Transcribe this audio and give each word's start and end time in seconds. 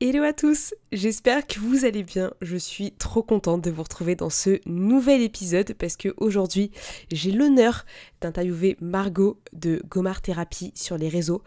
Hello 0.00 0.24
à 0.24 0.32
tous, 0.32 0.74
j'espère 0.90 1.46
que 1.46 1.60
vous 1.60 1.84
allez 1.84 2.02
bien. 2.02 2.34
Je 2.42 2.56
suis 2.56 2.90
trop 2.90 3.22
contente 3.22 3.62
de 3.62 3.70
vous 3.70 3.84
retrouver 3.84 4.16
dans 4.16 4.28
ce 4.28 4.58
nouvel 4.66 5.22
épisode 5.22 5.72
parce 5.74 5.96
que 5.96 6.12
aujourd'hui 6.16 6.72
j'ai 7.12 7.30
l'honneur 7.30 7.86
d'interviewer 8.20 8.76
Margot 8.80 9.38
de 9.52 9.80
Gomar 9.88 10.20
Thérapie 10.20 10.72
sur 10.74 10.98
les 10.98 11.08
réseaux. 11.08 11.44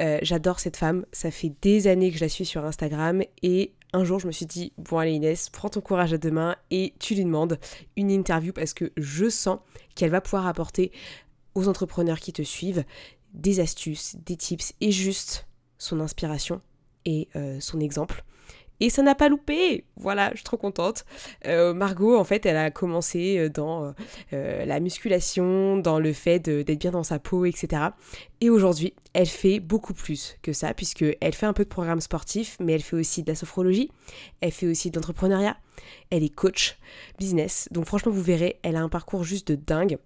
Euh, 0.00 0.18
j'adore 0.20 0.60
cette 0.60 0.76
femme, 0.76 1.06
ça 1.12 1.30
fait 1.30 1.54
des 1.62 1.86
années 1.86 2.10
que 2.10 2.18
je 2.18 2.24
la 2.24 2.28
suis 2.28 2.44
sur 2.44 2.62
Instagram 2.66 3.22
et 3.42 3.72
un 3.94 4.04
jour 4.04 4.20
je 4.20 4.26
me 4.26 4.32
suis 4.32 4.46
dit 4.46 4.74
bon 4.76 4.98
allez 4.98 5.12
Inès, 5.12 5.48
prends 5.48 5.70
ton 5.70 5.80
courage 5.80 6.12
à 6.12 6.18
deux 6.18 6.30
mains 6.30 6.56
et 6.70 6.92
tu 7.00 7.14
lui 7.14 7.24
demandes 7.24 7.58
une 7.96 8.10
interview 8.10 8.52
parce 8.52 8.74
que 8.74 8.92
je 8.98 9.30
sens 9.30 9.60
qu'elle 9.94 10.10
va 10.10 10.20
pouvoir 10.20 10.46
apporter 10.46 10.92
aux 11.54 11.68
entrepreneurs 11.68 12.20
qui 12.20 12.34
te 12.34 12.42
suivent 12.42 12.84
des 13.32 13.60
astuces, 13.60 14.14
des 14.26 14.36
tips 14.36 14.74
et 14.82 14.92
juste 14.92 15.48
son 15.78 16.00
inspiration 16.00 16.60
euh, 17.36 17.58
son 17.60 17.80
exemple. 17.80 18.24
Et 18.80 18.90
ça 18.90 19.02
n'a 19.02 19.16
pas 19.16 19.28
loupé 19.28 19.84
Voilà, 19.96 20.30
je 20.30 20.36
suis 20.36 20.44
trop 20.44 20.56
contente. 20.56 21.04
Euh, 21.46 21.74
Margot, 21.74 22.16
en 22.16 22.22
fait, 22.22 22.46
elle 22.46 22.56
a 22.56 22.70
commencé 22.70 23.36
euh, 23.36 23.48
dans 23.48 23.92
la 24.30 24.78
musculation, 24.78 25.78
dans 25.78 25.98
le 25.98 26.12
fait 26.12 26.38
d'être 26.38 26.78
bien 26.78 26.92
dans 26.92 27.02
sa 27.02 27.18
peau, 27.18 27.44
etc. 27.44 27.82
Et 28.40 28.50
aujourd'hui, 28.50 28.94
elle 29.14 29.26
fait 29.26 29.58
beaucoup 29.58 29.94
plus 29.94 30.36
que 30.42 30.52
ça, 30.52 30.74
puisqu'elle 30.74 31.34
fait 31.34 31.46
un 31.46 31.52
peu 31.52 31.64
de 31.64 31.68
programme 31.68 32.00
sportif, 32.00 32.56
mais 32.60 32.74
elle 32.74 32.82
fait 32.82 32.94
aussi 32.94 33.24
de 33.24 33.28
la 33.28 33.34
sophrologie, 33.34 33.90
elle 34.40 34.52
fait 34.52 34.68
aussi 34.68 34.92
de 34.92 35.00
elle 36.10 36.22
est 36.22 36.34
coach 36.34 36.78
business. 37.18 37.68
Donc 37.72 37.86
franchement, 37.86 38.12
vous 38.12 38.22
verrez, 38.22 38.60
elle 38.62 38.76
a 38.76 38.80
un 38.80 38.88
parcours 38.88 39.24
juste 39.24 39.48
de 39.48 39.56
dingue. 39.56 39.98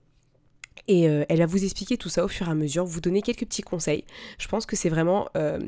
Et 0.89 1.09
euh, 1.09 1.25
elle 1.29 1.39
va 1.39 1.47
vous 1.47 1.63
expliquer 1.63 1.97
tout 1.97 2.09
ça 2.09 2.25
au 2.25 2.29
fur 2.29 2.49
et 2.49 2.51
à 2.51 2.55
mesure, 2.55 2.85
vous 2.85 3.01
donner 3.01 3.23
quelques 3.23 3.45
petits 3.45 3.63
conseils. 3.63 4.05
Je 4.39 4.49
pense 4.49 4.67
que 4.67 4.75
c'est 4.75 4.89
vraiment 4.89 5.29
euh, 5.37 5.61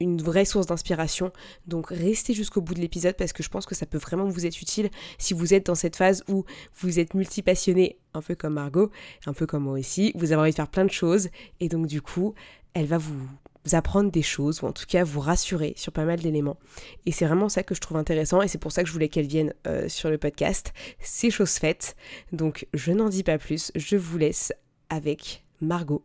une 0.00 0.22
vraie 0.22 0.44
source 0.44 0.66
d'inspiration. 0.66 1.32
Donc 1.66 1.88
restez 1.88 2.32
jusqu'au 2.32 2.60
bout 2.60 2.74
de 2.74 2.80
l'épisode 2.80 3.16
parce 3.16 3.32
que 3.32 3.42
je 3.42 3.48
pense 3.48 3.66
que 3.66 3.74
ça 3.74 3.86
peut 3.86 3.98
vraiment 3.98 4.28
vous 4.28 4.46
être 4.46 4.60
utile 4.60 4.90
si 5.18 5.34
vous 5.34 5.54
êtes 5.54 5.66
dans 5.66 5.74
cette 5.74 5.96
phase 5.96 6.22
où 6.28 6.44
vous 6.80 6.98
êtes 7.00 7.14
multipassionné, 7.14 7.96
un 8.14 8.22
peu 8.22 8.34
comme 8.34 8.54
Margot, 8.54 8.90
un 9.26 9.32
peu 9.32 9.46
comme 9.46 9.64
moi 9.64 9.78
aussi. 9.78 10.12
Vous 10.14 10.32
avez 10.32 10.40
envie 10.42 10.50
de 10.50 10.56
faire 10.56 10.68
plein 10.68 10.84
de 10.84 10.90
choses 10.90 11.28
et 11.60 11.68
donc 11.68 11.86
du 11.86 12.00
coup, 12.00 12.34
elle 12.74 12.86
va 12.86 12.98
vous 12.98 13.18
vous 13.18 13.28
apprendre 13.72 14.10
des 14.10 14.22
choses, 14.22 14.62
ou 14.62 14.66
en 14.66 14.72
tout 14.72 14.86
cas 14.86 15.04
vous 15.04 15.20
rassurer 15.20 15.74
sur 15.76 15.92
pas 15.92 16.04
mal 16.04 16.20
d'éléments. 16.20 16.58
Et 17.06 17.12
c'est 17.12 17.26
vraiment 17.26 17.48
ça 17.48 17.62
que 17.62 17.74
je 17.74 17.80
trouve 17.80 17.96
intéressant, 17.96 18.42
et 18.42 18.48
c'est 18.48 18.58
pour 18.58 18.72
ça 18.72 18.82
que 18.82 18.88
je 18.88 18.92
voulais 18.92 19.08
qu'elle 19.08 19.26
vienne 19.26 19.54
euh, 19.66 19.88
sur 19.88 20.10
le 20.10 20.18
podcast. 20.18 20.72
C'est 21.00 21.30
chose 21.30 21.52
faite, 21.52 21.96
donc 22.32 22.66
je 22.74 22.92
n'en 22.92 23.08
dis 23.08 23.22
pas 23.22 23.38
plus, 23.38 23.72
je 23.74 23.96
vous 23.96 24.18
laisse 24.18 24.52
avec 24.88 25.44
Margot. 25.60 26.04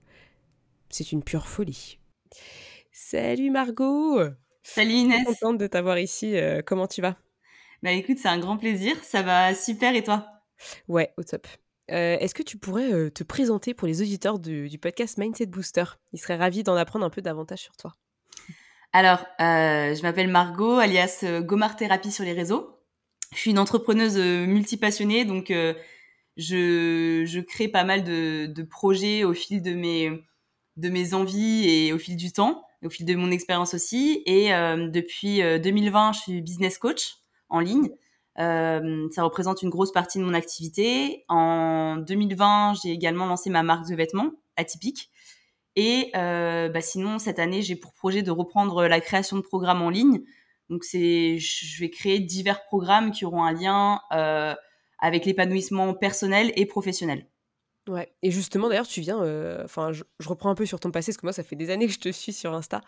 C'est 0.90 1.12
une 1.12 1.24
pure 1.24 1.48
folie. 1.48 2.00
Salut 2.92 3.52
Margot 3.52 4.22
Salut 4.64 4.92
Inès 4.92 5.20
Je 5.20 5.32
suis 5.32 5.40
contente 5.40 5.58
de 5.58 5.68
t'avoir 5.68 5.98
ici, 6.00 6.36
euh, 6.38 6.62
comment 6.66 6.88
tu 6.88 7.02
vas? 7.02 7.16
Bah 7.84 7.92
écoute, 7.92 8.18
c'est 8.20 8.28
un 8.28 8.40
grand 8.40 8.58
plaisir, 8.58 8.96
ça 9.04 9.22
va 9.22 9.54
super, 9.54 9.96
et 9.96 10.04
toi? 10.04 10.28
Ouais, 10.88 11.14
au 11.18 11.24
top. 11.24 11.48
Euh, 11.92 12.18
est-ce 12.20 12.36
que 12.36 12.44
tu 12.44 12.58
pourrais 12.58 12.92
euh, 12.92 13.10
te 13.10 13.24
présenter 13.24 13.74
pour 13.74 13.88
les 13.88 14.02
auditeurs 14.02 14.40
du, 14.40 14.78
podcast 14.78 15.18
Mindset 15.18 15.46
Booster? 15.46 15.86
Ils 16.12 16.20
seraient 16.20 16.36
ravis 16.36 16.64
d'en 16.64 16.76
apprendre 16.76 17.06
un 17.06 17.10
peu 17.10 17.22
davantage 17.22 17.60
sur 17.60 17.76
toi. 17.78 17.96
Alors, 18.94 19.20
euh, 19.40 19.96
je 19.96 20.02
m'appelle 20.02 20.28
Margot, 20.28 20.78
alias 20.78 21.24
Gomar 21.42 21.76
Thérapie 21.76 22.12
sur 22.12 22.26
les 22.26 22.34
réseaux. 22.34 22.78
Je 23.34 23.38
suis 23.38 23.52
une 23.52 23.60
entrepreneuse 23.60 24.18
multipassionnée, 24.18 25.26
donc 25.26 25.52
je, 26.38 27.40
crée 27.42 27.68
pas 27.68 27.84
mal 27.84 28.04
de, 28.04 28.64
projets 28.64 29.26
au 29.26 29.34
fil 29.34 29.62
de 29.62 29.74
mes, 29.74 30.10
de 30.78 30.90
mes 30.90 31.14
envies 31.14 31.70
et 31.70 31.94
au 31.94 32.00
fil 32.00 32.16
du 32.16 32.32
temps, 32.32 32.66
au 32.86 32.90
fil 32.90 33.06
de 33.06 33.16
mon 33.16 33.30
expérience 33.30 33.74
aussi. 33.74 34.24
Et 34.26 34.50
depuis 34.90 35.40
2020, 35.40 36.14
je 36.14 36.20
suis 36.20 36.42
business 36.42 36.78
coach 36.78 37.18
en 37.50 37.60
ligne. 37.60 37.90
Euh, 38.40 39.08
ça 39.12 39.24
représente 39.24 39.62
une 39.62 39.70
grosse 39.70 39.92
partie 39.92 40.20
de 40.20 40.24
mon 40.24 40.34
activité. 40.34 41.26
En 41.28 41.98
2020, 41.98 42.76
j'ai 42.82 42.92
également 42.92 43.26
lancé 43.26 43.50
ma 43.50 43.64
marque 43.64 43.88
de 43.90 43.96
vêtements 43.96 44.32
atypique. 44.56 45.10
Et 45.76 46.12
euh, 46.16 46.70
bah 46.70 46.82
sinon, 46.82 47.20
cette 47.20 47.40
année, 47.40 47.62
j'ai 47.62 47.76
pour 47.76 47.94
projet 47.94 48.24
de 48.24 48.32
reprendre 48.32 48.88
la 48.88 49.00
création 49.00 49.38
de 49.38 49.42
programmes 49.42 49.82
en 49.82 49.90
ligne. 49.90 50.22
Donc, 50.70 50.84
c'est, 50.84 51.38
je 51.38 51.80
vais 51.80 51.90
créer 51.90 52.20
divers 52.20 52.66
programmes 52.66 53.12
qui 53.12 53.26
auront 53.26 53.44
un 53.44 53.54
lien 53.54 54.02
euh, 54.12 54.54
avec 55.00 55.26
l'épanouissement 55.26 55.94
personnel 55.94 56.52
et 56.56 56.66
professionnel. 56.66 57.28
Ouais, 57.88 58.12
et 58.22 58.32
justement, 58.32 58.68
d'ailleurs, 58.68 58.88
tu 58.88 59.00
viens, 59.00 59.20
enfin, 59.64 59.94
je, 59.94 60.04
reprends 60.26 60.50
un 60.50 60.56
peu 60.56 60.66
sur 60.66 60.80
ton 60.80 60.92
passé, 60.92 61.12
parce 61.12 61.18
que 61.18 61.26
moi, 61.26 61.32
ça 61.32 61.44
fait 61.44 61.56
des 61.56 61.70
années 61.70 61.88
que 61.88 61.94
je 61.94 62.00
te 62.00 62.12
suis 62.12 62.34
sur 62.34 62.54
Insta. 62.54 62.82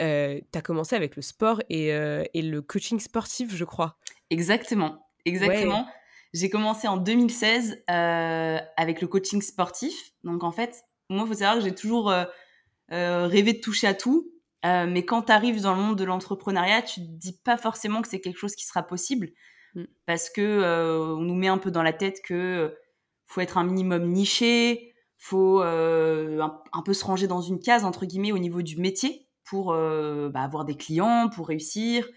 Euh, 0.00 0.40
tu 0.52 0.58
as 0.58 0.62
commencé 0.62 0.96
avec 0.96 1.14
le 1.14 1.22
sport 1.22 1.62
et, 1.68 1.92
le 1.92 2.60
coaching 2.60 2.98
sportif, 2.98 3.54
je 3.54 3.64
crois. 3.64 3.96
Exactement, 4.30 5.06
exactement. 5.24 5.86
J'ai 6.32 6.48
commencé 6.48 6.86
en 6.86 6.96
2016 6.96 7.82
avec 7.86 9.00
le 9.00 9.06
coaching 9.06 9.42
sportif. 9.42 10.12
Donc, 10.22 10.44
en 10.44 10.52
fait, 10.52 10.84
moi, 11.08 11.24
il 11.24 11.28
faut 11.28 11.34
savoir 11.34 11.56
que 11.56 11.62
j'ai 11.62 11.74
toujours 11.74 12.14
rêvé 12.88 13.52
de 13.52 13.60
toucher 13.60 13.88
à 13.88 13.94
tout. 13.94 14.30
mais 14.64 15.04
quand 15.04 15.22
tu 15.22 15.32
arrives 15.32 15.60
dans 15.60 15.74
le 15.74 15.80
monde 15.82 15.98
de 15.98 16.04
l'entrepreneuriat, 16.04 16.82
tu 16.82 17.00
te 17.00 17.06
dis 17.06 17.38
pas 17.44 17.56
forcément 17.56 18.00
que 18.00 18.08
c'est 18.08 18.20
quelque 18.20 18.38
chose 18.38 18.54
qui 18.54 18.64
sera 18.64 18.84
possible. 18.84 19.30
Mm. 19.74 19.84
Parce 20.06 20.30
que 20.30 21.14
on 21.16 21.22
nous 21.22 21.34
met 21.34 21.48
un 21.48 21.58
peu 21.58 21.72
dans 21.72 21.82
la 21.82 21.92
tête 21.92 22.20
que 22.24 22.76
faut 23.26 23.40
être 23.40 23.58
un 23.58 23.64
minimum 23.64 24.06
niché, 24.06 24.90
faut 25.20 25.62
euh, 25.62 26.40
un, 26.72 26.82
peu 26.82 26.94
se 26.94 27.04
ranger 27.04 27.26
dans 27.26 27.42
une 27.42 27.60
case 27.60 27.84
entre 27.84 28.06
guillemets 28.06 28.32
au 28.32 28.38
niveau 28.38 28.62
du 28.62 28.80
métier 28.80 29.28
pour 29.44 29.72
euh, 29.72 30.30
bah, 30.30 30.40
avoir 30.40 30.64
des 30.64 30.76
clients, 30.76 31.28
pour 31.28 31.48
réussir, 31.48 32.08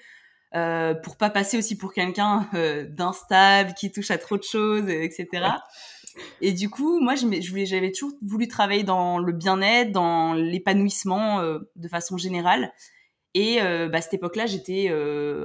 euh, 0.55 0.93
pour 0.93 1.17
pas 1.17 1.29
passer 1.29 1.57
aussi 1.57 1.77
pour 1.77 1.93
quelqu'un 1.93 2.47
euh, 2.53 2.85
d'instable 2.87 3.73
qui 3.73 3.91
touche 3.91 4.11
à 4.11 4.17
trop 4.17 4.37
de 4.37 4.43
choses, 4.43 4.89
etc. 4.89 5.47
Et 6.41 6.51
du 6.51 6.69
coup, 6.69 6.99
moi, 6.99 7.15
j'avais 7.15 7.91
toujours 7.91 8.15
voulu 8.21 8.47
travailler 8.47 8.83
dans 8.83 9.17
le 9.17 9.31
bien-être, 9.31 9.91
dans 9.91 10.33
l'épanouissement 10.33 11.41
de 11.41 11.87
façon 11.87 12.17
générale. 12.17 12.71
Et 13.33 13.57
bah, 13.59 13.97
à 13.97 14.01
cette 14.01 14.13
époque-là, 14.13 14.45
j'étais 14.45 14.89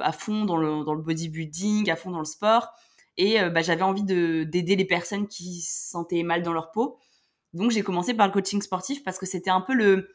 à 0.03 0.13
fond 0.13 0.45
dans 0.45 0.59
le, 0.59 0.85
dans 0.85 0.93
le 0.93 1.01
bodybuilding, 1.01 1.91
à 1.91 1.97
fond 1.97 2.11
dans 2.11 2.19
le 2.19 2.27
sport. 2.27 2.75
Et 3.19 3.41
euh, 3.41 3.51
bah, 3.51 3.63
j'avais 3.63 3.83
envie 3.83 4.05
d'aider 4.05 4.77
les 4.77 4.85
personnes 4.85 5.27
qui 5.27 5.61
se 5.61 5.91
sentaient 5.91 6.23
mal 6.23 6.43
dans 6.43 6.53
leur 6.53 6.71
peau. 6.71 6.99
Donc 7.53 7.73
j'ai 7.73 7.83
commencé 7.83 8.15
par 8.15 8.27
le 8.27 8.33
coaching 8.33 8.63
sportif 8.63 9.03
parce 9.03 9.19
que 9.19 9.27
c'était 9.27 9.51
un 9.51 9.61
peu 9.61 9.75
le, 9.75 10.11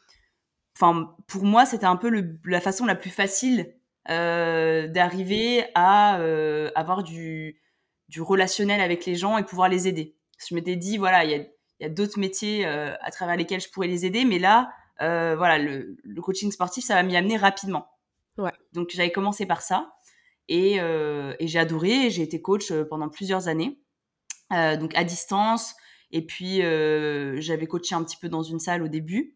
enfin 0.78 1.16
pour 1.28 1.44
moi 1.44 1.66
c'était 1.66 1.88
un 1.88 1.96
peu 1.96 2.10
le, 2.10 2.40
la 2.46 2.62
façon 2.62 2.86
la 2.86 2.94
plus 2.94 3.10
facile 3.10 3.62
euh, 3.62 3.83
d'arriver 4.08 5.66
à 5.76 6.20
euh, 6.20 6.70
avoir 6.76 7.04
du, 7.04 7.62
du 8.10 8.22
relationnel 8.22 8.82
avec 8.82 9.06
les 9.06 9.16
gens 9.16 9.38
et 9.38 9.44
pouvoir 9.44 9.70
les 9.70 9.88
aider. 9.88 10.16
Je 10.46 10.56
m'étais 10.56 10.76
dit 10.76 10.98
voilà 10.98 11.24
il 11.24 11.32
y 11.32 11.36
a, 11.36 11.46
y 11.80 11.86
a 11.86 11.90
d'autres 11.90 12.20
métiers 12.20 12.66
euh, 12.66 12.94
à 13.02 13.12
travers 13.12 13.38
lesquels 13.38 13.62
je 13.62 13.70
pourrais 13.70 13.88
les 13.88 14.06
aider, 14.06 14.26
mais 14.26 14.40
là 14.40 14.72
euh, 15.02 15.36
voilà 15.36 15.58
le, 15.58 15.98
le, 16.04 16.22
coaching 16.22 16.52
sportif 16.52 16.84
ça 16.86 16.96
va 16.96 17.04
m'y 17.04 17.16
amener 17.16 17.38
rapidement. 17.38 17.88
Ouais. 18.38 18.52
Donc 18.74 18.90
j'avais 18.92 19.12
commencé 19.12 19.46
par 19.46 19.62
ça. 19.62 19.94
Et, 20.50 20.80
euh, 20.80 21.36
et 21.40 21.48
j'ai 21.48 21.60
adoré. 21.60 22.10
J'ai 22.10 22.24
été 22.24 22.42
coach 22.42 22.72
euh, 22.72 22.86
pendant 22.86 23.10
plusieurs 23.10 23.48
années, 23.48 23.80
euh, 24.52 24.78
donc 24.78 24.96
à 24.96 25.04
distance. 25.04 25.76
Et 26.12 26.26
puis 26.26 26.58
j'avais 27.42 27.66
coaché 27.66 27.96
un 27.96 28.04
petit 28.04 28.18
peu 28.18 28.30
dans 28.30 28.44
une 28.44 28.60
salle 28.60 28.84
au 28.84 28.88
début. 28.88 29.36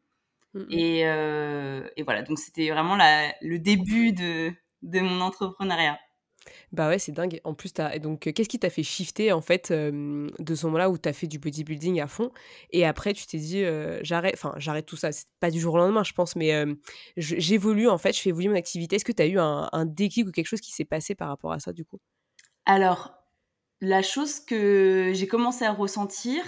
Mmh 0.54 0.66
et, 0.72 1.00
et, 1.02 2.04
voilà, 2.04 2.24
donc 2.24 2.40
c'était 2.40 2.70
vraiment 2.70 2.96
la, 2.96 3.34
le 3.42 3.60
début 3.60 4.12
de, 4.14 4.52
de 4.82 5.00
mon 5.00 5.22
entrepreneuriat. 5.22 6.00
Bah 6.72 6.88
ouais, 6.88 6.98
c'est 6.98 7.12
dingue. 7.12 7.42
En 7.44 7.54
plus, 7.54 7.74
as... 7.78 8.00
donc, 8.00 8.32
qu'est-ce 8.32 8.48
qui 8.48 8.58
t'a 8.60 8.70
fait 8.70 8.84
shifter, 8.84 9.32
en 9.34 9.42
fait, 9.42 9.72
de 9.72 10.56
ce 10.56 10.66
moment-là 10.66 10.90
où 10.90 10.98
t'as 10.98 11.14
fait 11.14 11.28
du 11.28 11.40
bodybuilding 11.40 12.00
à 12.00 12.08
fond 12.08 12.32
Et 12.72 12.86
après, 12.86 13.14
tu 13.14 13.26
t'es 13.28 13.38
dit, 13.38 13.64
j'arrête, 14.02 14.34
enfin, 14.34 14.54
j'arrête 14.58 14.86
tout 14.86 14.96
ça. 14.96 15.12
C'est 15.12 15.28
pas 15.40 15.52
du 15.52 15.60
jour 15.60 15.74
au 15.74 15.78
lendemain, 15.78 16.04
je 16.04 16.14
pense, 16.14 16.36
mais 16.38 16.64
j'évolue, 17.18 17.90
en 17.90 17.98
fait, 17.98 18.14
je 18.14 18.22
fais 18.22 18.30
évoluer 18.30 18.48
mon 18.48 18.56
activité. 18.56 18.96
Est-ce 18.96 19.06
que 19.06 19.12
t'as 19.12 19.28
eu 19.28 19.40
un, 19.40 19.68
un, 19.72 19.86
déclic 19.86 20.28
ou 20.28 20.32
quelque 20.32 20.48
chose 20.48 20.62
qui 20.62 20.72
s'est 20.72 20.86
passé 20.86 21.16
par 21.16 21.28
rapport 21.28 21.52
à 21.52 21.60
ça, 21.60 21.74
du 21.74 21.84
coup? 21.84 22.00
Alors, 22.66 23.14
la 23.82 24.02
chose 24.02 24.40
que 24.40 25.12
j'ai 25.14 25.28
commencé 25.28 25.66
à 25.66 25.72
ressentir, 25.72 26.44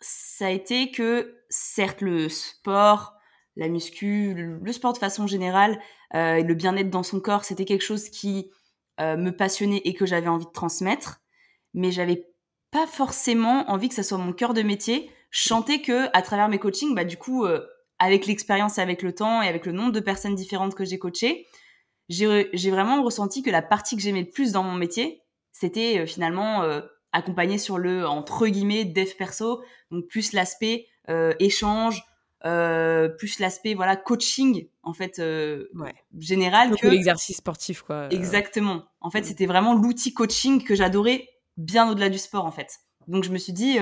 ça 0.00 0.46
a 0.46 0.50
été 0.50 0.90
que, 0.90 1.42
certes, 1.48 2.02
le 2.02 2.28
sport, 2.28 3.15
la 3.56 3.68
muscu, 3.68 4.34
le, 4.34 4.72
sport 4.72 4.92
de 4.92 4.98
façon 4.98 5.26
générale, 5.26 5.80
euh, 6.14 6.42
le 6.42 6.54
bien-être 6.54 6.90
dans 6.90 7.02
son 7.02 7.20
corps, 7.20 7.44
c'était 7.44 7.64
quelque 7.64 7.84
chose 7.84 8.10
qui 8.10 8.50
euh, 9.00 9.16
me 9.16 9.30
passionnait 9.30 9.80
et 9.84 9.94
que 9.94 10.06
j'avais 10.06 10.28
envie 10.28 10.44
de 10.44 10.50
transmettre, 10.50 11.22
mais 11.74 11.90
j'avais 11.90 12.28
pas 12.70 12.86
forcément 12.86 13.70
envie 13.70 13.88
que 13.88 13.94
ça 13.94 14.02
soit 14.02 14.18
mon 14.18 14.32
cœur 14.32 14.52
de 14.54 14.62
métier. 14.62 15.10
Je 15.30 15.48
sentais 15.48 15.80
que 15.80 16.08
à 16.12 16.22
travers 16.22 16.48
mes 16.48 16.58
coachings, 16.58 16.94
bah 16.94 17.04
du 17.04 17.16
coup, 17.16 17.44
euh, 17.44 17.66
avec 17.98 18.26
l'expérience 18.26 18.78
et 18.78 18.82
avec 18.82 19.02
le 19.02 19.14
temps 19.14 19.40
et 19.40 19.48
avec 19.48 19.64
le 19.64 19.72
nombre 19.72 19.92
de 19.92 20.00
personnes 20.00 20.34
différentes 20.34 20.74
que 20.74 20.84
j'ai 20.84 20.98
coachées, 20.98 21.46
j'ai 22.08 22.70
vraiment 22.70 23.02
ressenti 23.02 23.42
que 23.42 23.50
la 23.50 23.62
partie 23.62 23.96
que 23.96 24.02
j'aimais 24.02 24.20
le 24.20 24.30
plus 24.30 24.52
dans 24.52 24.62
mon 24.62 24.74
métier, 24.74 25.22
c'était 25.50 25.98
euh, 25.98 26.06
finalement 26.06 26.62
accompagner 27.12 27.56
sur 27.56 27.78
le 27.78 28.06
entre 28.06 28.46
guillemets 28.46 28.84
dev 28.84 29.10
perso, 29.16 29.62
donc 29.90 30.06
plus 30.06 30.32
l'aspect 30.34 30.86
échange, 31.38 32.02
euh, 32.46 33.08
plus 33.08 33.38
l'aspect 33.38 33.74
voilà 33.74 33.96
coaching 33.96 34.68
en 34.82 34.92
fait 34.94 35.18
euh, 35.18 35.66
ouais. 35.74 35.94
général 36.18 36.74
que 36.76 36.86
l'exercice 36.86 37.38
sportif 37.38 37.82
quoi. 37.82 38.08
Exactement. 38.10 38.84
En 39.00 39.10
fait, 39.10 39.20
mm. 39.20 39.24
c'était 39.24 39.46
vraiment 39.46 39.74
l'outil 39.74 40.14
coaching 40.14 40.62
que 40.62 40.74
j'adorais 40.74 41.28
bien 41.56 41.90
au-delà 41.90 42.08
du 42.08 42.18
sport 42.18 42.46
en 42.46 42.52
fait. 42.52 42.78
Donc 43.08 43.24
je 43.24 43.30
me 43.30 43.38
suis 43.38 43.52
dit 43.52 43.78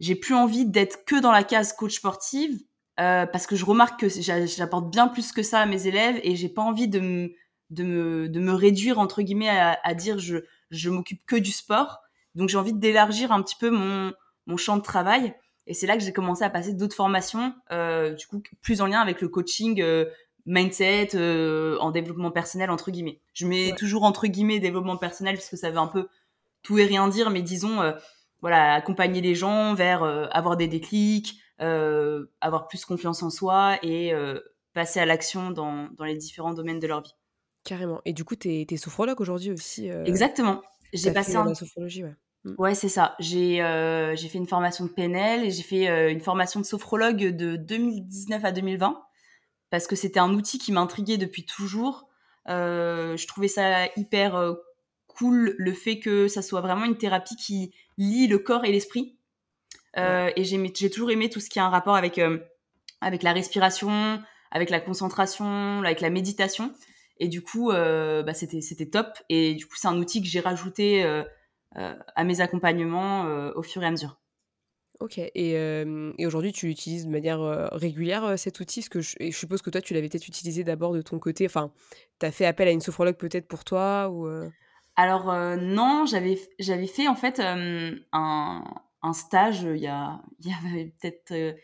j'ai 0.00 0.14
plus 0.14 0.34
envie 0.34 0.66
d'être 0.66 1.04
que 1.04 1.20
dans 1.20 1.32
la 1.32 1.44
case 1.44 1.72
coach 1.72 1.96
sportive 1.96 2.58
euh, 3.00 3.26
parce 3.26 3.46
que 3.46 3.56
je 3.56 3.64
remarque 3.64 4.00
que 4.00 4.08
j'apporte 4.08 4.90
bien 4.90 5.08
plus 5.08 5.32
que 5.32 5.42
ça 5.42 5.60
à 5.60 5.66
mes 5.66 5.86
élèves 5.86 6.18
et 6.22 6.36
j'ai 6.36 6.48
pas 6.48 6.62
envie 6.62 6.88
de 6.88 7.00
me, 7.00 7.32
de 7.70 7.84
me, 7.84 8.28
de 8.28 8.40
me 8.40 8.52
réduire 8.52 8.98
entre 8.98 9.22
guillemets 9.22 9.48
à, 9.48 9.78
à 9.82 9.94
dire 9.94 10.18
je, 10.18 10.38
je 10.70 10.90
m'occupe 10.90 11.24
que 11.26 11.36
du 11.36 11.52
sport. 11.52 12.00
Donc 12.34 12.48
j'ai 12.48 12.58
envie 12.58 12.74
d'élargir 12.74 13.32
un 13.32 13.42
petit 13.42 13.56
peu 13.56 13.70
mon, 13.70 14.12
mon 14.46 14.56
champ 14.56 14.76
de 14.76 14.82
travail 14.82 15.34
et 15.66 15.74
c'est 15.74 15.86
là 15.86 15.96
que 15.96 16.02
j'ai 16.02 16.12
commencé 16.12 16.44
à 16.44 16.50
passer 16.50 16.72
d'autres 16.72 16.94
formations, 16.94 17.54
euh, 17.72 18.14
du 18.14 18.26
coup 18.26 18.42
plus 18.62 18.80
en 18.80 18.86
lien 18.86 19.00
avec 19.00 19.20
le 19.20 19.28
coaching 19.28 19.80
euh, 19.82 20.06
mindset 20.46 21.10
euh, 21.14 21.76
en 21.80 21.90
développement 21.90 22.30
personnel 22.30 22.70
entre 22.70 22.90
guillemets. 22.90 23.20
Je 23.34 23.46
mets 23.46 23.74
toujours 23.76 24.04
entre 24.04 24.26
guillemets 24.28 24.60
développement 24.60 24.96
personnel 24.96 25.34
parce 25.34 25.48
que 25.48 25.56
ça 25.56 25.70
veut 25.70 25.78
un 25.78 25.88
peu 25.88 26.08
tout 26.62 26.78
et 26.78 26.86
rien 26.86 27.08
dire, 27.08 27.30
mais 27.30 27.42
disons 27.42 27.80
euh, 27.82 27.92
voilà 28.42 28.74
accompagner 28.74 29.20
les 29.20 29.34
gens 29.34 29.74
vers 29.74 30.04
avoir 30.04 30.56
des 30.56 30.68
déclics, 30.68 31.40
avoir 31.58 32.68
plus 32.68 32.84
confiance 32.84 33.22
en 33.22 33.30
soi 33.30 33.78
et 33.82 34.12
passer 34.72 35.00
à 35.00 35.06
l'action 35.06 35.50
dans, 35.50 35.88
dans, 35.96 36.04
les 36.04 36.16
différents 36.16 36.52
domaines 36.52 36.78
de 36.78 36.86
leur 36.86 37.02
vie. 37.02 37.14
Carrément. 37.64 38.02
Et 38.04 38.12
du 38.12 38.24
coup, 38.24 38.36
tu 38.36 38.66
es, 38.70 38.76
sophrologue 38.76 39.20
aujourd'hui 39.20 39.50
aussi 39.50 39.88
Exactement. 39.88 40.62
J'ai 40.92 41.12
passé 41.12 41.32
la 41.32 41.54
sophrologie, 41.54 42.04
ouais. 42.04 42.14
Mm. 42.46 42.54
Ouais, 42.58 42.74
c'est 42.74 42.88
ça. 42.88 43.14
J'ai 43.18 43.62
euh, 43.62 44.16
fait 44.16 44.38
une 44.38 44.48
formation 44.48 44.86
de 44.86 44.90
PNL 44.90 45.44
et 45.44 45.50
j'ai 45.50 45.62
fait 45.62 46.10
une 46.10 46.20
formation 46.20 46.60
de 46.60 46.64
sophrologue 46.64 47.36
de 47.36 47.56
2019 47.56 48.44
à 48.44 48.52
2020 48.52 49.02
parce 49.70 49.86
que 49.86 49.96
c'était 49.96 50.20
un 50.20 50.32
outil 50.32 50.58
qui 50.58 50.72
m'intriguait 50.72 51.18
depuis 51.18 51.44
toujours. 51.44 52.08
je 52.46 53.26
trouvais 53.26 53.48
ça 53.48 53.86
hyper 53.96 54.56
cool 55.08 55.54
le 55.58 55.72
fait 55.72 55.98
que 55.98 56.28
ça 56.28 56.42
soit 56.42 56.60
vraiment 56.60 56.84
une 56.84 56.96
thérapie 56.96 57.36
qui 57.36 57.72
lie 57.98 58.26
le 58.26 58.38
corps 58.38 58.64
et 58.64 58.72
l'esprit. 58.72 59.16
Euh, 59.98 60.30
et 60.36 60.44
j'ai 60.44 60.90
toujours 60.90 61.10
aimé 61.10 61.30
tout 61.30 61.40
ce 61.40 61.48
qui 61.48 61.58
a 61.58 61.64
un 61.64 61.70
rapport 61.70 61.96
avec, 61.96 62.18
euh, 62.18 62.38
avec 63.00 63.22
la 63.22 63.32
respiration, 63.32 64.20
avec 64.50 64.70
la 64.70 64.80
concentration, 64.80 65.82
avec 65.82 66.00
la 66.00 66.10
méditation. 66.10 66.74
Et 67.18 67.28
du 67.28 67.42
coup, 67.42 67.70
euh, 67.70 68.22
bah, 68.22 68.34
c'était 68.34 68.90
top. 68.90 69.06
Et 69.28 69.54
du 69.54 69.66
coup, 69.66 69.76
c'est 69.76 69.88
un 69.88 69.96
outil 69.96 70.20
que 70.20 70.28
j'ai 70.28 70.40
rajouté 70.40 71.04
à 71.76 72.24
mes 72.24 72.40
accompagnements 72.40 73.24
au 73.54 73.62
fur 73.62 73.82
et 73.82 73.86
à 73.86 73.90
mesure. 73.90 74.18
Ok, 74.98 75.18
et, 75.18 75.50
et 75.52 76.26
aujourd'hui 76.26 76.52
tu 76.52 76.66
l'utilises 76.66 77.06
de 77.06 77.10
manière 77.10 77.40
régulière 77.72 78.38
cet 78.38 78.60
outil? 78.60 78.82
Que 78.88 79.02
je, 79.02 79.14
je, 79.20 79.30
suppose 79.30 79.60
que 79.60 79.68
toi 79.68 79.82
tu 79.82 79.92
l'avais 79.92 80.08
peut-être 80.08 80.26
utilisé 80.26 80.64
d'abord 80.64 80.94
de 80.94 81.02
ton 81.02 81.18
côté, 81.18 81.44
enfin 81.44 81.70
tu 82.18 82.24
as 82.24 82.32
fait 82.32 82.46
appel 82.46 82.68
à 82.68 82.70
une 82.70 82.80
sophrologue 82.80 83.16
peut-être 83.16 83.46
pour 83.46 83.64
toi 83.64 84.08
ou 84.10 84.26
Alors 84.96 85.26
non, 85.58 86.06
j'avais 86.06 86.86
fait 86.86 87.08
en 87.08 87.14
fait 87.14 87.40
un, 87.40 88.64
un 89.06 89.12
stage 89.12 89.64
euh, 89.64 89.76
il 89.76 89.82
y 89.82 89.86
a, 89.86 90.20
il 90.40 90.50
y 90.50 90.52
avait 90.52 90.92
peut-être 91.00 91.56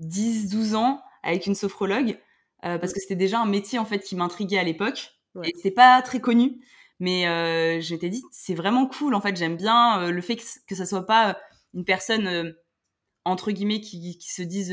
10-12 0.00 0.72
euh, 0.72 0.76
ans 0.76 1.02
avec 1.22 1.46
une 1.46 1.54
sophrologue 1.54 2.18
euh, 2.64 2.78
parce 2.78 2.92
que 2.92 3.00
c'était 3.00 3.16
déjà 3.16 3.40
un 3.40 3.46
métier 3.46 3.78
en 3.78 3.84
fait 3.84 4.00
qui 4.00 4.16
m'intriguait 4.16 4.58
à 4.58 4.64
l'époque 4.64 5.12
et 5.42 5.50
c'était 5.56 5.72
pas 5.72 6.00
très 6.02 6.20
connu 6.20 6.60
mais 7.00 7.26
euh, 7.26 7.80
je 7.80 7.94
dit 7.96 8.22
c'est 8.30 8.54
vraiment 8.54 8.86
cool 8.86 9.14
en 9.14 9.20
fait 9.20 9.36
j'aime 9.36 9.56
bien 9.56 10.10
le 10.10 10.20
fait 10.20 10.36
que, 10.36 10.42
que 10.66 10.74
ça 10.74 10.86
soit 10.86 11.06
pas 11.06 11.38
une 11.74 11.84
personne 11.84 12.54
entre 13.24 13.50
guillemets 13.50 13.80
qui, 13.80 14.16
qui 14.18 14.32
se 14.32 14.42
dise 14.42 14.72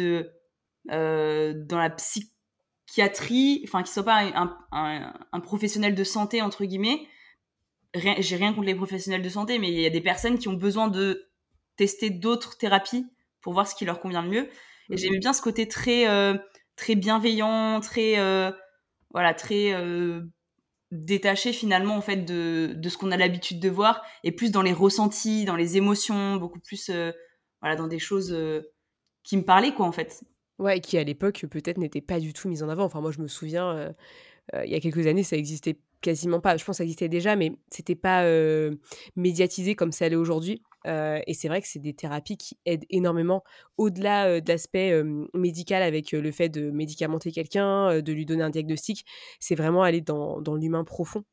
dans 0.85 1.77
la 1.77 1.89
psychiatrie 1.89 3.61
enfin 3.67 3.83
qui 3.83 3.91
soit 3.91 4.03
pas 4.03 4.23
un, 4.23 4.57
un, 4.71 5.13
un, 5.31 5.39
professionnel 5.39 5.95
de 5.95 6.03
santé 6.03 6.41
entre 6.41 6.65
guillemets 6.65 7.07
j'ai 7.93 8.35
rien 8.35 8.53
contre 8.53 8.67
les 8.67 8.75
professionnels 8.75 9.23
de 9.23 9.29
santé 9.29 9.57
mais 9.57 9.69
il 9.69 9.81
y 9.81 9.85
a 9.85 9.89
des 9.89 10.01
personnes 10.01 10.37
qui 10.37 10.47
ont 10.47 10.53
besoin 10.53 10.87
de 10.87 11.31
tester 11.75 12.09
d'autres 12.11 12.57
thérapies 12.57 13.07
pour 13.41 13.53
voir 13.53 13.67
ce 13.67 13.75
qui 13.75 13.85
leur 13.85 13.99
convient 13.99 14.21
le 14.21 14.29
mieux. 14.29 14.49
Et 14.89 14.93
mhm. 14.93 14.97
j'aimais 14.97 15.19
bien 15.19 15.33
ce 15.33 15.41
côté 15.41 15.67
très 15.67 16.07
euh, 16.07 16.37
très 16.75 16.95
bienveillant, 16.95 17.79
très 17.81 18.19
euh, 18.19 18.51
voilà, 19.11 19.33
très 19.33 19.73
euh, 19.73 20.21
détaché 20.91 21.53
finalement 21.53 21.95
en 21.95 22.01
fait 22.01 22.17
de, 22.17 22.73
de 22.75 22.89
ce 22.89 22.97
qu'on 22.97 23.11
a 23.11 23.17
l'habitude 23.17 23.59
de 23.59 23.69
voir 23.69 24.03
et 24.23 24.31
plus 24.31 24.51
dans 24.51 24.61
les 24.61 24.73
ressentis, 24.73 25.45
dans 25.45 25.55
les 25.55 25.77
émotions, 25.77 26.35
beaucoup 26.35 26.59
plus 26.59 26.91
voilà, 27.61 27.75
dans 27.75 27.87
des 27.87 27.99
choses 27.99 28.37
qui 29.23 29.37
me 29.37 29.43
parlaient 29.43 29.73
quoi 29.73 29.85
en 29.85 29.91
fait. 29.91 30.23
Ouais, 30.59 30.79
qui 30.81 30.97
à 30.97 31.03
l'époque 31.03 31.45
peut-être 31.49 31.77
n'étaient 31.77 32.01
pas 32.01 32.19
du 32.19 32.33
tout 32.33 32.49
mises 32.49 32.63
en 32.63 32.69
avant. 32.69 32.83
Enfin 32.83 33.01
moi 33.01 33.11
je 33.11 33.21
me 33.21 33.27
souviens 33.27 33.93
il 34.53 34.69
y 34.69 34.75
a 34.75 34.79
quelques 34.79 35.07
années 35.07 35.23
ça 35.23 35.37
existait 35.37 35.77
quasiment 36.01 36.41
pas. 36.41 36.57
Je 36.57 36.65
pense 36.65 36.73
que 36.73 36.77
ça 36.77 36.83
existait 36.83 37.09
déjà, 37.09 37.35
mais 37.35 37.53
c'était 37.69 37.95
pas 37.95 38.25
médiatisé 39.15 39.75
comme 39.75 39.91
ça 39.91 40.09
l'est 40.09 40.15
aujourd'hui. 40.15 40.61
Et 40.85 41.33
c'est 41.33 41.47
vrai 41.47 41.61
que 41.61 41.67
c'est 41.67 41.79
des 41.79 41.93
thérapies 41.93 42.37
qui 42.37 42.57
aident 42.65 42.85
énormément 42.89 43.43
au-delà 43.77 44.41
de 44.41 44.51
l'aspect 44.51 45.01
médical 45.33 45.83
avec 45.83 46.11
le 46.11 46.31
fait 46.31 46.49
de 46.49 46.71
médicamenter 46.71 47.31
quelqu'un, 47.31 48.01
de 48.01 48.13
lui 48.13 48.25
donner 48.25 48.43
un 48.43 48.49
diagnostic. 48.49 49.05
C'est 49.39 49.55
vraiment 49.55 49.83
aller 49.83 50.01
dans, 50.01 50.41
dans 50.41 50.55
l'humain 50.55 50.83
profond. 50.83 51.23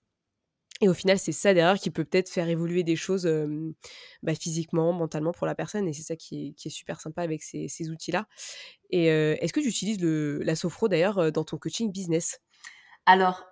Et 0.80 0.88
au 0.88 0.94
final, 0.94 1.18
c'est 1.18 1.32
ça 1.32 1.54
derrière 1.54 1.78
qui 1.78 1.90
peut 1.90 2.04
peut-être 2.04 2.28
faire 2.28 2.48
évoluer 2.48 2.84
des 2.84 2.94
choses 2.94 3.28
bah, 4.22 4.34
physiquement, 4.34 4.92
mentalement 4.92 5.32
pour 5.32 5.46
la 5.46 5.54
personne. 5.54 5.88
Et 5.88 5.92
c'est 5.92 6.02
ça 6.02 6.14
qui 6.14 6.48
est, 6.48 6.52
qui 6.52 6.68
est, 6.68 6.70
super 6.70 7.00
sympa 7.00 7.22
avec 7.22 7.42
ces, 7.42 7.66
ces 7.68 7.90
outils-là. 7.90 8.26
Et 8.90 9.06
est-ce 9.06 9.52
que 9.52 9.60
tu 9.60 9.68
utilises 9.68 10.00
le, 10.00 10.38
la 10.42 10.54
sophro 10.54 10.88
d'ailleurs 10.88 11.32
dans 11.32 11.44
ton 11.44 11.58
coaching 11.58 11.90
business? 11.90 12.40
Alors, 13.06 13.44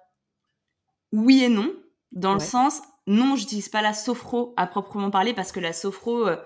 oui 1.12 1.42
et 1.42 1.48
non. 1.48 1.74
Dans 2.12 2.34
le 2.34 2.40
sens, 2.40 2.80
non, 3.06 3.36
j'utilise 3.36 3.68
pas 3.68 3.82
la 3.82 3.92
sophro 3.92 4.52
à 4.56 4.66
proprement 4.66 5.10
parler 5.10 5.32
parce 5.32 5.52
que 5.52 5.60
la 5.60 5.72
sophro, 5.72 6.26
euh, 6.26 6.36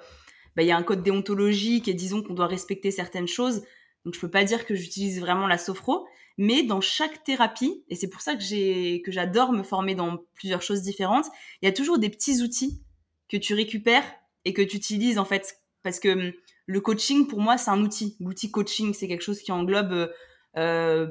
bah, 0.56 0.62
il 0.62 0.66
y 0.66 0.72
a 0.72 0.76
un 0.76 0.82
code 0.82 1.02
déontologique 1.02 1.88
et 1.88 1.94
disons 1.94 2.22
qu'on 2.22 2.34
doit 2.34 2.46
respecter 2.46 2.90
certaines 2.90 3.28
choses. 3.28 3.62
Donc 4.04 4.14
je 4.14 4.20
peux 4.20 4.30
pas 4.30 4.44
dire 4.44 4.66
que 4.66 4.74
j'utilise 4.74 5.20
vraiment 5.20 5.46
la 5.46 5.58
sophro, 5.58 6.06
mais 6.38 6.62
dans 6.62 6.80
chaque 6.80 7.22
thérapie, 7.24 7.84
et 7.88 7.96
c'est 7.96 8.08
pour 8.08 8.20
ça 8.20 8.34
que 8.34 8.42
j'ai 8.42 9.02
que 9.02 9.12
j'adore 9.12 9.52
me 9.52 9.62
former 9.62 9.94
dans 9.94 10.18
plusieurs 10.34 10.62
choses 10.62 10.82
différentes, 10.82 11.26
il 11.60 11.66
y 11.66 11.68
a 11.68 11.72
toujours 11.72 11.98
des 11.98 12.08
petits 12.08 12.42
outils 12.42 12.82
que 13.28 13.36
tu 13.36 13.54
récupères 13.54 14.04
et 14.44 14.52
que 14.52 14.62
tu 14.62 14.76
utilises 14.76 15.18
en 15.18 15.24
fait 15.24 15.58
parce 15.82 16.00
que 16.00 16.08
hum, 16.08 16.32
le 16.66 16.80
coaching 16.80 17.26
pour 17.26 17.40
moi 17.40 17.58
c'est 17.58 17.70
un 17.70 17.82
outil. 17.82 18.16
L'outil 18.20 18.50
coaching 18.50 18.94
c'est 18.94 19.08
quelque 19.08 19.24
chose 19.24 19.40
qui 19.40 19.52
englobe 19.52 20.10
euh, 20.56 21.08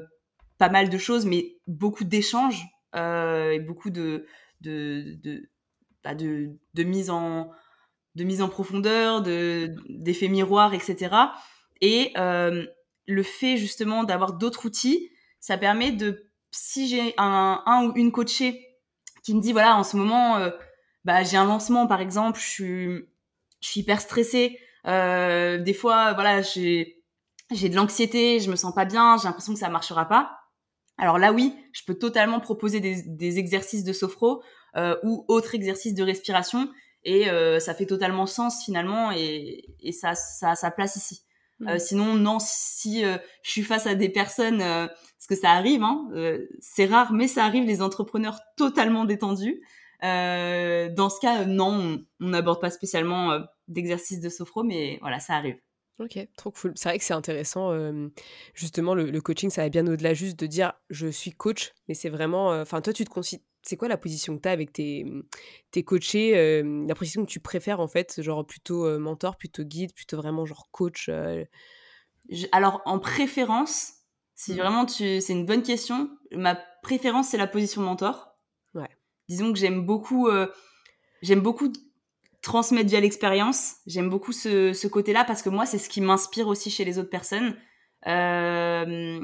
pas 0.58 0.68
mal 0.68 0.90
de 0.90 0.98
choses, 0.98 1.26
mais 1.26 1.56
beaucoup 1.66 2.04
d'échanges 2.04 2.64
euh, 2.96 3.52
et 3.52 3.60
beaucoup 3.60 3.90
de 3.90 4.26
de, 4.60 5.16
de, 5.22 5.50
bah 6.04 6.14
de, 6.14 6.58
de, 6.74 6.82
mise 6.82 7.10
en 7.10 7.50
de 8.14 8.24
mise 8.24 8.42
en 8.42 8.48
profondeur, 8.48 9.22
de 9.22 9.74
d'effets 9.88 10.28
miroirs, 10.28 10.74
etc. 10.74 11.14
Et 11.80 12.12
euh, 12.16 12.66
le 13.06 13.22
fait 13.22 13.56
justement 13.56 14.04
d'avoir 14.04 14.34
d'autres 14.34 14.66
outils, 14.66 15.10
ça 15.40 15.56
permet 15.58 15.92
de 15.92 16.30
si 16.50 16.88
j'ai 16.88 17.14
un, 17.16 17.62
un 17.66 17.86
ou 17.86 17.92
une 17.96 18.12
coachée 18.12 18.66
qui 19.22 19.34
me 19.34 19.40
dit 19.40 19.52
voilà 19.52 19.76
en 19.76 19.84
ce 19.84 19.96
moment 19.96 20.36
euh, 20.38 20.50
bah 21.04 21.22
j'ai 21.22 21.36
un 21.36 21.44
lancement 21.46 21.86
par 21.86 22.00
exemple, 22.00 22.38
je 22.38 22.46
suis 22.46 23.08
je 23.60 23.68
suis 23.68 23.80
hyper 23.80 24.00
stressée, 24.00 24.58
euh, 24.86 25.58
des 25.58 25.74
fois 25.74 26.12
voilà 26.14 26.42
j'ai 26.42 27.02
j'ai 27.50 27.68
de 27.68 27.76
l'anxiété, 27.76 28.40
je 28.40 28.50
me 28.50 28.56
sens 28.56 28.74
pas 28.74 28.84
bien, 28.84 29.16
j'ai 29.18 29.24
l'impression 29.24 29.52
que 29.52 29.58
ça 29.58 29.68
marchera 29.68 30.06
pas. 30.06 30.39
Alors 31.00 31.18
là, 31.18 31.32
oui, 31.32 31.56
je 31.72 31.82
peux 31.86 31.94
totalement 31.94 32.40
proposer 32.40 32.78
des, 32.78 33.38
exercices 33.38 33.84
de 33.84 33.92
sophro 33.92 34.42
euh, 34.76 34.96
ou 35.02 35.24
autres 35.28 35.54
exercices 35.54 35.94
de 35.94 36.02
respiration 36.02 36.68
et 37.04 37.30
euh, 37.30 37.58
ça 37.58 37.72
fait 37.72 37.86
totalement 37.86 38.26
sens 38.26 38.62
finalement 38.62 39.10
et, 39.10 39.64
ça, 39.92 40.14
ça 40.14 40.50
a 40.50 40.56
sa 40.56 40.70
place 40.70 40.96
ici. 40.96 41.22
Mmh. 41.58 41.68
Euh, 41.68 41.78
sinon, 41.78 42.14
non, 42.14 42.36
si 42.38 43.02
je 43.02 43.50
suis 43.50 43.62
face 43.62 43.86
à 43.86 43.94
des 43.94 44.10
personnes, 44.10 44.58
parce 44.58 45.26
que 45.26 45.34
ça 45.34 45.52
arrive, 45.52 45.82
hein, 45.82 46.06
c'est 46.60 46.84
rare, 46.84 47.14
mais 47.14 47.28
ça 47.28 47.46
arrive, 47.46 47.64
les 47.64 47.80
entrepreneurs 47.80 48.38
totalement 48.58 49.06
détendus. 49.06 49.62
dans 50.02 51.08
ce 51.10 51.18
cas, 51.18 51.46
non, 51.46 51.98
on 52.20 52.28
n'aborde 52.28 52.60
pas 52.60 52.70
spécialement 52.70 53.40
d'exercices 53.68 54.20
de 54.20 54.28
sophro, 54.28 54.64
mais 54.64 54.98
voilà, 55.00 55.18
ça 55.18 55.32
arrive. 55.34 55.56
Ok, 56.00 56.18
trop 56.34 56.50
cool. 56.50 56.72
C'est 56.76 56.88
vrai 56.88 56.98
que 56.98 57.04
c'est 57.04 57.12
intéressant. 57.12 57.72
justement, 58.54 58.94
le, 58.94 59.20
coaching, 59.20 59.50
ça 59.50 59.62
va 59.62 59.68
bien 59.68 59.86
au-delà 59.86 60.14
juste 60.14 60.38
de 60.40 60.46
dire 60.46 60.72
je 60.88 61.08
suis 61.08 61.30
coach, 61.30 61.74
mais 61.88 61.94
c'est 61.94 62.08
vraiment. 62.08 62.48
Enfin, 62.58 62.80
toi, 62.80 62.94
tu 62.94 63.04
te, 63.04 63.20
c'est 63.62 63.76
quoi 63.76 63.86
la 63.86 63.98
position 63.98 64.34
que 64.34 64.42
tu 64.42 64.48
as 64.48 64.52
avec 64.52 64.72
tes, 64.72 65.04
tes 65.70 65.84
coachés 65.84 66.62
La 66.62 66.94
position 66.94 67.26
que 67.26 67.30
tu 67.30 67.38
préfères 67.38 67.80
en 67.80 67.86
fait, 67.86 68.22
genre 68.22 68.46
plutôt 68.46 68.98
mentor, 68.98 69.36
plutôt 69.36 69.62
guide, 69.62 69.92
plutôt 69.92 70.16
vraiment 70.16 70.46
genre 70.46 70.68
coach 70.70 71.10
Alors 72.50 72.80
en 72.86 72.98
préférence, 72.98 73.92
si 74.34 74.54
mmh. 74.54 74.56
vraiment 74.56 74.86
tu, 74.86 75.20
c'est 75.20 75.34
une 75.34 75.44
bonne 75.44 75.62
question. 75.62 76.08
Ma 76.32 76.54
préférence 76.82 77.28
c'est 77.28 77.36
la 77.36 77.46
position 77.46 77.82
mentor. 77.82 78.38
Ouais. 78.74 78.88
Disons 79.28 79.52
que 79.52 79.58
j'aime 79.58 79.84
beaucoup, 79.84 80.30
j'aime 81.20 81.40
beaucoup 81.40 81.70
transmettre 82.42 82.88
via 82.88 83.00
l'expérience. 83.00 83.76
J'aime 83.86 84.08
beaucoup 84.08 84.32
ce, 84.32 84.72
ce 84.72 84.88
côté-là 84.88 85.24
parce 85.24 85.42
que 85.42 85.50
moi 85.50 85.66
c'est 85.66 85.78
ce 85.78 85.88
qui 85.88 86.00
m'inspire 86.00 86.48
aussi 86.48 86.70
chez 86.70 86.84
les 86.84 86.98
autres 86.98 87.10
personnes. 87.10 87.56
et 88.06 89.20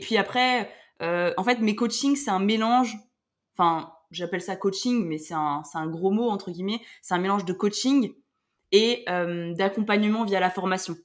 puis 0.00 0.16
après, 0.16 0.70
en 1.00 1.44
fait 1.44 1.60
mes 1.60 1.76
coachings 1.76 2.16
c'est 2.16 2.30
un 2.30 2.40
mélange 2.40 2.96
enfin, 3.56 3.92
j'appelle 4.10 4.42
ça 4.42 4.56
coaching, 4.56 5.06
mais 5.06 5.18
c'est 5.18 5.34
un, 5.34 5.62
un, 5.74 5.86
gros 5.86 6.10
mot, 6.10 6.28
entre 6.28 6.50
guillemets. 6.50 6.80
C'est 7.02 7.14
un 7.14 7.18
mélange 7.18 7.44
de 7.44 7.52
coaching 7.52 8.12
et 8.72 9.04
euh, 9.08 9.54
d'accompagnement 9.54 10.24
via 10.24 10.40
la 10.40 10.50
formation. 10.50 10.96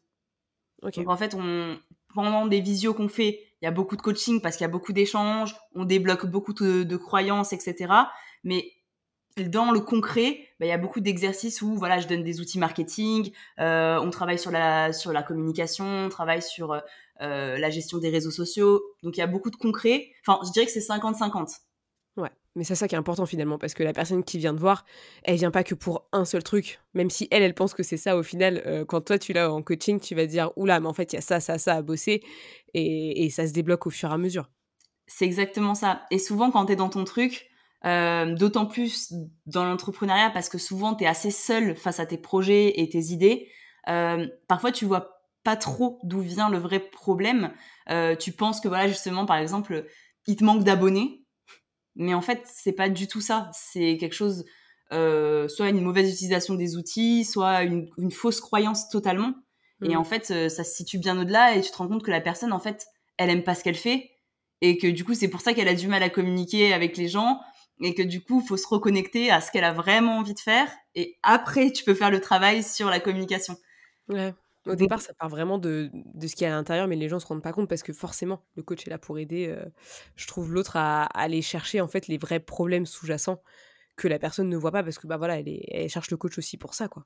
Donc, 0.81 0.97
en 1.07 1.17
fait, 1.17 1.35
on, 1.35 1.77
pendant 2.13 2.47
des 2.47 2.61
visios 2.61 2.93
qu'on 2.93 3.07
fait, 3.07 3.39
il 3.61 3.65
y 3.65 3.67
a 3.67 3.71
beaucoup 3.71 3.95
de 3.95 4.01
coaching 4.01 4.41
parce 4.41 4.57
qu'il 4.57 4.63
y 4.63 4.69
a 4.69 4.71
beaucoup 4.71 4.93
d'échanges, 4.93 5.55
on 5.75 5.85
débloque 5.85 6.25
beaucoup 6.25 6.53
de, 6.53 6.97
croyances, 6.97 7.53
etc. 7.53 7.93
Mais 8.43 8.71
dans 9.37 9.71
le 9.71 9.79
concret, 9.79 10.47
bah, 10.59 10.65
il 10.65 10.69
y 10.69 10.73
a 10.73 10.77
beaucoup 10.77 10.99
d'exercices 10.99 11.61
où 11.61 11.75
voilà, 11.75 11.99
je 11.99 12.07
donne 12.07 12.23
des 12.23 12.41
outils 12.41 12.59
marketing, 12.59 13.31
euh, 13.59 13.99
on 13.99 14.09
travaille 14.09 14.39
sur 14.39 14.51
la 14.51 14.93
sur 14.93 15.13
la 15.13 15.23
communication, 15.23 15.85
on 15.85 16.09
travaille 16.09 16.41
sur 16.41 16.73
euh, 17.21 17.57
la 17.57 17.69
gestion 17.69 17.99
des 17.99 18.09
réseaux 18.09 18.31
sociaux. 18.31 18.81
Donc 19.03 19.15
il 19.17 19.19
y 19.19 19.23
a 19.23 19.27
beaucoup 19.27 19.51
de 19.51 19.55
concret. 19.55 20.09
Enfin, 20.25 20.39
je 20.45 20.51
dirais 20.51 20.65
que 20.65 20.71
c'est 20.71 20.79
50-50. 20.79 21.59
Ouais, 22.17 22.31
mais 22.55 22.63
c'est 22.63 22.75
ça 22.75 22.87
qui 22.87 22.95
est 22.95 22.97
important 22.97 23.25
finalement, 23.25 23.57
parce 23.57 23.73
que 23.73 23.83
la 23.83 23.93
personne 23.93 24.23
qui 24.23 24.37
vient 24.37 24.55
te 24.55 24.59
voir, 24.59 24.85
elle 25.23 25.37
vient 25.37 25.51
pas 25.51 25.63
que 25.63 25.75
pour 25.75 26.07
un 26.11 26.25
seul 26.25 26.43
truc. 26.43 26.81
Même 26.93 27.09
si 27.09 27.27
elle, 27.31 27.43
elle 27.43 27.53
pense 27.53 27.73
que 27.73 27.83
c'est 27.83 27.97
ça 27.97 28.17
au 28.17 28.23
final, 28.23 28.61
euh, 28.65 28.85
quand 28.85 29.01
toi 29.01 29.19
tu 29.19 29.33
l'as 29.33 29.51
en 29.51 29.61
coaching, 29.61 29.99
tu 29.99 30.15
vas 30.15 30.25
dire, 30.25 30.51
oula, 30.55 30.79
mais 30.79 30.87
en 30.87 30.93
fait, 30.93 31.13
il 31.13 31.17
y 31.17 31.19
a 31.19 31.21
ça, 31.21 31.39
ça, 31.39 31.57
ça 31.57 31.75
à 31.75 31.81
bosser, 31.81 32.23
et, 32.73 33.29
ça 33.29 33.47
se 33.47 33.53
débloque 33.53 33.85
au 33.85 33.91
fur 33.91 34.09
et 34.09 34.13
à 34.13 34.17
mesure. 34.17 34.49
C'est 35.05 35.25
exactement 35.25 35.75
ça. 35.75 36.05
Et 36.09 36.17
souvent, 36.17 36.51
quand 36.51 36.65
tu 36.65 36.73
es 36.73 36.75
dans 36.75 36.89
ton 36.89 37.03
truc, 37.03 37.50
euh, 37.85 38.33
d'autant 38.35 38.65
plus 38.65 39.13
dans 39.45 39.65
l'entrepreneuriat, 39.65 40.29
parce 40.29 40.49
que 40.49 40.57
souvent, 40.57 40.95
tu 40.95 41.03
es 41.03 41.07
assez 41.07 41.31
seul 41.31 41.75
face 41.75 41.99
à 41.99 42.05
tes 42.05 42.17
projets 42.17 42.79
et 42.81 42.89
tes 42.89 43.05
idées, 43.05 43.49
euh, 43.89 44.27
parfois 44.47 44.71
tu 44.71 44.85
vois 44.85 45.21
pas 45.43 45.55
trop 45.55 45.99
d'où 46.03 46.19
vient 46.21 46.49
le 46.49 46.59
vrai 46.59 46.79
problème. 46.79 47.51
tu 48.19 48.31
penses 48.31 48.61
que, 48.61 48.67
voilà, 48.67 48.87
justement, 48.87 49.25
par 49.25 49.37
exemple, 49.37 49.85
il 50.27 50.35
te 50.35 50.43
manque 50.43 50.63
d'abonnés 50.63 51.21
mais 51.95 52.13
en 52.13 52.21
fait, 52.21 52.41
c'est 52.45 52.73
pas 52.73 52.89
du 52.89 53.07
tout 53.07 53.21
ça. 53.21 53.49
C'est 53.53 53.97
quelque 53.97 54.15
chose, 54.15 54.45
euh, 54.93 55.47
soit 55.47 55.69
une 55.69 55.81
mauvaise 55.81 56.11
utilisation 56.11 56.55
des 56.55 56.77
outils, 56.77 57.25
soit 57.25 57.63
une, 57.63 57.89
une 57.97 58.11
fausse 58.11 58.41
croyance 58.41 58.89
totalement. 58.89 59.33
Et 59.83 59.95
mm. 59.95 59.97
en 59.97 60.03
fait, 60.03 60.31
euh, 60.31 60.49
ça 60.49 60.63
se 60.63 60.73
situe 60.73 60.99
bien 60.99 61.19
au-delà 61.19 61.55
et 61.55 61.61
tu 61.61 61.71
te 61.71 61.77
rends 61.77 61.87
compte 61.87 62.03
que 62.03 62.11
la 62.11 62.21
personne, 62.21 62.53
en 62.53 62.59
fait, 62.59 62.85
elle 63.17 63.29
aime 63.29 63.43
pas 63.43 63.55
ce 63.55 63.63
qu'elle 63.63 63.75
fait 63.75 64.11
et 64.61 64.77
que 64.77 64.87
du 64.87 65.03
coup, 65.03 65.15
c'est 65.15 65.27
pour 65.27 65.41
ça 65.41 65.53
qu'elle 65.53 65.67
a 65.67 65.73
du 65.73 65.87
mal 65.87 66.03
à 66.03 66.09
communiquer 66.09 66.73
avec 66.73 66.97
les 66.97 67.07
gens 67.07 67.39
et 67.81 67.93
que 67.93 68.03
du 68.03 68.21
coup, 68.21 68.41
il 68.43 68.47
faut 68.47 68.57
se 68.57 68.67
reconnecter 68.67 69.31
à 69.31 69.41
ce 69.41 69.51
qu'elle 69.51 69.63
a 69.63 69.73
vraiment 69.73 70.17
envie 70.17 70.33
de 70.33 70.39
faire 70.39 70.67
et 70.95 71.17
après, 71.23 71.71
tu 71.71 71.83
peux 71.83 71.93
faire 71.93 72.11
le 72.11 72.21
travail 72.21 72.63
sur 72.63 72.89
la 72.89 72.99
communication. 72.99 73.57
Ouais. 74.09 74.33
Au 74.67 74.75
départ, 74.75 75.01
ça 75.01 75.13
part 75.15 75.29
vraiment 75.29 75.57
de, 75.57 75.89
de 75.93 76.27
ce 76.27 76.35
qu'il 76.35 76.45
y 76.45 76.47
a 76.47 76.53
à 76.53 76.55
l'intérieur, 76.55 76.87
mais 76.87 76.95
les 76.95 77.09
gens 77.09 77.19
se 77.19 77.25
rendent 77.25 77.41
pas 77.41 77.53
compte 77.53 77.67
parce 77.67 77.81
que 77.81 77.93
forcément, 77.93 78.43
le 78.55 78.61
coach 78.61 78.85
est 78.85 78.91
là 78.91 78.99
pour 78.99 79.17
aider. 79.17 79.47
Euh, 79.47 79.65
je 80.15 80.27
trouve 80.27 80.53
l'autre 80.53 80.75
à, 80.75 81.05
aller 81.05 81.41
chercher 81.41 81.81
en 81.81 81.87
fait 81.87 82.07
les 82.07 82.19
vrais 82.19 82.39
problèmes 82.39 82.85
sous-jacents 82.85 83.41
que 83.95 84.07
la 84.07 84.19
personne 84.19 84.49
ne 84.49 84.57
voit 84.57 84.71
pas 84.71 84.83
parce 84.83 84.99
que 84.99 85.07
bah 85.07 85.17
voilà, 85.17 85.39
elle, 85.39 85.49
elle 85.67 85.89
cherche 85.89 86.11
le 86.11 86.17
coach 86.17 86.37
aussi 86.37 86.57
pour 86.57 86.75
ça 86.75 86.87
quoi. 86.87 87.05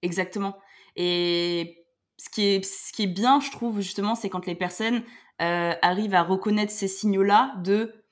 Exactement. 0.00 0.56
Et 0.96 1.84
ce 2.16 2.30
qui 2.30 2.46
est 2.46 2.64
ce 2.64 2.92
qui 2.92 3.04
est 3.04 3.08
bien, 3.08 3.40
je 3.40 3.50
trouve 3.50 3.80
justement, 3.80 4.14
c'est 4.14 4.30
quand 4.30 4.46
les 4.46 4.54
personnes 4.54 5.02
euh, 5.42 5.74
arrivent 5.82 6.14
à 6.14 6.22
reconnaître 6.22 6.72
ces 6.72 6.88
signaux-là 6.88 7.54
de 7.62 8.04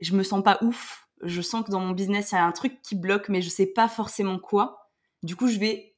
je 0.00 0.14
me 0.14 0.22
sens 0.22 0.42
pas 0.42 0.58
ouf, 0.62 1.08
je 1.22 1.40
sens 1.40 1.64
que 1.64 1.70
dans 1.70 1.80
mon 1.80 1.92
business 1.92 2.32
il 2.32 2.36
y 2.36 2.38
a 2.38 2.44
un 2.44 2.52
truc 2.52 2.80
qui 2.82 2.94
bloque, 2.94 3.28
mais 3.28 3.42
je 3.42 3.48
sais 3.48 3.66
pas 3.66 3.88
forcément 3.88 4.38
quoi. 4.38 4.90
Du 5.22 5.36
coup, 5.36 5.48
je 5.48 5.58
vais 5.58 5.94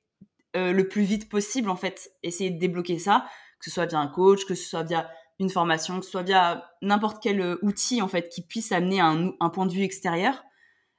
euh, 0.57 0.73
le 0.73 0.89
plus 0.89 1.03
vite 1.03 1.29
possible, 1.29 1.71
en 1.71 1.77
fait, 1.77 2.11
essayer 2.23 2.51
de 2.51 2.59
débloquer 2.59 2.99
ça, 2.99 3.27
que 3.59 3.67
ce 3.67 3.71
soit 3.71 3.87
via 3.87 3.99
un 3.99 4.09
coach, 4.09 4.45
que 4.45 4.55
ce 4.55 4.69
soit 4.69 4.83
via 4.83 5.09
une 5.39 5.49
formation, 5.49 5.99
que 5.99 6.05
ce 6.05 6.11
soit 6.11 6.23
via 6.23 6.71
n'importe 6.83 7.23
quel 7.23 7.41
euh, 7.41 7.59
outil, 7.63 8.03
en 8.03 8.09
fait, 8.09 8.29
qui 8.29 8.43
puisse 8.43 8.73
amener 8.73 9.01
un, 9.01 9.33
un 9.41 9.49
point 9.49 9.67
de 9.67 9.73
vue 9.73 9.83
extérieur 9.83 10.43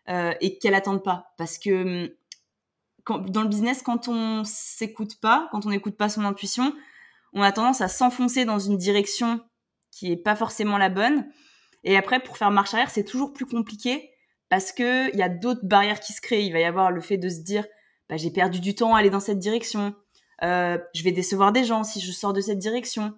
euh, 0.09 0.33
et 0.41 0.57
qu'elle 0.57 0.73
attende 0.73 1.03
pas. 1.03 1.33
Parce 1.37 1.57
que 1.57 2.07
hum, 3.07 3.29
dans 3.29 3.41
le 3.41 3.49
business, 3.49 3.81
quand 3.81 4.07
on 4.07 4.43
s'écoute 4.45 5.19
pas, 5.19 5.49
quand 5.51 5.65
on 5.65 5.69
n'écoute 5.69 5.97
pas 5.97 6.09
son 6.09 6.23
intuition, 6.23 6.73
on 7.33 7.41
a 7.41 7.51
tendance 7.51 7.81
à 7.81 7.87
s'enfoncer 7.87 8.45
dans 8.45 8.59
une 8.59 8.77
direction 8.77 9.41
qui 9.91 10.11
est 10.11 10.17
pas 10.17 10.35
forcément 10.35 10.77
la 10.77 10.89
bonne. 10.89 11.27
Et 11.83 11.97
après, 11.97 12.21
pour 12.21 12.37
faire 12.37 12.49
marche 12.49 12.73
arrière, 12.73 12.89
c'est 12.89 13.03
toujours 13.03 13.33
plus 13.33 13.45
compliqué 13.45 14.12
parce 14.53 14.71
que 14.71 15.11
il 15.11 15.17
y 15.17 15.23
a 15.23 15.29
d'autres 15.29 15.65
barrières 15.65 15.99
qui 15.99 16.13
se 16.13 16.21
créent. 16.21 16.45
Il 16.45 16.53
va 16.53 16.59
y 16.59 16.63
avoir 16.63 16.91
le 16.91 17.01
fait 17.01 17.17
de 17.17 17.27
se 17.27 17.39
dire, 17.39 17.65
bah, 18.07 18.17
j'ai 18.17 18.29
perdu 18.29 18.59
du 18.59 18.75
temps 18.75 18.93
à 18.93 18.99
aller 18.99 19.09
dans 19.09 19.19
cette 19.19 19.39
direction. 19.39 19.95
Euh, 20.43 20.77
je 20.93 21.01
vais 21.01 21.11
décevoir 21.11 21.51
des 21.51 21.63
gens 21.63 21.83
si 21.83 21.99
je 21.99 22.11
sors 22.11 22.33
de 22.33 22.39
cette 22.39 22.59
direction. 22.59 23.15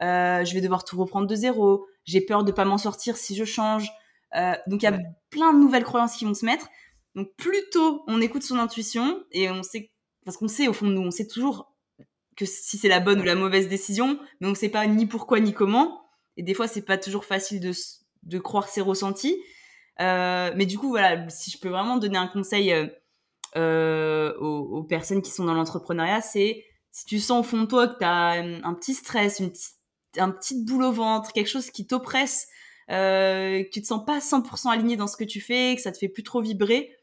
Euh, 0.00 0.46
je 0.46 0.54
vais 0.54 0.62
devoir 0.62 0.86
tout 0.86 0.96
reprendre 0.96 1.26
de 1.26 1.34
zéro. 1.34 1.86
J'ai 2.04 2.22
peur 2.22 2.42
de 2.42 2.52
pas 2.52 2.64
m'en 2.64 2.78
sortir 2.78 3.18
si 3.18 3.36
je 3.36 3.44
change. 3.44 3.90
Euh, 4.34 4.54
donc 4.66 4.82
il 4.82 4.86
y 4.86 4.88
a 4.88 4.98
plein 5.28 5.52
de 5.52 5.58
nouvelles 5.58 5.84
croyances 5.84 6.16
qui 6.16 6.24
vont 6.24 6.32
se 6.32 6.46
mettre. 6.46 6.70
Donc 7.14 7.34
plutôt 7.36 8.02
on 8.06 8.22
écoute 8.22 8.42
son 8.42 8.58
intuition 8.58 9.22
et 9.30 9.50
on 9.50 9.62
sait 9.62 9.92
parce 10.24 10.38
qu'on 10.38 10.48
sait 10.48 10.68
au 10.68 10.72
fond 10.72 10.86
de 10.86 10.92
nous, 10.92 11.02
on 11.02 11.10
sait 11.10 11.26
toujours 11.26 11.76
que 12.34 12.46
si 12.46 12.78
c'est 12.78 12.88
la 12.88 13.00
bonne 13.00 13.20
ou 13.20 13.24
la 13.24 13.34
mauvaise 13.34 13.68
décision, 13.68 14.18
mais 14.40 14.46
on 14.46 14.52
ne 14.52 14.56
sait 14.56 14.70
pas 14.70 14.86
ni 14.86 15.04
pourquoi 15.04 15.38
ni 15.38 15.52
comment. 15.52 16.00
Et 16.38 16.42
des 16.42 16.54
fois 16.54 16.66
c'est 16.66 16.80
pas 16.80 16.96
toujours 16.96 17.26
facile 17.26 17.60
de 17.60 17.72
de 18.22 18.38
croire 18.38 18.70
ses 18.70 18.80
ressentis. 18.80 19.36
Mais 19.98 20.66
du 20.66 20.78
coup 20.78 20.88
voilà, 20.88 21.28
si 21.28 21.50
je 21.50 21.58
peux 21.58 21.68
vraiment 21.68 21.96
donner 21.98 22.18
un 22.18 22.28
conseil 22.28 22.72
euh, 23.56 24.34
aux, 24.38 24.82
personnes 24.84 25.22
qui 25.22 25.30
sont 25.30 25.44
dans 25.44 25.54
l'entrepreneuriat, 25.54 26.20
c'est 26.20 26.64
si 26.90 27.04
tu 27.06 27.18
sens 27.18 27.40
au 27.40 27.48
fond 27.48 27.62
de 27.62 27.66
toi 27.66 27.88
que 27.88 27.98
tu 27.98 28.04
as 28.04 28.30
un, 28.30 28.74
petit 28.74 28.94
stress, 28.94 29.40
une 29.40 29.52
un 30.16 30.30
petit 30.30 30.64
boule 30.64 30.84
au 30.84 30.92
ventre, 30.92 31.32
quelque 31.32 31.48
chose 31.48 31.70
qui 31.70 31.86
t'oppresse, 31.86 32.48
euh, 32.90 33.62
que 33.62 33.68
tu 33.70 33.82
te 33.82 33.86
sens 33.86 34.04
pas 34.04 34.18
100% 34.18 34.70
aligné 34.70 34.96
dans 34.96 35.06
ce 35.06 35.16
que 35.16 35.24
tu 35.24 35.40
fais, 35.40 35.74
que 35.76 35.82
ça 35.82 35.92
te 35.92 35.98
fait 35.98 36.08
plus 36.08 36.22
trop 36.22 36.40
vibrer, 36.40 36.96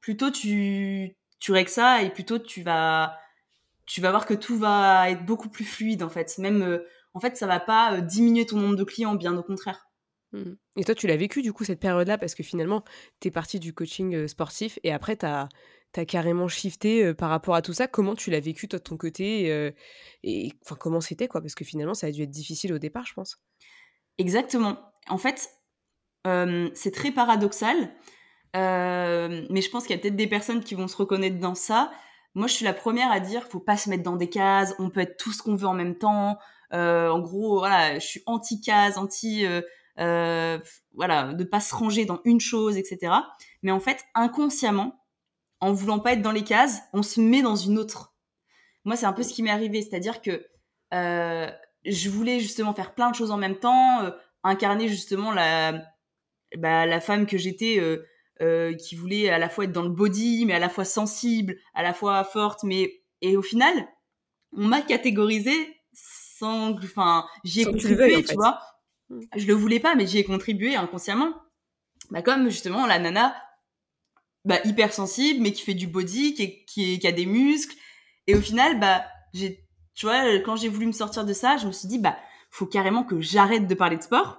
plutôt 0.00 0.30
tu 0.30 1.16
tu 1.38 1.52
règles 1.52 1.70
ça 1.70 2.02
et 2.02 2.10
plutôt 2.10 2.38
tu 2.38 2.62
vas 2.62 3.18
tu 3.86 4.00
vas 4.00 4.10
voir 4.10 4.26
que 4.26 4.34
tout 4.34 4.58
va 4.58 5.10
être 5.10 5.24
beaucoup 5.24 5.48
plus 5.48 5.64
fluide 5.64 6.02
en 6.02 6.08
fait. 6.08 6.38
Même 6.38 6.62
euh, 6.62 6.86
en 7.14 7.20
fait, 7.20 7.36
ça 7.36 7.46
va 7.46 7.60
pas 7.60 7.94
euh, 7.94 8.00
diminuer 8.00 8.46
ton 8.46 8.58
nombre 8.58 8.76
de 8.76 8.84
clients, 8.84 9.14
bien 9.14 9.36
au 9.36 9.42
contraire. 9.42 9.85
Mmh. 10.36 10.56
Et 10.76 10.84
toi, 10.84 10.94
tu 10.94 11.06
l'as 11.06 11.16
vécu 11.16 11.42
du 11.42 11.52
coup 11.52 11.64
cette 11.64 11.80
période-là? 11.80 12.18
Parce 12.18 12.34
que 12.34 12.42
finalement, 12.42 12.84
tu 13.20 13.28
es 13.28 13.30
parti 13.30 13.58
du 13.60 13.72
coaching 13.72 14.28
sportif 14.28 14.78
et 14.84 14.92
après, 14.92 15.16
tu 15.16 15.26
as, 15.26 15.48
t'as 15.92 16.04
carrément 16.04 16.48
shifté 16.48 17.14
par 17.14 17.30
rapport 17.30 17.54
à 17.54 17.62
tout 17.62 17.72
ça. 17.72 17.88
Comment 17.88 18.14
tu 18.14 18.30
l'as 18.30 18.40
vécu 18.40 18.68
toi 18.68 18.78
de 18.78 18.84
ton 18.84 18.96
côté 18.96 19.72
et 20.22 20.52
enfin 20.64 20.76
comment 20.78 21.00
c'était 21.00 21.28
quoi? 21.28 21.40
Parce 21.40 21.54
que 21.54 21.64
finalement 21.64 21.94
ça 21.94 22.08
a 22.08 22.10
dû 22.10 22.22
être 22.22 22.30
difficile 22.30 22.74
au 22.74 22.78
départ, 22.78 23.06
je 23.06 23.14
pense. 23.14 23.40
Exactement. 24.18 24.78
En 25.08 25.16
fait, 25.16 25.48
c'est 26.74 26.90
très 26.92 27.12
paradoxal, 27.12 27.76
mais 28.54 29.60
je 29.62 29.70
pense 29.70 29.86
qu'il 29.86 29.96
y 29.96 29.98
a 29.98 30.02
peut-être 30.02 30.16
des 30.16 30.26
personnes 30.26 30.62
qui 30.62 30.74
vont 30.74 30.88
se 30.88 30.96
reconnaître 30.96 31.38
dans 31.38 31.54
ça. 31.54 31.90
Moi, 32.34 32.46
je 32.46 32.52
suis 32.52 32.64
la 32.66 32.74
première 32.74 33.10
à 33.10 33.20
dire, 33.20 33.44
faut 33.44 33.60
pas 33.60 33.78
se 33.78 33.88
mettre 33.88 34.02
dans 34.02 34.16
des 34.16 34.28
cases. 34.28 34.74
On 34.78 34.90
peut 34.90 35.00
être 35.00 35.16
tout 35.16 35.32
ce 35.32 35.42
qu'on 35.42 35.54
veut 35.54 35.68
en 35.68 35.74
même 35.74 35.96
temps. 35.96 36.36
en 36.72 37.20
gros, 37.20 37.58
voilà, 37.58 37.98
je 37.98 38.06
suis 38.06 38.22
anti-case, 38.26 38.98
anti, 38.98 39.46
euh, 39.98 40.58
voilà, 40.94 41.32
de 41.32 41.44
pas 41.44 41.60
se 41.60 41.74
ranger 41.74 42.04
dans 42.04 42.20
une 42.24 42.40
chose, 42.40 42.76
etc. 42.76 43.12
Mais 43.62 43.72
en 43.72 43.80
fait, 43.80 44.04
inconsciemment, 44.14 45.04
en 45.60 45.72
voulant 45.72 45.98
pas 45.98 46.12
être 46.12 46.22
dans 46.22 46.32
les 46.32 46.44
cases, 46.44 46.80
on 46.92 47.02
se 47.02 47.20
met 47.20 47.42
dans 47.42 47.56
une 47.56 47.78
autre. 47.78 48.14
Moi, 48.84 48.96
c'est 48.96 49.06
un 49.06 49.12
peu 49.12 49.22
ce 49.22 49.32
qui 49.32 49.42
m'est 49.42 49.50
arrivé, 49.50 49.82
c'est-à-dire 49.82 50.22
que 50.22 50.46
euh, 50.94 51.50
je 51.84 52.10
voulais 52.10 52.40
justement 52.40 52.74
faire 52.74 52.94
plein 52.94 53.10
de 53.10 53.16
choses 53.16 53.30
en 53.30 53.36
même 53.36 53.58
temps, 53.58 54.02
euh, 54.02 54.10
incarner 54.42 54.88
justement 54.88 55.32
la, 55.32 55.82
bah, 56.56 56.86
la 56.86 57.00
femme 57.00 57.26
que 57.26 57.38
j'étais, 57.38 57.80
euh, 58.42 58.74
qui 58.74 58.94
voulait 58.96 59.30
à 59.30 59.38
la 59.38 59.48
fois 59.48 59.64
être 59.64 59.72
dans 59.72 59.82
le 59.82 59.88
body, 59.88 60.44
mais 60.46 60.52
à 60.52 60.58
la 60.58 60.68
fois 60.68 60.84
sensible, 60.84 61.56
à 61.74 61.82
la 61.82 61.94
fois 61.94 62.22
forte, 62.22 62.62
mais 62.62 63.02
et 63.22 63.36
au 63.36 63.42
final, 63.42 63.72
on 64.52 64.64
m'a 64.66 64.82
catégorisé 64.82 65.54
sans, 65.92 66.72
enfin, 66.72 67.26
j'y 67.44 67.62
ai 67.62 67.64
contribué, 67.64 68.22
tu, 68.22 68.34
vois. 68.34 68.60
Mm. 69.10 69.20
Je 69.36 69.46
le 69.46 69.54
voulais 69.54 69.80
pas, 69.80 69.94
mais 69.94 70.06
j'y 70.06 70.18
ai 70.18 70.24
contribué 70.24 70.76
inconsciemment. 70.76 71.34
Bah 72.10 72.22
comme 72.22 72.48
justement 72.48 72.86
la 72.86 72.98
nana 72.98 73.34
bah, 74.46 74.60
hypersensible, 74.64 75.42
mais 75.42 75.52
qui 75.52 75.62
fait 75.62 75.74
du 75.74 75.88
body, 75.88 76.34
qui, 76.34 76.64
qui, 76.66 76.98
qui, 77.00 77.06
a 77.06 77.12
des 77.12 77.26
muscles. 77.26 77.76
Et 78.28 78.36
au 78.36 78.40
final, 78.40 78.78
bah, 78.78 79.04
j'ai, 79.34 79.66
tu 79.94 80.06
vois, 80.06 80.38
quand 80.38 80.54
j'ai 80.54 80.68
voulu 80.68 80.86
me 80.86 80.92
sortir 80.92 81.24
de 81.24 81.32
ça, 81.32 81.56
je 81.56 81.66
me 81.66 81.72
suis 81.72 81.88
dit, 81.88 81.98
bah, 81.98 82.16
faut 82.50 82.66
carrément 82.66 83.02
que 83.02 83.20
j'arrête 83.20 83.66
de 83.66 83.74
parler 83.74 83.96
de 83.96 84.02
sport. 84.02 84.38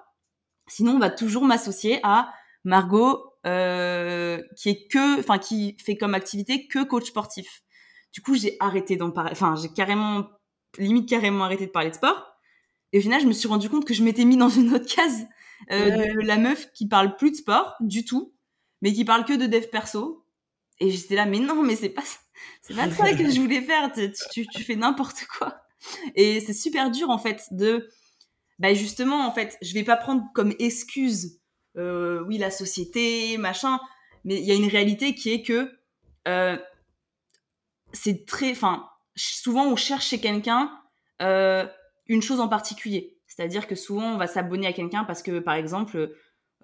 Sinon, 0.70 0.94
on 0.94 1.00
va 1.00 1.10
toujours 1.10 1.44
m'associer 1.44 2.00
à 2.04 2.34
Margot, 2.64 3.22
euh, 3.46 4.42
qui 4.56 4.70
est 4.70 4.88
que, 4.88 5.20
enfin, 5.20 5.40
qui 5.40 5.76
fait 5.84 5.98
comme 5.98 6.14
activité 6.14 6.68
que 6.68 6.84
coach 6.84 7.08
sportif. 7.08 7.64
Du 8.14 8.22
coup, 8.22 8.36
j'ai 8.36 8.56
arrêté 8.62 8.96
d'en 8.96 9.12
parler. 9.12 9.32
Enfin, 9.34 9.56
j'ai 9.56 9.70
carrément, 9.70 10.30
limite 10.78 11.10
carrément 11.10 11.44
arrêté 11.44 11.66
de 11.68 11.72
parler 11.72 11.90
de 11.90 11.96
sport. 11.96 12.37
Et 12.94 13.00
au 13.00 13.02
final, 13.02 13.22
je 13.22 13.28
me 13.28 13.34
suis 13.34 13.48
rendu 13.48 13.70
compte 13.70 13.86
que 13.86 13.94
je 13.94 14.04
m'étais 14.04 14.26
mis 14.26 14.38
dans 14.38 14.50
une 14.50 14.74
autre 14.74 14.94
case 14.94 15.28
euh, 15.72 16.14
de 16.14 16.26
la 16.26 16.38
meuf 16.38 16.72
qui 16.74 16.88
parle 16.88 17.16
plus 17.18 17.32
de 17.32 17.36
sport 17.36 17.76
du 17.80 18.06
tout, 18.06 18.34
mais 18.82 18.94
qui 18.94 19.06
parle 19.06 19.26
que 19.26 19.34
de 19.34 19.46
dev 19.46 19.68
perso. 19.68 20.26
Et 20.80 20.92
j'étais 20.92 21.16
là, 21.16 21.26
mais 21.26 21.40
non, 21.40 21.64
mais 21.64 21.76
c'est 21.76 21.90
pas, 21.90 22.04
c'est 22.62 22.76
pas 22.76 22.90
ça 22.92 23.14
que 23.14 23.30
je 23.30 23.40
voulais 23.40 23.62
faire. 23.62 23.92
Tu, 24.32 24.48
tu, 24.48 24.64
fais 24.64 24.76
n'importe 24.76 25.26
quoi. 25.38 25.62
Et 26.16 26.40
c'est 26.40 26.54
super 26.54 26.92
dur 26.92 27.10
en 27.10 27.18
fait 27.18 27.44
de, 27.52 27.90
bah 28.60 28.74
justement 28.74 29.28
en 29.28 29.32
fait, 29.32 29.58
je 29.62 29.74
vais 29.74 29.84
pas 29.84 29.98
prendre 29.98 30.24
comme 30.34 30.54
excuse, 30.60 31.40
euh, 31.78 32.24
oui 32.28 32.38
la 32.38 32.52
société, 32.52 33.38
machin, 33.38 33.80
mais 34.24 34.36
il 34.40 34.46
y 34.46 34.52
a 34.52 34.56
une 34.56 34.68
réalité 34.68 35.14
qui 35.14 35.32
est 35.32 35.44
que 35.44 35.72
euh, 36.28 36.58
c'est 37.94 38.26
très, 38.26 38.52
enfin, 38.52 38.90
souvent 39.16 39.66
on 39.68 39.76
cherche 39.76 40.08
chez 40.08 40.20
quelqu'un 40.20 40.72
euh, 41.22 41.68
une 42.08 42.22
chose 42.22 42.40
en 42.40 42.48
particulier. 42.48 43.18
C'est-à-dire 43.28 43.68
que 43.68 43.76
souvent 43.76 44.14
on 44.14 44.18
va 44.18 44.28
s'abonner 44.28 44.68
à 44.68 44.74
quelqu'un 44.74 45.04
parce 45.04 45.22
que 45.22 45.40
par 45.40 45.56
exemple 45.56 46.14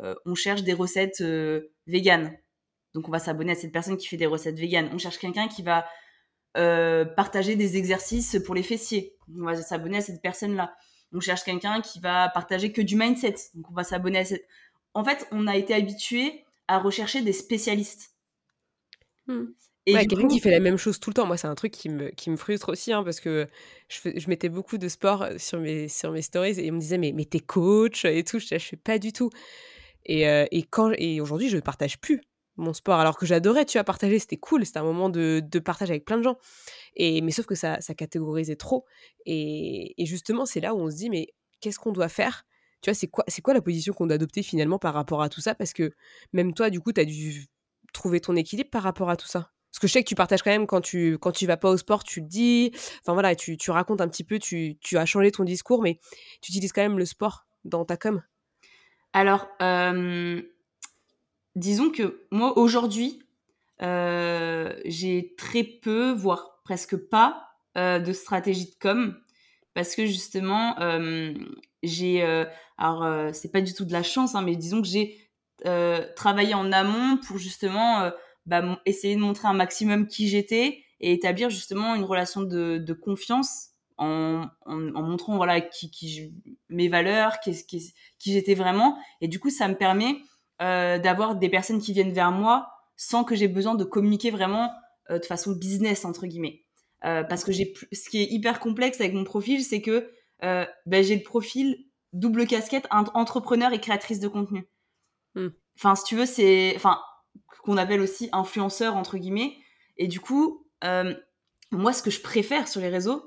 euh, 0.02 0.16
on 0.26 0.36
cherche 0.36 0.64
des 0.64 0.74
recettes 0.74 1.22
euh, 1.22 1.72
véganes. 1.88 2.38
Donc 2.94 3.08
on 3.08 3.12
va 3.12 3.20
s'abonner 3.20 3.52
à 3.52 3.56
cette 3.56 3.72
personne 3.72 3.98
qui 3.98 4.08
fait 4.08 4.18
des 4.18 4.26
recettes 4.26 4.58
véganes. 4.58 4.90
On 4.94 4.98
cherche 4.98 5.18
quelqu'un 5.18 5.48
qui 5.48 5.64
va 5.64 5.86
euh, 6.58 7.06
partager 7.06 7.56
des 7.56 7.78
exercices 7.78 8.38
pour 8.46 8.56
les 8.56 8.64
fessiers. 8.64 9.16
On 9.36 9.46
va 9.46 9.56
s'abonner 9.56 9.98
à 9.98 10.02
cette 10.02 10.22
personne-là. 10.22 10.76
On 11.12 11.20
cherche 11.20 11.44
quelqu'un 11.44 11.82
qui 11.82 12.00
va 12.00 12.30
partager 12.30 12.72
que 12.72 12.82
du 12.82 12.96
mindset. 12.96 13.36
Donc 13.56 13.70
on 13.70 13.74
va 13.74 13.84
s'abonner 13.84 14.20
à 14.20 14.26
cette. 14.26 14.48
En 14.94 15.04
fait, 15.04 15.28
on 15.32 15.48
a 15.48 15.56
été 15.56 15.74
habitué 15.74 16.46
à 16.68 16.80
rechercher 16.80 17.22
des 17.22 17.34
spécialistes. 17.34 18.12
Hmm. 19.28 19.46
Et 19.86 19.94
ouais, 19.94 20.06
quelqu'un 20.08 20.28
qui 20.28 20.40
fait 20.40 20.52
la 20.52 20.62
même 20.62 20.78
chose 20.78 21.00
tout 21.00 21.10
le 21.10 21.14
temps. 21.14 21.26
Moi, 21.26 21.36
c'est 21.36 21.48
un 21.48 21.56
truc 21.56 21.72
qui 21.72 21.90
me, 21.90 22.10
qui 22.10 22.30
me 22.30 22.38
frustre 22.38 22.70
aussi, 22.70 22.94
hein, 22.94 23.04
parce 23.04 23.20
que 23.20 23.48
je, 23.90 24.12
je, 24.16 24.30
mettais 24.30 24.48
beaucoup 24.48 24.78
de 24.78 24.88
sport 24.88 25.28
sur 25.38 25.60
mes, 25.60 25.90
sur 25.90 26.12
mes 26.12 26.22
stories 26.22 26.60
et 26.60 26.72
on 26.72 26.76
me 26.76 26.80
disait, 26.80 26.98
mais, 26.98 27.12
mais 27.12 27.26
t'es 27.26 27.42
coach 27.42 28.06
et 28.06 28.24
tout. 28.24 28.40
Je, 28.40 28.48
je 28.52 28.58
fais 28.58 28.78
pas 28.78 28.98
du 28.98 29.12
tout. 29.12 29.30
Et, 30.06 30.28
euh, 30.28 30.46
et, 30.52 30.64
quand, 30.64 30.92
et 30.98 31.20
aujourd'hui, 31.20 31.50
je 31.50 31.58
ne 31.58 31.62
partage 31.62 32.00
plus 32.00 32.22
mon 32.56 32.74
sport, 32.74 33.00
alors 33.00 33.18
que 33.18 33.26
j'adorais, 33.26 33.66
tu 33.66 33.78
vois, 33.78 33.84
partager, 33.84 34.20
c'était 34.20 34.38
cool, 34.38 34.66
c'était 34.66 34.78
un 34.78 34.84
moment 34.84 35.10
de, 35.10 35.42
de, 35.44 35.60
partage 35.60 35.90
avec 35.90 36.06
plein 36.06 36.18
de 36.18 36.24
gens. 36.24 36.38
Et, 36.96 37.22
mais 37.22 37.32
sauf 37.32 37.46
que 37.46 37.56
ça, 37.56 37.82
ça 37.82 37.96
catégorisait 37.96 38.56
trop. 38.56 38.86
Et, 39.26 40.02
et 40.02 40.06
justement, 40.06 40.46
c'est 40.46 40.60
là 40.60 40.76
où 40.76 40.80
on 40.80 40.92
se 40.92 40.96
dit, 40.96 41.10
mais 41.10 41.28
qu'est-ce 41.62 41.80
qu'on 41.80 41.92
doit 41.92 42.10
faire? 42.10 42.46
Tu 42.82 42.90
vois, 42.90 42.96
c'est 42.96 43.08
quoi, 43.08 43.24
c'est 43.28 43.42
quoi 43.42 43.54
la 43.54 43.62
position 43.62 43.94
qu'on 43.94 44.06
doit 44.06 44.16
adopter 44.16 44.44
finalement 44.44 44.78
par 44.78 44.94
rapport 44.94 45.22
à 45.22 45.30
tout 45.30 45.42
ça? 45.42 45.56
Parce 45.56 45.74
que 45.74 45.94
même 46.34 46.54
toi, 46.54 46.70
du 46.70 46.80
coup, 46.80 46.92
tu 46.94 47.02
as 47.02 47.06
dû 47.06 47.48
trouver 47.94 48.20
ton 48.20 48.36
équilibre 48.36 48.70
par 48.70 48.84
rapport 48.84 49.10
à 49.10 49.16
tout 49.18 49.28
ça. 49.28 49.52
Parce 49.74 49.80
que 49.80 49.88
je 49.88 49.94
sais 49.94 50.04
que 50.04 50.08
tu 50.08 50.14
partages 50.14 50.44
quand 50.44 50.52
même 50.52 50.68
quand 50.68 50.82
tu 50.82 51.18
quand 51.18 51.32
tu 51.32 51.48
vas 51.48 51.58
pas 51.58 51.72
au 51.72 51.78
sport, 51.78 52.04
tu 52.04 52.22
le 52.22 52.28
dis. 52.28 52.72
Enfin 53.02 53.14
voilà, 53.14 53.34
tu, 53.36 53.58
tu 53.58 53.72
racontes 53.72 54.02
un 54.02 54.08
petit 54.08 54.24
peu, 54.24 54.38
tu, 54.38 54.78
tu 54.80 55.00
as 55.00 55.06
changé 55.08 55.32
ton 55.32 55.44
discours, 55.44 55.82
mais 55.82 55.98
tu 56.42 56.52
utilises 56.52 56.72
quand 56.72 56.84
même 56.84 57.00
le 57.00 57.06
sport 57.06 57.48
dans 57.66 57.84
ta 57.84 57.98
com. 57.98 58.22
Alors, 59.14 59.48
euh, 59.64 60.44
disons 61.56 61.90
que 61.90 62.28
moi, 62.30 62.56
aujourd'hui, 62.56 63.24
euh, 63.82 64.76
j'ai 64.86 65.34
très 65.40 65.64
peu, 65.64 66.12
voire 66.12 66.60
presque 66.64 66.96
pas, 66.96 67.48
euh, 67.76 67.98
de 67.98 68.14
stratégie 68.14 68.66
de 68.66 68.76
com. 68.80 69.20
Parce 69.74 69.96
que 69.96 70.06
justement, 70.06 70.76
j'ai. 71.82 72.22
alors, 72.78 73.34
c'est 73.34 73.52
pas 73.52 73.62
du 73.62 73.74
tout 73.74 73.86
de 73.86 73.92
la 73.92 74.04
chance, 74.04 74.36
hein, 74.36 74.44
mais 74.44 74.56
disons 74.56 74.84
que 74.84 74.88
j'ai 74.88 75.18
travaillé 76.16 76.54
en 76.54 76.72
amont 76.72 77.18
pour 77.18 77.40
justement 77.40 78.12
bah, 78.46 78.80
essayer 78.86 79.16
de 79.16 79.22
montrer 79.22 79.48
un 79.48 79.54
maximum 79.54 80.08
qui 80.08 80.28
j'étais 80.28 80.84
et 81.00 81.14
établir 81.14 81.50
justement 81.50 81.96
une 81.96 82.04
relation 82.04 82.42
de, 82.42 82.78
de 82.78 82.94
confiance 82.94 83.70
en, 83.98 84.48
en, 84.66 84.96
en, 84.96 85.02
montrant 85.04 85.36
voilà 85.36 85.62
qui, 85.62 85.92
qui 85.92 86.34
mes 86.70 86.88
valeurs, 86.88 87.40
qui, 87.40 87.66
qui, 87.66 87.94
qui 88.20 88.34
j'étais 88.34 88.56
vraiment. 88.56 88.98
Et 89.22 89.28
du 89.28 89.40
coup, 89.40 89.50
ça 89.50 89.68
me 89.68 89.76
permet 89.76 90.18
euh, 90.62 90.98
d'avoir 91.00 91.36
des 91.36 91.50
personnes 91.50 91.80
qui 91.80 91.94
viennent 91.94 92.14
vers 92.14 92.32
moi 92.32 92.70
sans 92.96 93.24
que 93.24 93.36
j'ai 93.36 93.48
besoin 93.48 93.76
de 93.76 93.84
communiquer 93.84 94.32
vraiment 94.32 94.72
euh, 95.10 95.20
de 95.20 95.26
façon 95.26 95.52
business 95.52 96.06
entre 96.06 96.26
guillemets. 96.26 96.64
Euh, 97.06 97.24
parce 97.24 97.44
que 97.44 97.52
j'ai 97.52 97.74
ce 97.92 98.10
qui 98.10 98.22
est 98.22 98.32
hyper 98.32 98.60
complexe 98.60 99.02
avec 99.02 99.14
mon 99.14 99.26
profil, 99.26 99.62
c'est 99.62 99.82
que 99.82 100.10
euh, 100.44 100.66
ben, 100.86 101.04
j'ai 101.04 101.16
le 101.18 101.24
profil 101.24 101.78
double 102.14 102.48
casquette 102.48 102.88
entrepreneur 102.92 103.74
et 103.74 103.80
créatrice 103.80 104.20
de 104.20 104.28
contenu. 104.28 104.70
Hmm. 105.36 105.50
Enfin, 105.78 105.96
si 105.96 106.06
tu 106.06 106.16
veux, 106.16 106.26
c'est 106.26 106.74
enfin 106.76 107.00
qu'on 107.64 107.78
appelle 107.78 108.02
aussi 108.02 108.30
influenceur 108.32 108.96
entre 108.96 109.18
guillemets. 109.18 109.58
Et 109.98 110.08
du 110.08 110.20
coup, 110.20 110.68
euh, 110.84 111.14
moi, 111.72 111.94
ce 111.94 112.04
que 112.04 112.12
je 112.12 112.22
préfère 112.22 112.68
sur 112.68 112.82
les 112.82 112.90
réseaux, 112.90 113.24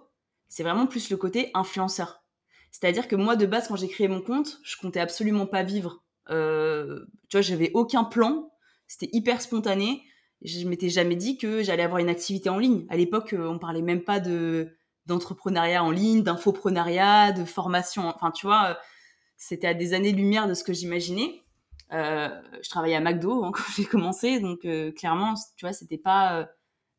c'est 0.49 0.62
vraiment 0.62 0.87
plus 0.87 1.11
le 1.11 1.16
côté 1.16 1.51
influenceur. 1.55 2.23
C'est-à-dire 2.71 3.09
que 3.09 3.16
moi, 3.16 3.37
de 3.37 3.47
base, 3.47 3.69
quand 3.69 3.77
j'ai 3.77 3.88
créé 3.88 4.09
mon 4.09 4.21
compte, 4.21 4.59
je 4.62 4.77
comptais 4.77 5.01
absolument 5.01 5.47
pas 5.47 5.62
vivre. 5.62 6.05
Euh, 6.31 7.07
tu 7.29 7.37
vois, 7.37 7.40
j'avais 7.40 7.71
aucun 7.75 8.05
plan. 8.05 8.53
C'était 8.87 9.09
hyper 9.12 9.40
spontané. 9.40 10.03
Je 10.42 10.66
m'étais 10.66 10.90
jamais 10.90 11.16
dit 11.16 11.38
que 11.38 11.62
j'allais 11.62 11.83
avoir 11.83 11.99
une 11.99 12.09
activité 12.09 12.51
en 12.51 12.59
ligne. 12.59 12.85
À 12.90 12.97
l'époque, 12.97 13.33
euh, 13.33 13.49
on 13.49 13.59
parlait 13.59 13.83
même 13.83 14.03
pas 14.03 14.21
de 14.21 14.77
d'entrepreneuriat 15.07 15.85
en 15.85 15.92
ligne, 15.92 16.25
d'infoprenariat, 16.25 17.31
de 17.31 17.45
formation. 17.45 18.09
Enfin, 18.09 18.33
tu 18.33 18.45
vois, 18.47 18.71
euh, 18.71 18.75
c'était 19.37 19.69
à 19.69 19.75
des 19.75 19.95
années-lumière 19.95 20.49
de 20.49 20.55
ce 20.55 20.64
que 20.64 20.73
j'imaginais. 20.73 21.46
Euh, 21.92 22.29
je 22.62 22.68
travaillais 22.68 22.96
à 22.96 23.01
McDo 23.01 23.44
hein, 23.44 23.53
quand 23.55 23.62
j'ai 23.77 23.85
commencé, 23.85 24.40
donc 24.40 24.64
euh, 24.64 24.92
clairement, 24.92 25.35
tu 25.57 25.64
vois, 25.64 25.72
c'était 25.72 25.99
pas 25.99 26.40
euh, 26.40 26.44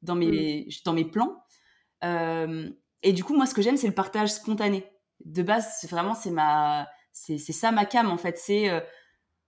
dans 0.02 0.15
mes 0.15 0.65
mm. 0.67 0.71
dans 0.86 0.93
mes 0.93 1.06
plans. 1.06 1.43
et 2.04 3.13
du 3.13 3.23
coup, 3.23 3.36
moi, 3.36 3.45
ce 3.45 3.54
que 3.54 3.62
j'aime, 3.62 3.78
c'est 3.78 3.88
le 3.88 3.93
partage 3.93 4.32
spontané. 4.34 4.86
De 5.26 5.43
base, 5.43 5.78
c'est 5.80 5.89
vraiment 5.89 6.13
c'est 6.13 6.32
ma 6.32 6.88
c'est 7.12 7.38
ça 7.39 7.71
ma 7.71 7.86
cam 7.86 8.12
en 8.12 8.17
fait, 8.17 8.38
c'est 8.38 8.69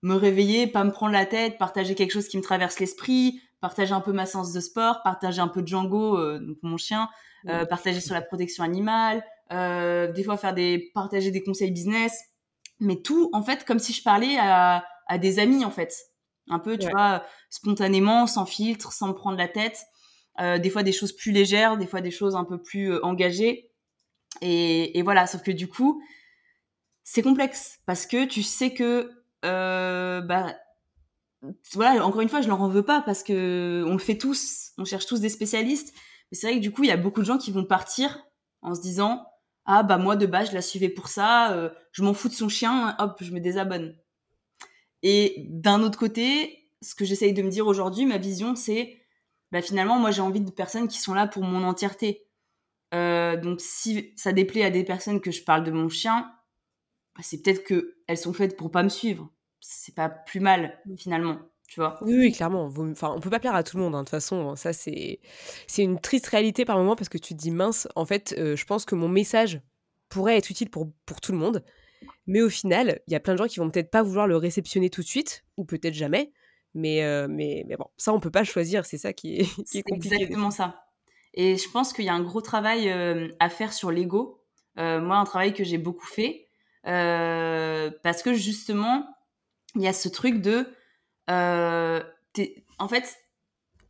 me 0.01 0.15
réveiller, 0.15 0.65
pas 0.65 0.83
me 0.83 0.91
prendre 0.91 1.13
la 1.13 1.27
tête, 1.27 1.59
partager 1.59 1.93
quelque 1.93 2.11
chose 2.11 2.27
qui 2.27 2.37
me 2.37 2.41
traverse 2.41 2.79
l'esprit, 2.79 3.39
partager 3.61 3.93
un 3.93 4.01
peu 4.01 4.11
ma 4.11 4.25
séance 4.25 4.51
de 4.53 4.59
sport, 4.59 5.03
partager 5.03 5.39
un 5.39 5.47
peu 5.47 5.61
de 5.61 5.67
Django, 5.67 6.39
donc 6.39 6.57
mon 6.63 6.77
chien, 6.77 7.09
partager 7.69 8.01
sur 8.01 8.15
la 8.15 8.23
protection 8.23 8.63
animale, 8.63 9.23
des 9.51 10.23
fois 10.23 10.35
faire 10.35 10.55
des 10.55 10.89
partager 10.95 11.29
des 11.29 11.43
conseils 11.43 11.69
business, 11.69 12.19
mais 12.79 13.03
tout 13.03 13.29
en 13.33 13.43
fait 13.43 13.63
comme 13.65 13.77
si 13.77 13.93
je 13.93 14.01
parlais 14.01 14.37
à 14.39 14.83
à 15.09 15.17
des 15.17 15.39
amis 15.39 15.65
en 15.65 15.71
fait. 15.71 15.93
Un 16.49 16.59
peu, 16.59 16.77
tu 16.77 16.89
vois, 16.89 17.23
spontanément, 17.49 18.25
sans 18.25 18.45
filtre, 18.45 18.91
sans 18.91 19.09
me 19.09 19.13
prendre 19.13 19.37
la 19.37 19.47
tête. 19.47 19.85
Euh, 20.39 20.57
des 20.57 20.69
fois 20.69 20.83
des 20.83 20.93
choses 20.93 21.11
plus 21.11 21.31
légères, 21.31 21.77
des 21.77 21.85
fois 21.85 22.01
des 22.01 22.11
choses 22.11 22.35
un 22.35 22.45
peu 22.45 22.61
plus 22.61 22.93
euh, 22.93 23.05
engagées. 23.05 23.71
Et, 24.41 24.97
et, 24.97 25.01
voilà, 25.01 25.27
sauf 25.27 25.43
que 25.43 25.51
du 25.51 25.67
coup, 25.67 26.01
c'est 27.03 27.21
complexe 27.21 27.79
parce 27.85 28.05
que 28.05 28.25
tu 28.25 28.41
sais 28.41 28.73
que, 28.73 29.11
euh, 29.43 30.21
bah, 30.21 30.55
voilà, 31.73 32.05
encore 32.05 32.21
une 32.21 32.29
fois, 32.29 32.41
je 32.41 32.47
leur 32.47 32.61
en 32.61 32.69
veux 32.69 32.83
pas 32.83 33.01
parce 33.01 33.21
que 33.21 33.83
on 33.85 33.93
le 33.93 33.99
fait 33.99 34.17
tous, 34.17 34.71
on 34.77 34.85
cherche 34.85 35.05
tous 35.05 35.19
des 35.19 35.29
spécialistes. 35.29 35.93
Mais 36.31 36.37
c'est 36.37 36.47
vrai 36.47 36.55
que 36.57 36.61
du 36.61 36.71
coup, 36.71 36.83
il 36.83 36.87
y 36.89 36.91
a 36.91 36.97
beaucoup 36.97 37.19
de 37.19 37.25
gens 37.25 37.37
qui 37.37 37.51
vont 37.51 37.65
partir 37.65 38.23
en 38.61 38.73
se 38.73 38.81
disant, 38.81 39.25
ah 39.65 39.83
bah 39.83 39.97
moi 39.97 40.15
de 40.15 40.25
base 40.25 40.49
je 40.49 40.55
la 40.55 40.61
suivais 40.61 40.89
pour 40.89 41.07
ça, 41.07 41.71
je 41.91 42.03
m'en 42.03 42.13
fous 42.13 42.29
de 42.29 42.33
son 42.33 42.49
chien, 42.49 42.95
hop, 42.99 43.17
je 43.21 43.31
me 43.31 43.39
désabonne. 43.39 43.95
Et 45.03 45.45
d'un 45.49 45.81
autre 45.81 45.97
côté, 45.97 46.69
ce 46.81 46.95
que 46.95 47.05
j'essaye 47.05 47.33
de 47.33 47.41
me 47.41 47.49
dire 47.49 47.67
aujourd'hui, 47.67 48.05
ma 48.05 48.17
vision, 48.17 48.55
c'est 48.55 48.97
bah, 49.51 49.61
finalement, 49.61 49.99
moi, 49.99 50.11
j'ai 50.11 50.21
envie 50.21 50.41
de 50.41 50.51
personnes 50.51 50.87
qui 50.87 50.99
sont 50.99 51.13
là 51.13 51.27
pour 51.27 51.43
mon 51.43 51.63
entièreté. 51.63 52.27
Euh, 52.93 53.37
donc, 53.37 53.61
si 53.61 54.13
ça 54.15 54.31
déplaît 54.31 54.63
à 54.63 54.69
des 54.69 54.83
personnes 54.83 55.21
que 55.21 55.31
je 55.31 55.43
parle 55.43 55.63
de 55.63 55.71
mon 55.71 55.89
chien, 55.89 56.31
bah, 57.15 57.23
c'est 57.23 57.41
peut-être 57.41 57.63
qu'elles 57.65 58.17
sont 58.17 58.33
faites 58.33 58.57
pour 58.57 58.71
pas 58.71 58.83
me 58.83 58.89
suivre. 58.89 59.31
C'est 59.59 59.95
pas 59.95 60.09
plus 60.09 60.39
mal, 60.39 60.79
finalement. 60.97 61.39
Tu 61.67 61.79
vois 61.79 61.99
oui, 62.01 62.15
oui, 62.17 62.31
clairement. 62.31 62.65
Enfin, 62.65 63.13
on 63.15 63.19
peut 63.19 63.29
pas 63.29 63.39
plaire 63.39 63.53
à 63.53 63.63
tout 63.63 63.77
le 63.77 63.83
monde, 63.83 63.93
hein, 63.93 63.99
de 63.99 64.05
toute 64.05 64.11
façon. 64.11 64.49
Hein. 64.49 64.55
Ça, 64.55 64.73
c'est 64.73 65.19
c'est 65.67 65.83
une 65.83 65.99
triste 65.99 66.25
réalité 66.27 66.65
par 66.65 66.77
moment 66.77 66.95
parce 66.95 67.09
que 67.09 67.19
tu 67.19 67.35
te 67.35 67.39
dis, 67.39 67.51
mince, 67.51 67.87
en 67.95 68.05
fait, 68.05 68.33
euh, 68.37 68.55
je 68.55 68.65
pense 68.65 68.85
que 68.85 68.95
mon 68.95 69.07
message 69.07 69.61
pourrait 70.09 70.37
être 70.37 70.49
utile 70.49 70.69
pour, 70.69 70.91
pour 71.05 71.21
tout 71.21 71.31
le 71.31 71.37
monde. 71.37 71.63
Mais 72.27 72.41
au 72.41 72.49
final, 72.49 73.01
il 73.07 73.13
y 73.13 73.15
a 73.15 73.19
plein 73.19 73.33
de 73.33 73.39
gens 73.39 73.47
qui 73.47 73.59
vont 73.59 73.69
peut-être 73.69 73.91
pas 73.91 74.03
vouloir 74.03 74.27
le 74.27 74.37
réceptionner 74.37 74.89
tout 74.89 75.01
de 75.01 75.07
suite, 75.07 75.43
ou 75.57 75.65
peut-être 75.65 75.93
jamais. 75.93 76.31
Mais, 76.73 77.03
euh, 77.03 77.27
mais, 77.29 77.65
mais 77.67 77.75
bon, 77.75 77.87
ça, 77.97 78.13
on 78.13 78.19
peut 78.19 78.31
pas 78.31 78.43
choisir. 78.43 78.85
C'est 78.85 78.97
ça 78.97 79.13
qui 79.13 79.37
est, 79.37 79.63
qui 79.71 79.79
est 79.79 79.83
compliqué. 79.83 80.15
exactement 80.15 80.51
ça. 80.51 80.85
Et 81.33 81.57
je 81.57 81.69
pense 81.69 81.93
qu'il 81.93 82.05
y 82.05 82.09
a 82.09 82.13
un 82.13 82.21
gros 82.21 82.41
travail 82.41 82.89
euh, 82.89 83.29
à 83.39 83.49
faire 83.49 83.73
sur 83.73 83.91
l'ego. 83.91 84.41
Euh, 84.77 85.01
moi, 85.01 85.17
un 85.17 85.25
travail 85.25 85.53
que 85.53 85.63
j'ai 85.63 85.77
beaucoup 85.77 86.05
fait. 86.05 86.47
parce 86.83 88.23
que 88.23 88.33
justement, 88.33 89.07
il 89.75 89.81
y 89.81 89.87
a 89.87 89.93
ce 89.93 90.09
truc 90.09 90.41
de. 90.41 90.67
en 91.27 92.87
fait, 92.87 93.17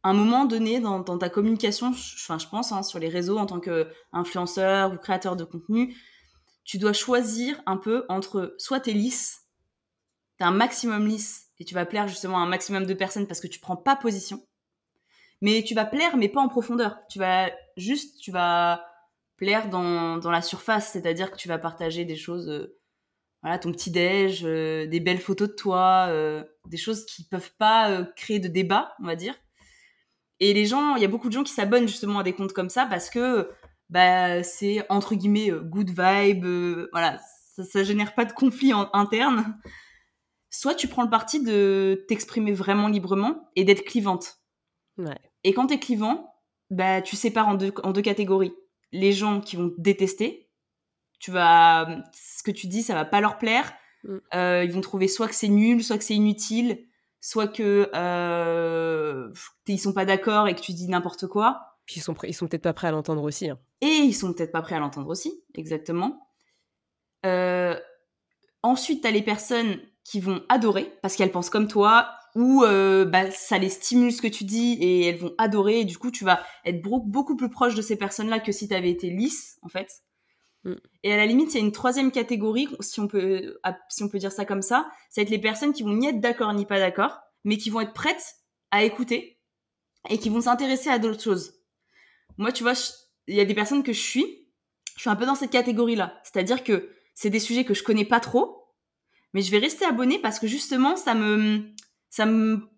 un 0.04 0.14
moment 0.14 0.46
donné 0.46 0.80
dans, 0.80 1.00
dans 1.00 1.18
ta 1.18 1.30
communication, 1.30 1.88
enfin, 1.90 2.38
je 2.38 2.48
pense, 2.48 2.72
hein, 2.72 2.84
sur 2.84 3.00
les 3.00 3.10
réseaux 3.10 3.38
en 3.38 3.46
tant 3.46 3.60
qu'influenceur 3.60 4.94
ou 4.94 4.98
créateur 4.98 5.36
de 5.36 5.44
contenu, 5.44 5.96
tu 6.70 6.78
dois 6.78 6.94
choisir 6.94 7.60
un 7.66 7.78
peu 7.78 8.06
entre 8.10 8.54
soit 8.60 8.80
t'es 8.80 8.92
lisse, 8.92 9.48
t'es 10.38 10.44
un 10.44 10.52
maximum 10.52 11.08
lisse 11.08 11.48
et 11.58 11.66
tu 11.66 11.74
vas 11.74 11.88
plaire 11.88 12.08
justement 12.08 12.38
à 12.38 12.42
un 12.42 12.46
maximum 12.46 12.86
de 12.86 12.94
personnes 12.94 13.26
parce 13.26 13.40
que 13.40 13.48
tu 13.48 13.60
prends 13.60 13.76
pas 13.76 13.96
position. 13.96 14.46
Mais 15.42 15.64
tu 15.64 15.74
vas 15.74 15.86
plaire, 15.86 16.16
mais 16.16 16.30
pas 16.30 16.42
en 16.42 16.48
profondeur. 16.48 17.00
Tu 17.10 17.18
vas 17.18 17.50
juste, 17.76 18.22
tu 18.22 18.30
vas 18.30 18.86
plaire 19.36 19.68
dans, 19.72 20.18
dans 20.18 20.30
la 20.30 20.44
surface, 20.44 20.92
c'est-à-dire 20.92 21.32
que 21.32 21.38
tu 21.38 21.48
vas 21.48 21.58
partager 21.58 22.06
des 22.06 22.16
choses, 22.16 22.48
euh, 22.48 22.78
voilà, 23.42 23.58
ton 23.58 23.72
petit 23.72 23.90
déj, 23.90 24.46
euh, 24.46 24.86
des 24.86 25.00
belles 25.00 25.18
photos 25.18 25.50
de 25.50 25.56
toi, 25.56 26.06
euh, 26.10 26.44
des 26.68 26.78
choses 26.78 27.04
qui 27.08 27.24
peuvent 27.24 27.52
pas 27.58 28.04
créer 28.16 28.38
de 28.38 28.48
débat, 28.48 28.94
on 29.00 29.08
va 29.08 29.16
dire. 29.16 29.34
Et 30.40 30.54
les 30.54 30.68
gens, 30.68 30.98
il 30.98 31.02
y 31.02 31.06
a 31.06 31.10
beaucoup 31.10 31.30
de 31.30 31.34
gens 31.34 31.44
qui 31.44 31.52
s'abonnent 31.52 31.88
justement 31.88 32.20
à 32.20 32.24
des 32.24 32.34
comptes 32.34 32.54
comme 32.54 32.70
ça 32.70 32.86
parce 32.86 33.10
que 33.10 33.50
bah 33.90 34.44
c'est 34.44 34.86
entre 34.90 35.16
guillemets 35.16 35.52
good 35.52 35.90
vibe, 35.90 36.46
voilà, 36.92 37.20
ça, 37.56 37.64
ça 37.64 37.84
génère 37.84 38.16
pas 38.16 38.26
de 38.26 38.34
conflit 38.34 38.74
en, 38.74 38.90
interne. 38.94 39.58
Soit 40.50 40.76
tu 40.76 40.88
prends 40.88 41.04
le 41.04 41.10
parti 41.10 41.44
de 41.44 42.06
t'exprimer 42.08 42.54
vraiment 42.54 42.88
librement 42.88 43.50
et 43.56 43.64
d'être 43.64 43.86
clivante. 43.86 44.40
Ouais. 44.98 45.20
Et 45.44 45.54
quand 45.54 45.68
tu 45.68 45.76
es 45.76 45.80
clivant, 45.80 46.34
bah, 46.70 47.02
tu 47.02 47.16
sépares 47.16 47.48
en 47.48 47.56
deux, 47.56 47.74
en 47.84 47.92
deux 47.92 48.02
catégories. 48.02 48.54
Les 48.92 49.12
gens 49.12 49.42
qui 49.42 49.56
vont 49.56 49.70
te 49.70 49.80
détester, 49.80 50.50
tu 51.20 51.32
vas, 51.32 52.04
ce 52.14 52.44
que 52.44 52.52
tu 52.52 52.68
dis, 52.68 52.82
ça 52.82 52.94
va 52.94 53.06
pas 53.06 53.22
leur 53.22 53.38
plaire. 53.38 53.74
Mm. 54.04 54.18
Euh, 54.34 54.64
ils 54.64 54.72
vont 54.72 54.82
trouver 54.82 55.08
soit 55.08 55.28
que 55.28 55.36
c'est 55.36 55.48
nul, 55.50 55.84
soit 55.84 55.98
que 55.98 56.04
c'est 56.04 56.16
inutile, 56.16 56.86
soit 57.20 57.48
que 57.48 57.90
euh, 57.94 59.32
ils 59.68 59.80
sont 59.80 59.94
pas 59.94 60.06
d'accord 60.06 60.48
et 60.48 60.56
que 60.56 60.62
tu 60.62 60.74
dis 60.74 60.88
n'importe 60.88 61.28
quoi. 61.28 61.78
Puis 61.86 61.98
ils 61.98 62.04
sont, 62.04 62.16
ils 62.24 62.34
sont 62.34 62.48
peut-être 62.48 62.64
pas 62.64 62.74
prêts 62.74 62.88
à 62.88 62.92
l'entendre 62.92 63.24
aussi. 63.24 63.50
Hein. 63.50 63.60
Et 63.82 63.88
ils 63.88 64.14
sont 64.14 64.34
peut-être 64.34 64.52
pas 64.52 64.62
prêts 64.62 64.76
à 64.76 64.80
l'entendre 64.80 65.10
aussi, 65.10 65.44
exactement. 65.56 66.28
Euh, 67.26 67.80
ensuite, 68.62 69.02
tu 69.02 69.08
as 69.08 69.12
les 69.12 69.22
personnes 69.22 69.80
qui 70.04 70.20
vont 70.20 70.44
adorer 70.50 70.94
parce 71.02 71.16
qu'elles 71.16 71.32
pensent 71.32 71.50
comme 71.50 71.68
toi, 71.68 72.10
où 72.36 72.64
euh, 72.64 73.06
bah, 73.06 73.32
ça 73.32 73.58
les 73.58 73.70
stimule 73.70 74.12
ce 74.12 74.22
que 74.22 74.28
tu 74.28 74.44
dis 74.44 74.74
et 74.80 75.06
elles 75.06 75.18
vont 75.18 75.34
adorer. 75.38 75.82
Et 75.82 75.86
du 75.86 75.98
coup, 75.98 76.12
tu 76.12 76.24
vas 76.24 76.44
être 76.66 76.82
beaucoup 76.82 77.36
plus 77.36 77.50
proche 77.50 77.76
de 77.76 77.82
ces 77.82 77.96
personnes-là 77.96 78.40
que 78.40 78.52
si 78.52 78.68
tu 78.68 78.74
avais 78.74 78.92
été 78.92 79.10
lisse, 79.10 79.60
en 79.62 79.70
fait. 79.70 80.04
Mm. 80.64 80.76
Et 81.04 81.14
à 81.14 81.18
la 81.18 81.26
limite, 81.26 81.54
il 81.54 81.58
y 81.58 81.62
a 81.62 81.66
une 81.66 81.72
troisième 81.72 82.12
catégorie, 82.12 82.68
si 82.80 83.00
on 83.00 83.08
peut, 83.08 83.60
si 83.90 84.04
on 84.04 84.10
peut 84.10 84.20
dire 84.20 84.32
ça 84.32 84.46
comme 84.46 84.62
ça, 84.62 84.90
ça 85.10 85.22
va 85.22 85.24
être 85.24 85.30
les 85.30 85.40
personnes 85.40 85.74
qui 85.74 85.84
vont 85.84 85.94
ni 85.94 86.08
être 86.08 86.20
d'accord 86.20 86.54
ni 86.54 86.66
pas 86.66 86.80
d'accord, 86.80 87.20
mais 87.44 87.58
qui 87.58 87.70
vont 87.70 87.82
être 87.82 87.94
prêtes 87.94 88.36
à 88.72 88.84
écouter 88.84 89.40
et 90.10 90.18
qui 90.18 90.30
vont 90.30 90.42
s'intéresser 90.42 90.90
à 90.90 91.00
d'autres 91.00 91.22
choses. 91.22 91.54
Moi, 92.38 92.52
tu 92.52 92.64
vois, 92.64 92.74
il 93.30 93.36
y 93.36 93.42
a 93.42 93.46
des 93.46 93.54
personnes 93.54 93.84
que 93.84 93.94
je 93.94 94.00
suis, 94.00 94.48
je 94.96 95.02
suis 95.02 95.10
un 95.10 95.16
peu 95.16 95.26
dans 95.26 95.36
cette 95.36 95.52
catégorie-là. 95.52 96.20
C'est-à-dire 96.24 96.64
que 96.64 96.90
c'est 97.14 97.30
des 97.30 97.40
sujets 97.40 97.64
que 97.64 97.74
je 97.74 97.84
connais 97.84 98.06
pas 98.06 98.20
trop, 98.20 98.68
mais 99.34 99.42
je 99.42 99.52
vais 99.52 99.60
rester 99.60 99.86
abonnée 99.86 100.20
parce 100.20 100.40
que 100.40 100.48
justement, 100.48 100.96
ça 100.96 101.14
me, 101.14 101.64
ça 102.10 102.26
me 102.26 102.70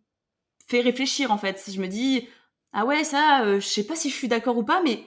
fait 0.67 0.81
réfléchir 0.81 1.31
en 1.31 1.37
fait. 1.37 1.57
Si 1.57 1.71
je 1.71 1.81
me 1.81 1.87
dis 1.87 2.27
ah 2.73 2.85
ouais 2.85 3.03
ça, 3.03 3.43
euh, 3.43 3.59
je 3.59 3.67
sais 3.67 3.85
pas 3.85 3.95
si 3.95 4.09
je 4.09 4.15
suis 4.15 4.27
d'accord 4.27 4.57
ou 4.57 4.63
pas, 4.63 4.81
mais 4.83 5.03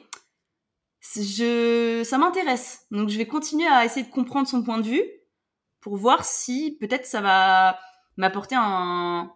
je 1.14 2.02
ça 2.04 2.18
m'intéresse. 2.18 2.86
Donc 2.90 3.10
je 3.10 3.18
vais 3.18 3.26
continuer 3.26 3.66
à 3.66 3.84
essayer 3.84 4.06
de 4.06 4.10
comprendre 4.10 4.48
son 4.48 4.62
point 4.62 4.78
de 4.78 4.88
vue 4.88 5.04
pour 5.80 5.96
voir 5.96 6.24
si 6.24 6.76
peut-être 6.80 7.06
ça 7.06 7.20
va 7.20 7.78
m'apporter 8.16 8.56
un 8.58 9.30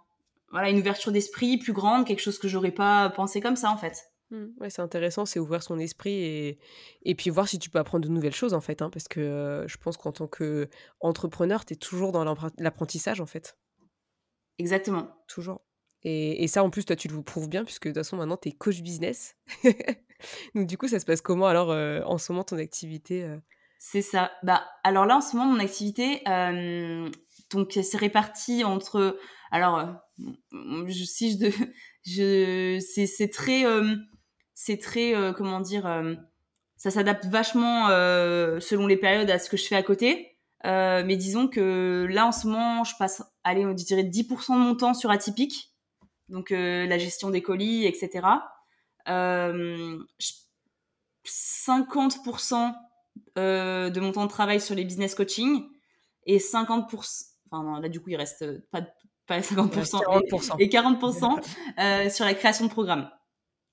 voilà 0.50 0.70
une 0.70 0.78
ouverture 0.78 1.12
d'esprit 1.12 1.58
plus 1.58 1.74
grande, 1.74 2.06
quelque 2.06 2.22
chose 2.22 2.38
que 2.38 2.48
j'aurais 2.48 2.70
pas 2.70 3.10
pensé 3.10 3.40
comme 3.40 3.56
ça 3.56 3.70
en 3.70 3.76
fait. 3.76 4.04
Mmh, 4.30 4.46
ouais, 4.60 4.68
c'est 4.68 4.82
intéressant, 4.82 5.24
c'est 5.24 5.38
ouvrir 5.38 5.62
son 5.62 5.78
esprit 5.78 6.12
et, 6.12 6.58
et 7.02 7.14
puis 7.14 7.30
voir 7.30 7.48
si 7.48 7.58
tu 7.58 7.70
peux 7.70 7.78
apprendre 7.78 8.06
de 8.06 8.12
nouvelles 8.12 8.34
choses 8.34 8.52
en 8.52 8.60
fait, 8.60 8.82
hein, 8.82 8.90
parce 8.90 9.08
que 9.08 9.20
euh, 9.20 9.66
je 9.66 9.78
pense 9.78 9.96
qu'en 9.96 10.12
tant 10.12 10.28
qu'entrepreneur, 10.28 11.64
tu 11.64 11.72
es 11.72 11.76
toujours 11.76 12.12
dans 12.12 12.24
l'apprentissage 12.58 13.20
en 13.20 13.26
fait. 13.26 13.56
Exactement. 14.58 15.08
Toujours. 15.28 15.62
Et, 16.02 16.44
et, 16.44 16.48
ça, 16.48 16.62
en 16.62 16.70
plus, 16.70 16.84
toi, 16.84 16.94
tu 16.94 17.08
le 17.08 17.22
prouves 17.22 17.48
bien, 17.48 17.64
puisque 17.64 17.84
de 17.84 17.90
toute 17.90 17.98
façon, 17.98 18.16
maintenant, 18.16 18.36
tu 18.36 18.50
es 18.50 18.52
coach 18.52 18.82
business. 18.82 19.36
Donc, 20.54 20.66
du 20.66 20.78
coup, 20.78 20.88
ça 20.88 21.00
se 21.00 21.06
passe 21.06 21.20
comment 21.20 21.46
alors 21.46 21.70
euh, 21.70 22.02
en 22.04 22.18
ce 22.18 22.32
moment, 22.32 22.44
ton 22.44 22.58
activité 22.58 23.24
euh? 23.24 23.36
C'est 23.78 24.02
ça. 24.02 24.32
Bah, 24.42 24.64
alors 24.82 25.06
là, 25.06 25.16
en 25.16 25.20
ce 25.20 25.36
moment, 25.36 25.52
mon 25.52 25.60
activité, 25.60 26.22
donc, 27.50 27.72
c'est 27.72 27.96
réparti 27.96 28.64
entre. 28.64 29.16
Alors, 29.52 29.94
je, 30.18 31.04
si 31.04 31.38
je. 31.38 31.50
je 32.04 32.80
c'est 32.80 33.28
très. 33.28 33.64
C'est 34.60 34.78
très. 34.78 35.14
comment 35.36 35.60
dire 35.60 35.88
Ça 36.76 36.90
s'adapte 36.90 37.26
vachement 37.26 37.86
selon 37.88 38.86
les 38.86 38.96
périodes 38.96 39.30
à 39.30 39.38
ce 39.38 39.48
que 39.48 39.56
je 39.56 39.66
fais 39.66 39.76
à 39.76 39.82
côté. 39.82 40.38
Euh, 40.64 41.04
mais 41.06 41.16
disons 41.16 41.48
que 41.48 42.06
là, 42.10 42.26
en 42.26 42.32
ce 42.32 42.46
moment, 42.46 42.84
je 42.84 42.94
passe, 42.98 43.22
allez, 43.44 43.64
on 43.64 43.72
dirait 43.72 44.02
10% 44.02 44.54
de 44.54 44.58
mon 44.58 44.74
temps 44.74 44.94
sur 44.94 45.10
atypique, 45.10 45.72
donc 46.28 46.50
euh, 46.50 46.86
la 46.86 46.98
gestion 46.98 47.30
des 47.30 47.42
colis, 47.42 47.86
etc. 47.86 48.26
Euh, 49.08 49.98
50% 51.24 52.74
euh, 53.38 53.90
de 53.90 54.00
mon 54.00 54.12
temps 54.12 54.24
de 54.24 54.30
travail 54.30 54.60
sur 54.60 54.74
les 54.74 54.84
business 54.84 55.14
coaching 55.14 55.64
et 56.26 56.38
50%, 56.38 57.24
enfin 57.50 57.62
non, 57.62 57.78
là 57.80 57.88
du 57.88 58.00
coup 58.00 58.10
il 58.10 58.16
reste 58.16 58.44
pas, 58.70 58.82
pas 59.26 59.40
50%, 59.40 60.02
40%. 60.02 60.56
Et, 60.58 60.68
40% 60.68 62.10
sur 62.10 62.24
la 62.24 62.34
création 62.34 62.66
de 62.66 62.70
programmes. 62.70 63.08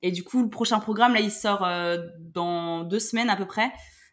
Et 0.06 0.12
du 0.12 0.24
coup, 0.24 0.44
le 0.44 0.50
prochain 0.50 0.80
programme, 0.80 1.16
là, 1.16 1.20
il 1.20 1.32
sort 1.32 1.68
dans 2.20 2.84
deux 2.84 3.00
semaines 3.00 3.30
à 3.30 3.36
peu 3.36 3.48
près. 3.48 3.72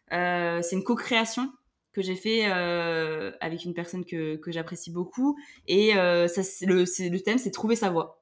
c'est 0.09 0.71
une 0.75 0.83
co-création 0.83 1.51
que 1.93 2.01
j'ai 2.01 2.15
fait 2.15 2.45
euh, 2.47 3.31
avec 3.39 3.63
une 3.65 3.73
personne 3.73 4.03
que, 4.03 4.39
j'apprécie 4.47 4.91
beaucoup. 4.91 5.37
Et 5.67 5.95
euh, 5.95 6.27
le, 6.61 7.17
thème, 7.19 7.37
c'est 7.37 7.51
trouver 7.51 7.75
sa 7.75 7.89
voie. 7.89 8.19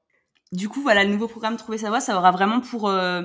Du 0.52 0.68
coup, 0.68 0.82
voilà, 0.82 1.04
le 1.04 1.10
nouveau 1.10 1.26
programme 1.26 1.56
Trouver 1.56 1.78
sa 1.78 1.88
voie, 1.88 2.00
ça 2.00 2.16
aura 2.16 2.30
vraiment 2.30 2.60
pour, 2.60 2.88
euh, 2.88 3.22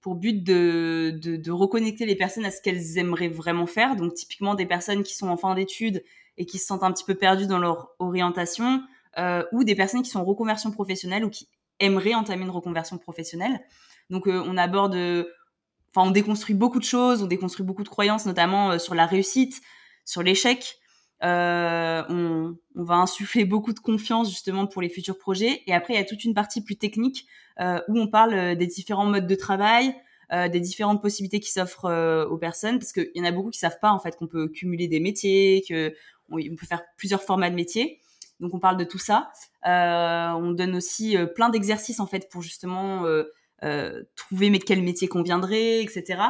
pour 0.00 0.14
but 0.14 0.42
de, 0.42 1.12
de, 1.22 1.36
de, 1.36 1.50
reconnecter 1.52 2.06
les 2.06 2.16
personnes 2.16 2.46
à 2.46 2.50
ce 2.50 2.62
qu'elles 2.62 2.96
aimeraient 2.96 3.28
vraiment 3.28 3.66
faire. 3.66 3.94
Donc, 3.96 4.14
typiquement, 4.14 4.54
des 4.54 4.66
personnes 4.66 5.02
qui 5.02 5.14
sont 5.14 5.28
en 5.28 5.36
fin 5.36 5.54
d'études 5.54 6.02
et 6.38 6.46
qui 6.46 6.58
se 6.58 6.66
sentent 6.66 6.82
un 6.82 6.92
petit 6.92 7.04
peu 7.04 7.14
perdues 7.14 7.46
dans 7.46 7.58
leur 7.58 7.90
orientation, 7.98 8.82
euh, 9.18 9.44
ou 9.52 9.62
des 9.62 9.76
personnes 9.76 10.02
qui 10.02 10.10
sont 10.10 10.20
en 10.20 10.24
reconversion 10.24 10.72
professionnelle 10.72 11.24
ou 11.24 11.30
qui 11.30 11.48
aimeraient 11.80 12.14
entamer 12.14 12.42
une 12.42 12.50
reconversion 12.50 12.98
professionnelle. 12.98 13.60
Donc, 14.10 14.26
euh, 14.26 14.42
on 14.46 14.56
aborde 14.56 14.96
enfin 15.94 16.08
on 16.08 16.10
déconstruit 16.10 16.54
beaucoup 16.54 16.78
de 16.78 16.84
choses, 16.84 17.22
on 17.22 17.26
déconstruit 17.26 17.64
beaucoup 17.64 17.84
de 17.84 17.88
croyances, 17.88 18.26
notamment 18.26 18.72
euh, 18.72 18.78
sur 18.78 18.94
la 18.94 19.06
réussite, 19.06 19.60
sur 20.04 20.22
l'échec. 20.22 20.78
Euh, 21.22 22.02
on, 22.08 22.56
va 22.74 22.96
insuffler 22.96 23.44
beaucoup 23.44 23.72
de 23.72 23.78
confiance 23.78 24.28
justement 24.28 24.66
pour 24.66 24.82
les 24.82 24.88
futurs 24.88 25.16
projets. 25.16 25.62
Et 25.66 25.72
après, 25.72 25.94
il 25.94 25.96
y 25.96 26.00
a 26.00 26.04
toute 26.04 26.24
une 26.24 26.34
partie 26.34 26.62
plus 26.62 26.76
technique 26.76 27.26
euh, 27.60 27.80
où 27.88 27.98
on 27.98 28.08
parle 28.08 28.34
euh, 28.34 28.54
des 28.54 28.66
différents 28.66 29.06
modes 29.06 29.26
de 29.26 29.34
travail, 29.34 29.94
euh, 30.32 30.48
des 30.48 30.60
différentes 30.60 31.00
possibilités 31.00 31.40
qui 31.40 31.52
s'offrent 31.52 31.86
euh, 31.86 32.26
aux 32.26 32.36
personnes, 32.36 32.78
parce 32.78 32.92
qu'il 32.92 33.10
y 33.14 33.20
en 33.20 33.24
a 33.24 33.30
beaucoup 33.30 33.50
qui 33.50 33.60
savent 33.60 33.78
pas 33.80 33.92
en 33.92 34.00
fait 34.00 34.16
qu'on 34.16 34.26
peut 34.26 34.48
cumuler 34.48 34.88
des 34.88 35.00
métiers, 35.00 35.64
que 35.66 35.94
on, 36.30 36.36
peut 36.36 36.66
faire 36.66 36.82
plusieurs 36.96 37.22
formats 37.22 37.50
de 37.50 37.54
métiers. 37.54 38.00
Donc 38.44 38.54
on 38.54 38.60
parle 38.60 38.76
de 38.76 38.84
tout 38.84 38.98
ça. 38.98 39.32
on 39.64 40.52
donne 40.52 40.76
aussi 40.76 41.16
plein 41.34 41.48
d'exercices 41.48 41.98
en 41.98 42.06
fait 42.06 42.28
pour 42.30 42.42
justement 42.42 43.04
euh, 43.64 44.02
trouver 44.14 44.58
quel 44.58 44.82
métier 44.82 45.08
conviendrait, 45.08 45.82
etc. 45.82 46.20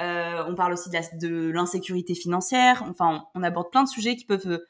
Euh, 0.00 0.42
on 0.48 0.54
parle 0.56 0.72
aussi 0.72 0.90
de 0.90 1.50
l'insécurité 1.50 2.14
financière. 2.14 2.82
Enfin, 2.88 3.28
on, 3.36 3.42
aborde 3.44 3.70
plein 3.70 3.84
de 3.84 3.88
sujets 3.88 4.16
qui 4.16 4.24
peuvent 4.24 4.48
euh, 4.48 4.66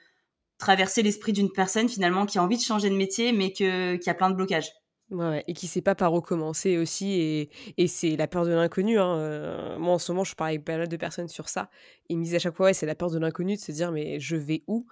traverser 0.59 1.03
l'esprit 1.03 1.33
d'une 1.33 1.51
personne 1.51 1.89
finalement 1.89 2.27
qui 2.27 2.39
a 2.39 2.43
envie 2.43 2.59
de 2.59 2.63
changer 2.63 2.91
de 2.91 2.97
métier 2.97 3.33
mais 3.33 3.53
qui 3.53 3.65
a 3.65 4.15
plein 4.15 4.29
de 4.29 4.35
blocages. 4.35 4.71
Ouais, 5.13 5.45
et 5.47 5.53
qui 5.53 5.67
sait 5.67 5.83
pas 5.83 5.95
par 5.95 6.15
où 6.15 6.21
commencer 6.21 6.79
aussi, 6.79 7.13
et, 7.13 7.51
et 7.77 7.87
c'est 7.87 8.17
la 8.17 8.27
peur 8.27 8.45
de 8.45 8.51
l'inconnu. 8.51 8.99
Hein. 8.99 9.79
moi, 9.79 9.95
en 9.95 9.99
ce 9.99 10.11
moment, 10.11 10.25
je 10.25 10.35
parle 10.35 10.51
avec 10.51 10.65
pas 10.65 10.77
mal 10.77 10.89
de 10.89 10.97
personnes 10.97 11.29
sur 11.29 11.49
ça. 11.49 11.69
Ils 12.09 12.19
me 12.19 12.25
disent 12.25 12.35
à 12.35 12.39
chaque 12.39 12.57
fois, 12.57 12.67
ouais, 12.67 12.75
c'est 12.75 12.87
la 12.87 12.95
peur 12.95 13.11
de 13.11 13.19
l'inconnu, 13.19 13.57
de 13.57 13.61
se 13.61 13.73
dire, 13.73 13.93
mais 13.93 14.19
je 14.19 14.37
vais 14.37 14.65
où? 14.67 14.87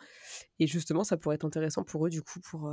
Et 0.58 0.66
justement, 0.66 1.04
ça 1.04 1.16
pourrait 1.16 1.36
être 1.36 1.46
intéressant 1.46 1.84
pour 1.84 2.06
eux, 2.06 2.10
du 2.10 2.22
coup, 2.22 2.38
pour, 2.40 2.70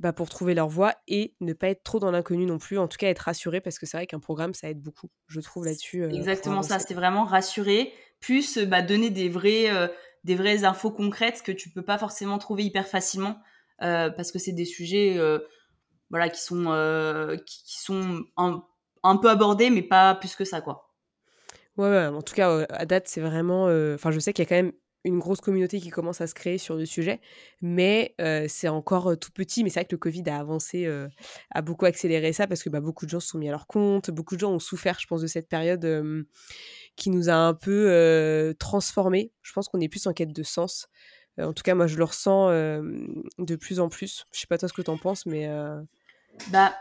bah, 0.00 0.14
pour 0.14 0.30
trouver 0.30 0.54
leur 0.54 0.68
voie 0.68 0.94
et 1.08 1.34
ne 1.42 1.52
pas 1.52 1.68
être 1.68 1.82
trop 1.82 1.98
dans 1.98 2.10
l'inconnu 2.10 2.46
non 2.46 2.56
plus, 2.56 2.78
en 2.78 2.88
tout 2.88 2.96
cas 2.96 3.08
être 3.08 3.18
rassuré 3.18 3.60
parce 3.60 3.78
que 3.78 3.84
c'est 3.84 3.98
vrai 3.98 4.06
qu'un 4.06 4.18
programme 4.18 4.54
ça 4.54 4.70
aide 4.70 4.80
beaucoup, 4.80 5.10
je 5.26 5.40
trouve 5.40 5.66
là-dessus. 5.66 6.04
Euh, 6.04 6.08
Exactement 6.08 6.62
ça, 6.62 6.78
c'est 6.78 6.94
vraiment 6.94 7.24
rassurer, 7.24 7.92
plus 8.18 8.56
bah, 8.56 8.80
donner 8.80 9.10
des 9.10 9.28
vrais, 9.28 9.70
euh, 9.70 9.88
des 10.24 10.36
vraies 10.36 10.64
infos 10.64 10.90
concrètes 10.90 11.42
que 11.42 11.52
tu 11.52 11.68
peux 11.68 11.82
pas 11.82 11.98
forcément 11.98 12.38
trouver 12.38 12.64
hyper 12.64 12.88
facilement 12.88 13.42
euh, 13.82 14.08
parce 14.08 14.32
que 14.32 14.38
c'est 14.38 14.52
des 14.52 14.64
sujets 14.64 15.18
voilà, 16.10 16.28
qui 16.28 16.42
sont, 16.42 17.38
qui, 17.46 17.80
sont 17.80 18.24
un, 18.36 18.62
un, 19.02 19.16
peu 19.16 19.30
abordés 19.30 19.70
mais 19.70 19.82
pas 19.82 20.14
plus 20.14 20.34
que 20.36 20.44
ça 20.44 20.60
quoi. 20.60 20.90
Ouais, 21.76 22.06
en 22.06 22.22
tout 22.22 22.34
cas 22.34 22.66
à 22.68 22.84
date 22.84 23.08
c'est 23.08 23.20
vraiment, 23.20 23.64
enfin 23.94 24.10
je 24.10 24.18
sais 24.18 24.32
qu'il 24.32 24.44
y 24.44 24.46
a 24.46 24.48
quand 24.48 24.62
même 24.62 24.72
une 25.04 25.18
grosse 25.18 25.40
communauté 25.40 25.80
qui 25.80 25.88
commence 25.88 26.20
à 26.20 26.26
se 26.26 26.34
créer 26.34 26.58
sur 26.58 26.74
le 26.74 26.84
sujet, 26.84 27.20
mais 27.62 28.14
c'est 28.48 28.68
encore 28.68 29.18
tout 29.18 29.30
petit. 29.32 29.64
Mais 29.64 29.70
c'est 29.70 29.80
vrai 29.80 29.84
que 29.86 29.94
le 29.94 29.98
Covid 29.98 30.24
a 30.26 30.38
avancé, 30.38 30.86
a 31.50 31.62
beaucoup 31.62 31.86
accéléré 31.86 32.32
ça 32.32 32.46
parce 32.46 32.62
que 32.62 32.68
bah, 32.68 32.80
beaucoup 32.80 33.06
de 33.06 33.10
gens 33.10 33.20
se 33.20 33.28
sont 33.28 33.38
mis 33.38 33.48
à 33.48 33.52
leur 33.52 33.66
compte, 33.66 34.10
beaucoup 34.10 34.34
de 34.34 34.40
gens 34.40 34.52
ont 34.52 34.58
souffert, 34.58 34.98
je 35.00 35.06
pense, 35.06 35.22
de 35.22 35.26
cette 35.26 35.48
période 35.48 36.26
qui 36.96 37.10
nous 37.10 37.28
a 37.30 37.34
un 37.34 37.54
peu 37.54 38.54
transformés. 38.58 39.32
Je 39.42 39.52
pense 39.52 39.68
qu'on 39.68 39.80
est 39.80 39.88
plus 39.88 40.06
en 40.06 40.12
quête 40.12 40.32
de 40.32 40.42
sens. 40.42 40.88
en 41.38 41.52
tout 41.52 41.62
cas, 41.62 41.74
moi, 41.74 41.86
je 41.86 41.96
le 41.96 42.04
ressens 42.04 42.50
de 42.50 43.56
plus 43.56 43.80
en 43.80 43.88
plus. 43.88 44.26
Je 44.32 44.40
sais 44.40 44.46
pas 44.46 44.58
toi 44.58 44.68
ce 44.68 44.74
que 44.74 44.82
tu 44.82 44.90
en 44.90 44.98
penses, 44.98 45.26
mais. 45.26 45.48
Bah. 46.48 46.74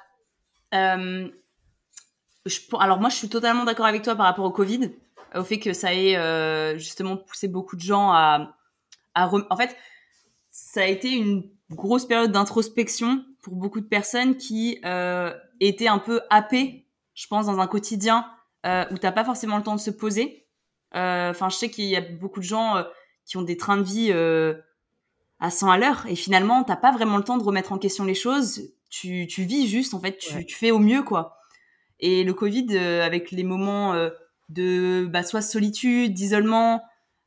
Je, 2.46 2.60
alors, 2.80 3.00
moi, 3.00 3.10
je 3.10 3.16
suis 3.16 3.30
totalement 3.30 3.66
d'accord 3.66 3.86
avec 3.86 4.04
toi 4.04 4.16
par 4.16 4.26
rapport 4.26 4.46
au 4.46 4.52
Covid, 4.52 4.92
au 5.36 5.44
fait 5.44 5.60
que 5.60 5.74
ça 5.74 5.94
ait 5.94 6.78
justement 6.78 7.18
poussé 7.18 7.48
beaucoup 7.48 7.76
de 7.76 7.82
gens 7.82 8.12
à. 8.12 8.56
En 9.16 9.58
fait, 9.58 9.76
ça 10.50 10.82
a 10.82 10.86
été 10.86 11.12
une 11.12 11.50
grosse 11.72 12.06
période 12.06 12.32
d'introspection 12.32 13.26
pour 13.42 13.56
beaucoup 13.56 13.82
de 13.82 13.88
personnes 13.88 14.38
qui 14.38 14.80
étaient 15.60 15.88
un 15.88 16.00
peu 16.00 16.22
happées, 16.30 16.86
je 17.14 17.28
pense, 17.28 17.48
dans 17.48 17.60
un 17.60 17.68
quotidien 17.68 18.26
euh, 18.66 18.86
où 18.92 18.98
t'as 18.98 19.12
pas 19.12 19.24
forcément 19.24 19.58
le 19.58 19.64
temps 19.64 19.76
de 19.76 19.80
se 19.80 19.92
poser. 19.92 20.46
Euh, 20.96 21.30
enfin, 21.32 21.50
je 21.50 21.56
sais 21.56 21.70
qu'il 21.70 21.86
y 21.86 21.96
a 21.96 22.02
beaucoup 22.02 22.40
de 22.40 22.46
gens 22.46 22.78
euh, 22.78 22.84
qui 23.26 23.38
ont 23.38 23.42
des 23.42 23.58
trains 23.58 23.78
de 23.78 23.84
vie 23.84 24.10
euh, 24.12 24.56
à 25.40 25.52
100 25.52 25.72
à 25.72 25.78
l'heure 25.78 26.06
et 26.08 26.16
finalement 26.16 26.64
t'as 26.64 26.76
pas 26.76 26.92
vraiment 26.92 27.18
le 27.18 27.24
temps 27.24 27.38
de 27.38 27.44
remettre 27.44 27.72
en 27.72 27.78
question 27.78 28.04
les 28.04 28.16
choses. 28.16 28.74
Tu, 28.90 29.28
tu 29.28 29.44
vis 29.44 29.68
juste 29.68 29.94
en 29.94 30.00
fait, 30.00 30.18
tu, 30.18 30.46
tu 30.46 30.56
fais 30.56 30.72
au 30.72 30.80
mieux 30.80 31.04
quoi. 31.04 31.38
Et 32.00 32.24
le 32.24 32.34
Covid 32.34 32.78
avec 32.78 33.32
les 33.32 33.44
moments 33.44 33.94
de 34.50 35.06
bah, 35.06 35.24
soit 35.24 35.42
solitude, 35.42 36.14
d'isolement, 36.14 36.82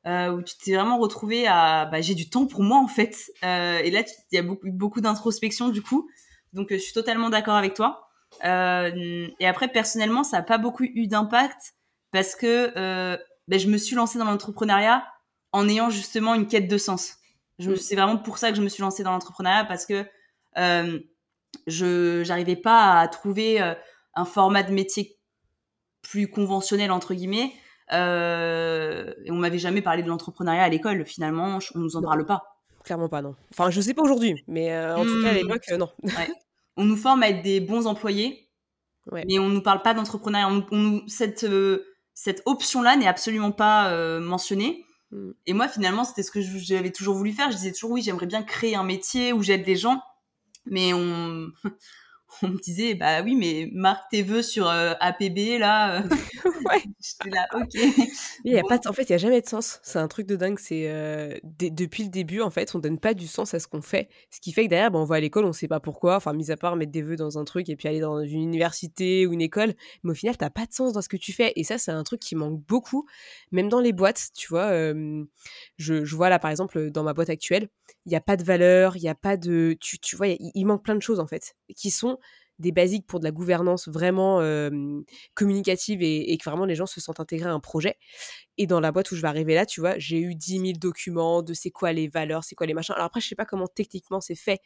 où 0.06 0.42
tu 0.42 0.54
t'es 0.62 0.74
vraiment 0.74 0.98
retrouvé 0.98 1.46
à 1.46 1.86
bah, 1.86 2.00
j'ai 2.00 2.14
du 2.14 2.28
temps 2.30 2.46
pour 2.46 2.62
moi 2.62 2.78
en 2.78 2.88
fait. 2.88 3.30
et 3.42 3.90
là 3.90 4.02
il 4.32 4.34
y 4.34 4.38
a 4.38 4.42
beaucoup 4.42 4.70
beaucoup 4.72 5.00
d'introspection 5.00 5.68
du 5.68 5.82
coup. 5.82 6.08
Donc 6.52 6.68
je 6.70 6.78
suis 6.78 6.92
totalement 6.92 7.30
d'accord 7.30 7.54
avec 7.54 7.74
toi. 7.74 8.08
Euh, 8.44 9.28
et 9.38 9.46
après, 9.46 9.68
personnellement, 9.68 10.24
ça 10.24 10.38
n'a 10.38 10.42
pas 10.42 10.58
beaucoup 10.58 10.84
eu 10.84 11.06
d'impact 11.06 11.74
parce 12.10 12.34
que 12.34 12.72
euh, 12.76 13.16
ben, 13.48 13.58
je 13.58 13.68
me 13.68 13.76
suis 13.76 13.96
lancée 13.96 14.18
dans 14.18 14.24
l'entrepreneuriat 14.24 15.06
en 15.52 15.68
ayant 15.68 15.90
justement 15.90 16.34
une 16.34 16.46
quête 16.46 16.68
de 16.68 16.78
sens. 16.78 17.16
Mm. 17.58 17.76
C'est 17.76 17.96
vraiment 17.96 18.18
pour 18.18 18.38
ça 18.38 18.50
que 18.50 18.56
je 18.56 18.62
me 18.62 18.68
suis 18.68 18.82
lancée 18.82 19.02
dans 19.02 19.12
l'entrepreneuriat 19.12 19.64
parce 19.64 19.86
que 19.86 20.04
euh, 20.58 20.98
je 21.66 22.22
j'arrivais 22.24 22.56
pas 22.56 23.00
à 23.00 23.08
trouver 23.08 23.60
euh, 23.60 23.74
un 24.14 24.24
format 24.24 24.62
de 24.62 24.72
métier 24.72 25.18
plus 26.02 26.28
conventionnel 26.28 26.90
entre 26.90 27.14
guillemets. 27.14 27.52
Euh, 27.92 29.12
et 29.24 29.30
on 29.30 29.36
m'avait 29.36 29.58
jamais 29.58 29.82
parlé 29.82 30.02
de 30.02 30.08
l'entrepreneuriat 30.08 30.62
à 30.62 30.68
l'école. 30.68 31.04
Finalement, 31.04 31.58
on 31.74 31.78
nous 31.78 31.96
en 31.96 32.02
parle 32.02 32.24
pas. 32.24 32.42
Clairement 32.84 33.08
pas, 33.08 33.22
non. 33.22 33.36
Enfin, 33.50 33.70
je 33.70 33.80
sais 33.80 33.94
pas 33.94 34.02
aujourd'hui, 34.02 34.42
mais 34.48 34.76
en 34.76 35.04
tout 35.04 35.22
cas 35.22 35.28
à 35.28 35.32
mm. 35.32 35.36
l'époque, 35.36 35.64
non. 35.78 35.90
Ouais 36.04 36.28
on 36.76 36.84
nous 36.84 36.96
forme 36.96 37.22
à 37.22 37.28
être 37.28 37.42
des 37.42 37.60
bons 37.60 37.86
employés, 37.86 38.48
mais 39.10 39.38
on 39.38 39.48
nous 39.48 39.62
parle 39.62 39.82
pas 39.82 39.94
d'entrepreneuriat. 39.94 40.48
cette, 41.06 41.44
euh, 41.44 41.84
cette 42.14 42.42
option-là 42.46 42.96
n'est 42.96 43.06
absolument 43.06 43.52
pas 43.52 43.90
euh, 43.90 44.20
mentionnée. 44.20 44.84
Mm. 45.10 45.30
Et 45.46 45.52
moi, 45.52 45.68
finalement, 45.68 46.04
c'était 46.04 46.22
ce 46.22 46.30
que 46.30 46.40
j'avais 46.40 46.90
toujours 46.90 47.16
voulu 47.16 47.32
faire. 47.32 47.50
Je 47.50 47.56
disais 47.56 47.72
toujours, 47.72 47.90
oui, 47.90 48.02
j'aimerais 48.02 48.26
bien 48.26 48.42
créer 48.42 48.74
un 48.74 48.84
métier 48.84 49.32
où 49.32 49.42
j'aide 49.42 49.66
les 49.66 49.76
gens, 49.76 50.00
mais 50.66 50.92
on, 50.94 51.52
on 52.42 52.48
me 52.48 52.58
disait 52.58 52.94
bah 52.94 53.22
oui 53.22 53.36
mais 53.36 53.68
marque 53.72 54.10
tes 54.10 54.22
vœux 54.22 54.42
sur 54.42 54.68
euh, 54.68 54.94
APB 55.00 55.58
là 55.58 56.00
euh. 56.00 56.08
ouais. 56.70 56.82
J'étais 57.00 57.30
là 57.30 57.46
ok. 57.54 57.74
Il 58.44 58.52
y 58.52 58.58
a 58.58 58.62
pas 58.62 58.78
en 58.86 58.92
fait 58.92 59.02
il 59.02 59.10
y 59.10 59.14
a 59.14 59.18
jamais 59.18 59.40
de 59.40 59.48
sens. 59.48 59.80
C'est 59.82 59.98
un 59.98 60.08
truc 60.08 60.26
de 60.26 60.36
dingue 60.36 60.58
c'est 60.58 60.88
euh, 60.88 61.36
depuis 61.42 62.04
le 62.04 62.08
début 62.08 62.40
en 62.40 62.50
fait 62.50 62.74
on 62.74 62.78
donne 62.78 62.98
pas 62.98 63.14
du 63.14 63.26
sens 63.26 63.54
à 63.54 63.60
ce 63.60 63.66
qu'on 63.66 63.82
fait. 63.82 64.08
Ce 64.30 64.40
qui 64.40 64.52
fait 64.52 64.64
que 64.64 64.70
derrière 64.70 64.90
ben, 64.90 65.00
on 65.00 65.04
va 65.04 65.16
à 65.16 65.20
l'école 65.20 65.44
on 65.44 65.52
sait 65.52 65.68
pas 65.68 65.80
pourquoi 65.80 66.16
enfin 66.16 66.32
mis 66.32 66.50
à 66.50 66.56
part 66.56 66.76
mettre 66.76 66.92
des 66.92 67.02
vœux 67.02 67.16
dans 67.16 67.38
un 67.38 67.44
truc 67.44 67.68
et 67.68 67.76
puis 67.76 67.88
aller 67.88 68.00
dans 68.00 68.20
une 68.20 68.42
université 68.42 69.26
ou 69.26 69.32
une 69.32 69.42
école 69.42 69.74
mais 70.02 70.12
au 70.12 70.14
final 70.14 70.36
t'as 70.36 70.50
pas 70.50 70.66
de 70.66 70.72
sens 70.72 70.92
dans 70.92 71.02
ce 71.02 71.08
que 71.08 71.16
tu 71.16 71.32
fais. 71.32 71.52
Et 71.56 71.64
ça 71.64 71.78
c'est 71.78 71.92
un 71.92 72.02
truc 72.04 72.20
qui 72.20 72.34
manque 72.34 72.60
beaucoup. 72.66 73.06
Même 73.50 73.68
dans 73.68 73.80
les 73.80 73.92
boîtes 73.92 74.28
tu 74.34 74.48
vois 74.48 74.72
je, 75.76 76.04
je 76.04 76.16
vois 76.16 76.28
là 76.28 76.38
par 76.38 76.50
exemple 76.50 76.90
dans 76.90 77.02
ma 77.02 77.12
boîte 77.12 77.30
actuelle 77.30 77.68
il 78.06 78.10
n'y 78.10 78.16
a 78.16 78.20
pas 78.20 78.36
de 78.36 78.42
valeur, 78.42 78.96
il 78.96 79.02
n'y 79.02 79.08
a 79.08 79.14
pas 79.14 79.36
de... 79.36 79.76
Tu, 79.80 79.98
tu 79.98 80.16
vois, 80.16 80.26
il, 80.28 80.64
manque 80.66 80.82
plein 80.82 80.96
de 80.96 81.02
choses 81.02 81.20
en 81.20 81.26
fait, 81.26 81.54
qui 81.76 81.90
sont 81.90 82.18
des 82.62 82.72
basiques 82.72 83.06
pour 83.06 83.18
de 83.20 83.24
la 83.24 83.30
gouvernance 83.30 83.88
vraiment 83.88 84.40
communicative 85.34 86.02
et, 86.02 86.36
que 86.38 86.48
vraiment 86.48 86.64
les 86.64 86.74
gens 86.74 86.86
se 86.86 87.00
sentent 87.00 87.20
intégrés 87.20 87.50
à 87.50 87.52
un 87.52 87.60
projet. 87.60 87.96
Et 88.56 88.66
dans 88.66 88.80
la 88.80 88.92
boîte 88.92 89.10
où 89.12 89.16
je 89.16 89.22
vais 89.22 89.28
arriver 89.28 89.54
là, 89.54 89.66
tu 89.66 89.80
vois, 89.80 89.98
j'ai 89.98 90.18
eu 90.18 90.34
10 90.34 90.60
000 90.60 90.72
documents 90.78 91.42
de 91.42 91.52
c'est 91.52 91.70
quoi 91.70 91.92
les 91.92 92.08
valeurs, 92.08 92.44
c'est 92.44 92.54
quoi 92.54 92.66
les 92.66 92.74
machins. 92.74 92.94
Alors 92.94 93.06
après, 93.06 93.20
je 93.20 93.28
sais 93.28 93.34
pas 93.34 93.44
comment 93.44 93.66
techniquement 93.66 94.20
c'est 94.20 94.34
fait 94.34 94.60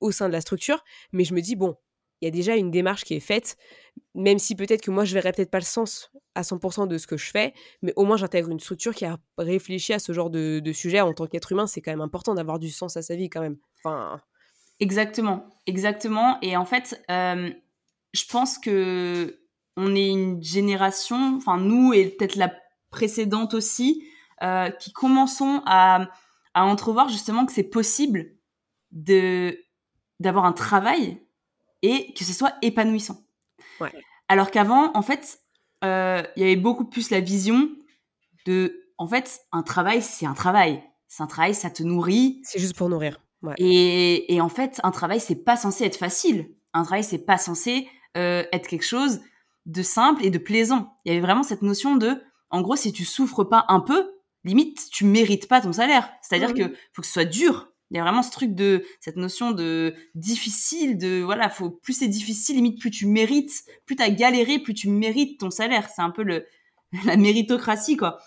au 0.00 0.10
sein 0.10 0.28
de 0.28 0.32
la 0.32 0.40
structure, 0.40 0.84
mais 1.12 1.24
je 1.24 1.32
me 1.32 1.40
dis, 1.40 1.56
bon, 1.56 1.76
il 2.20 2.24
y 2.24 2.28
a 2.28 2.30
déjà 2.30 2.56
une 2.56 2.70
démarche 2.70 3.04
qui 3.04 3.14
est 3.14 3.20
faite, 3.20 3.56
même 4.14 4.38
si 4.38 4.54
peut-être 4.54 4.82
que 4.82 4.90
moi 4.90 5.04
je 5.04 5.14
verrai 5.14 5.32
peut-être 5.32 5.50
pas 5.50 5.58
le 5.58 5.64
sens 5.64 6.10
à 6.34 6.42
100% 6.42 6.86
de 6.88 6.98
ce 6.98 7.06
que 7.06 7.16
je 7.16 7.30
fais, 7.30 7.52
mais 7.82 7.92
au 7.96 8.04
moins 8.04 8.16
j'intègre 8.16 8.50
une 8.50 8.60
structure 8.60 8.94
qui 8.94 9.04
a 9.04 9.18
réfléchi 9.38 9.92
à 9.92 9.98
ce 9.98 10.12
genre 10.12 10.30
de, 10.30 10.72
sujet 10.72 11.00
en 11.00 11.12
tant 11.12 11.26
qu'être 11.26 11.52
humain. 11.52 11.66
C'est 11.66 11.80
quand 11.80 11.92
même 11.92 12.00
important 12.00 12.34
d'avoir 12.34 12.58
du 12.58 12.70
sens 12.70 12.96
à 12.96 13.02
sa 13.02 13.16
vie 13.16 13.28
quand 13.28 13.40
même. 13.40 13.58
Enfin... 13.78 14.20
Exactement, 14.80 15.48
exactement. 15.66 16.38
Et 16.42 16.56
en 16.56 16.64
fait, 16.64 17.02
euh, 17.10 17.50
je 18.12 18.24
pense 18.30 18.58
que 18.58 19.40
on 19.76 19.94
est 19.94 20.08
une 20.08 20.42
génération, 20.42 21.36
enfin 21.36 21.58
nous 21.58 21.92
et 21.92 22.08
peut-être 22.08 22.36
la 22.36 22.52
précédente 22.90 23.54
aussi, 23.54 24.06
euh, 24.42 24.70
qui 24.70 24.92
commençons 24.92 25.62
à, 25.66 26.08
à 26.54 26.64
entrevoir 26.64 27.08
justement 27.08 27.46
que 27.46 27.52
c'est 27.52 27.62
possible 27.62 28.36
de 28.90 29.58
d'avoir 30.20 30.46
un 30.46 30.52
travail 30.52 31.20
et 31.82 32.12
que 32.14 32.24
ce 32.24 32.32
soit 32.32 32.54
épanouissant. 32.62 33.18
Alors 34.28 34.50
qu'avant, 34.50 34.90
en 34.94 35.02
fait, 35.02 35.40
euh, 35.84 36.22
il 36.36 36.42
y 36.42 36.44
avait 36.44 36.56
beaucoup 36.56 36.84
plus 36.86 37.10
la 37.10 37.20
vision 37.20 37.68
de, 38.46 38.88
en 38.98 39.06
fait, 39.06 39.40
un 39.52 39.62
travail, 39.62 40.02
c'est 40.02 40.26
un 40.26 40.34
travail. 40.34 40.82
C'est 41.06 41.22
un 41.22 41.26
travail, 41.26 41.54
ça 41.54 41.70
te 41.70 41.82
nourrit. 41.82 42.40
C'est 42.44 42.58
juste 42.58 42.76
pour 42.76 42.88
nourrir. 42.88 43.20
Et, 43.58 44.38
en 44.40 44.48
fait, 44.48 44.80
un 44.82 44.90
travail, 44.90 45.20
c'est 45.20 45.44
pas 45.44 45.56
censé 45.56 45.84
être 45.84 45.96
facile. 45.96 46.50
Un 46.72 46.84
travail, 46.84 47.04
c'est 47.04 47.24
pas 47.24 47.38
censé 47.38 47.88
euh, 48.16 48.44
être 48.52 48.68
quelque 48.68 48.84
chose 48.84 49.20
de 49.66 49.82
simple 49.82 50.24
et 50.24 50.30
de 50.30 50.38
plaisant. 50.38 50.96
Il 51.04 51.12
y 51.12 51.12
avait 51.12 51.24
vraiment 51.24 51.42
cette 51.42 51.62
notion 51.62 51.96
de, 51.96 52.22
en 52.50 52.62
gros, 52.62 52.76
si 52.76 52.92
tu 52.92 53.04
souffres 53.04 53.44
pas 53.44 53.64
un 53.68 53.80
peu, 53.80 54.12
limite, 54.44 54.88
tu 54.90 55.04
mérites 55.04 55.48
pas 55.48 55.60
ton 55.60 55.72
salaire. 55.72 56.08
C'est-à-dire 56.22 56.54
qu'il 56.54 56.68
que 56.68 56.76
faut 56.92 57.02
que 57.02 57.06
ce 57.06 57.12
soit 57.12 57.24
dur. 57.24 57.68
Il 57.90 57.96
y 57.96 58.00
a 58.00 58.02
vraiment 58.02 58.22
ce 58.22 58.32
truc 58.32 58.54
de 58.54 58.84
cette 59.00 59.16
notion 59.16 59.52
de 59.52 59.94
difficile, 60.14 60.98
de 60.98 61.22
voilà, 61.22 61.48
faut 61.48 61.70
plus 61.70 61.92
c'est 61.92 62.08
difficile, 62.08 62.56
limite 62.56 62.80
plus 62.80 62.90
tu 62.90 63.06
mérites, 63.06 63.64
plus 63.84 63.94
t'as 63.94 64.08
galéré, 64.10 64.58
plus 64.58 64.74
tu 64.74 64.88
mérites 64.88 65.38
ton 65.38 65.50
salaire. 65.50 65.88
C'est 65.94 66.02
un 66.02 66.10
peu 66.10 66.24
le 66.24 66.46
la 67.04 67.16
méritocratie 67.16 67.96
quoi. 67.96 68.18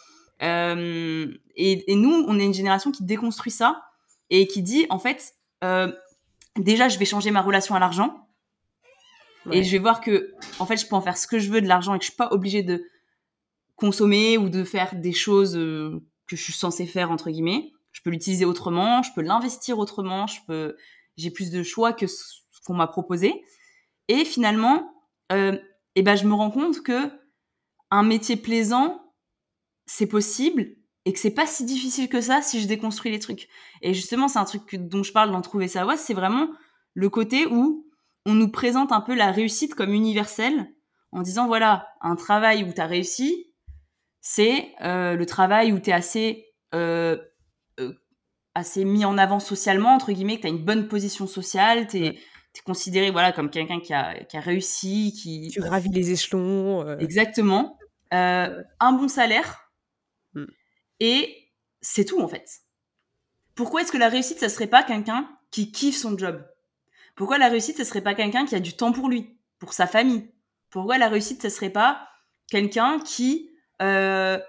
Euh, 0.41 1.27
et, 1.55 1.91
et, 1.91 1.95
nous, 1.95 2.23
on 2.27 2.39
est 2.39 2.45
une 2.45 2.53
génération 2.53 2.91
qui 2.91 3.03
déconstruit 3.03 3.51
ça 3.51 3.88
et 4.29 4.47
qui 4.47 4.61
dit 4.61 4.85
en 4.89 4.99
fait, 4.99 5.33
euh, 5.63 5.91
déjà 6.57 6.89
je 6.89 6.97
vais 6.97 7.05
changer 7.05 7.31
ma 7.31 7.41
relation 7.41 7.75
à 7.75 7.79
l'argent. 7.79 8.25
Et 9.51 9.63
je 9.63 9.71
vais 9.71 9.79
voir 9.79 10.01
que 10.01 10.33
en 10.59 10.65
fait 10.65 10.77
je 10.77 10.85
peux 10.85 10.95
en 10.95 11.01
faire 11.01 11.17
ce 11.17 11.25
que 11.25 11.39
je 11.39 11.49
veux 11.49 11.61
de 11.61 11.67
l'argent 11.67 11.95
et 11.95 11.97
que 11.97 12.03
je 12.03 12.09
suis 12.09 12.17
pas 12.17 12.31
obligée 12.31 12.61
de 12.61 12.85
consommer 13.77 14.37
ou 14.37 14.49
de 14.49 14.63
faire 14.63 14.95
des 14.95 15.13
choses 15.13 15.55
euh, 15.55 16.03
que 16.27 16.35
je 16.35 16.43
suis 16.43 16.53
censée 16.53 16.85
faire 16.85 17.09
entre 17.09 17.31
guillemets. 17.31 17.71
Je 17.91 18.01
peux 18.01 18.11
l'utiliser 18.11 18.45
autrement, 18.45 19.01
je 19.01 19.11
peux 19.15 19.21
l'investir 19.21 19.79
autrement, 19.79 20.27
je 20.27 20.39
peux, 20.45 20.75
j'ai 21.17 21.31
plus 21.31 21.49
de 21.49 21.63
choix 21.63 21.93
que 21.93 22.05
ce 22.05 22.41
qu'on 22.65 22.75
m'a 22.75 22.87
proposé. 22.87 23.43
Et 24.09 24.25
finalement, 24.25 24.93
euh, 25.31 25.57
eh 25.95 26.03
ben, 26.03 26.15
je 26.15 26.25
me 26.25 26.33
rends 26.33 26.51
compte 26.51 26.81
que 26.81 27.11
un 27.91 28.03
métier 28.03 28.35
plaisant, 28.35 29.13
c'est 29.85 30.07
possible 30.07 30.75
et 31.09 31.11
que 31.11 31.17
c'est 31.17 31.31
pas 31.31 31.47
si 31.47 31.65
difficile 31.65 32.07
que 32.07 32.21
ça 32.21 32.43
si 32.43 32.61
je 32.61 32.67
déconstruis 32.67 33.09
les 33.09 33.17
trucs. 33.17 33.47
Et 33.81 33.95
justement, 33.95 34.27
c'est 34.27 34.37
un 34.37 34.45
truc 34.45 34.75
dont 34.75 35.01
je 35.01 35.11
parle 35.11 35.31
dans 35.31 35.41
Trouver 35.41 35.67
sa 35.67 35.83
voie, 35.83 35.97
c'est 35.97 36.13
vraiment 36.13 36.49
le 36.93 37.09
côté 37.09 37.47
où 37.47 37.87
on 38.27 38.35
nous 38.35 38.51
présente 38.51 38.91
un 38.91 39.01
peu 39.01 39.15
la 39.15 39.31
réussite 39.31 39.73
comme 39.73 39.91
universelle 39.91 40.71
en 41.11 41.23
disant 41.23 41.47
voilà, 41.47 41.87
un 42.01 42.15
travail 42.15 42.63
où 42.63 42.71
tu 42.71 42.79
as 42.79 42.85
réussi, 42.85 43.47
c'est 44.21 44.67
euh, 44.81 45.15
le 45.15 45.25
travail 45.25 45.73
où 45.73 45.79
tu 45.79 45.89
es 45.89 45.93
assez 45.93 46.45
euh, 46.75 47.17
assez 48.53 48.85
mis 48.85 49.03
en 49.03 49.17
avant 49.17 49.39
socialement, 49.39 49.95
entre 49.95 50.11
guillemets, 50.11 50.35
que 50.35 50.41
tu 50.41 50.47
as 50.47 50.51
une 50.51 50.63
bonne 50.63 50.87
position 50.87 51.25
sociale, 51.25 51.87
tu 51.87 52.05
es, 52.05 52.19
considéré 52.67 53.09
voilà, 53.09 53.31
comme 53.31 53.49
quelqu'un 53.49 53.79
qui 53.79 53.93
a, 53.95 54.23
qui 54.25 54.37
a, 54.37 54.41
réussi, 54.41 55.11
qui... 55.19 55.49
Tu 55.49 55.59
gravis 55.59 55.89
les 55.89 56.11
échelons. 56.11 56.85
Euh. 56.85 56.97
Exactement. 56.99 57.79
Euh, 58.13 58.61
un 58.79 58.91
bon 58.91 59.07
salaire. 59.07 59.68
Et 60.99 61.49
c'est 61.81 62.05
tout, 62.05 62.21
en 62.21 62.27
fait. 62.27 62.61
Pourquoi 63.55 63.81
est-ce 63.81 63.91
que 63.91 63.97
la 63.97 64.09
réussite, 64.09 64.39
ça 64.39 64.49
serait 64.49 64.67
pas 64.67 64.83
quelqu'un 64.83 65.29
qui 65.51 65.71
kiffe 65.71 65.97
son 65.97 66.17
job? 66.17 66.45
Pourquoi 67.15 67.37
la 67.37 67.49
réussite, 67.49 67.77
ça 67.77 67.85
serait 67.85 68.01
pas 68.01 68.15
quelqu'un 68.15 68.45
qui 68.45 68.55
a 68.55 68.59
du 68.59 68.75
temps 68.75 68.91
pour 68.91 69.09
lui, 69.09 69.37
pour 69.59 69.73
sa 69.73 69.87
famille? 69.87 70.31
Pourquoi 70.69 70.97
la 70.97 71.09
réussite, 71.09 71.41
ça 71.41 71.49
serait 71.49 71.69
pas 71.69 72.07
quelqu'un 72.47 72.99
qui 72.99 73.51
euh, 73.81 74.39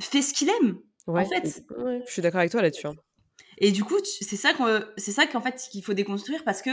fait 0.00 0.22
ce 0.22 0.32
qu'il 0.32 0.48
aime 0.48 0.78
en 1.06 1.24
fait? 1.24 1.62
je 2.06 2.10
suis 2.10 2.22
d'accord 2.22 2.40
avec 2.40 2.50
toi 2.50 2.62
là-dessus. 2.62 2.86
Hein. 2.86 2.94
Et 3.58 3.70
du 3.70 3.84
coup, 3.84 3.98
c'est 4.02 4.36
ça 4.36 4.54
qu'on, 4.54 4.82
c'est 4.96 5.12
ça 5.12 5.26
qu'en 5.26 5.40
fait 5.40 5.56
qu'il 5.70 5.84
faut 5.84 5.94
déconstruire 5.94 6.44
parce 6.44 6.62
que 6.62 6.70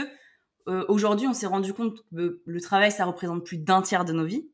euh, 0.68 0.84
aujourd'hui, 0.88 1.26
on 1.26 1.34
s'est 1.34 1.46
rendu 1.46 1.72
compte 1.72 1.98
que 2.14 2.40
le 2.44 2.60
travail, 2.60 2.90
ça 2.90 3.04
représente 3.04 3.44
plus 3.44 3.58
d'un 3.58 3.82
tiers 3.82 4.04
de 4.04 4.12
nos 4.12 4.24
vies 4.24 4.48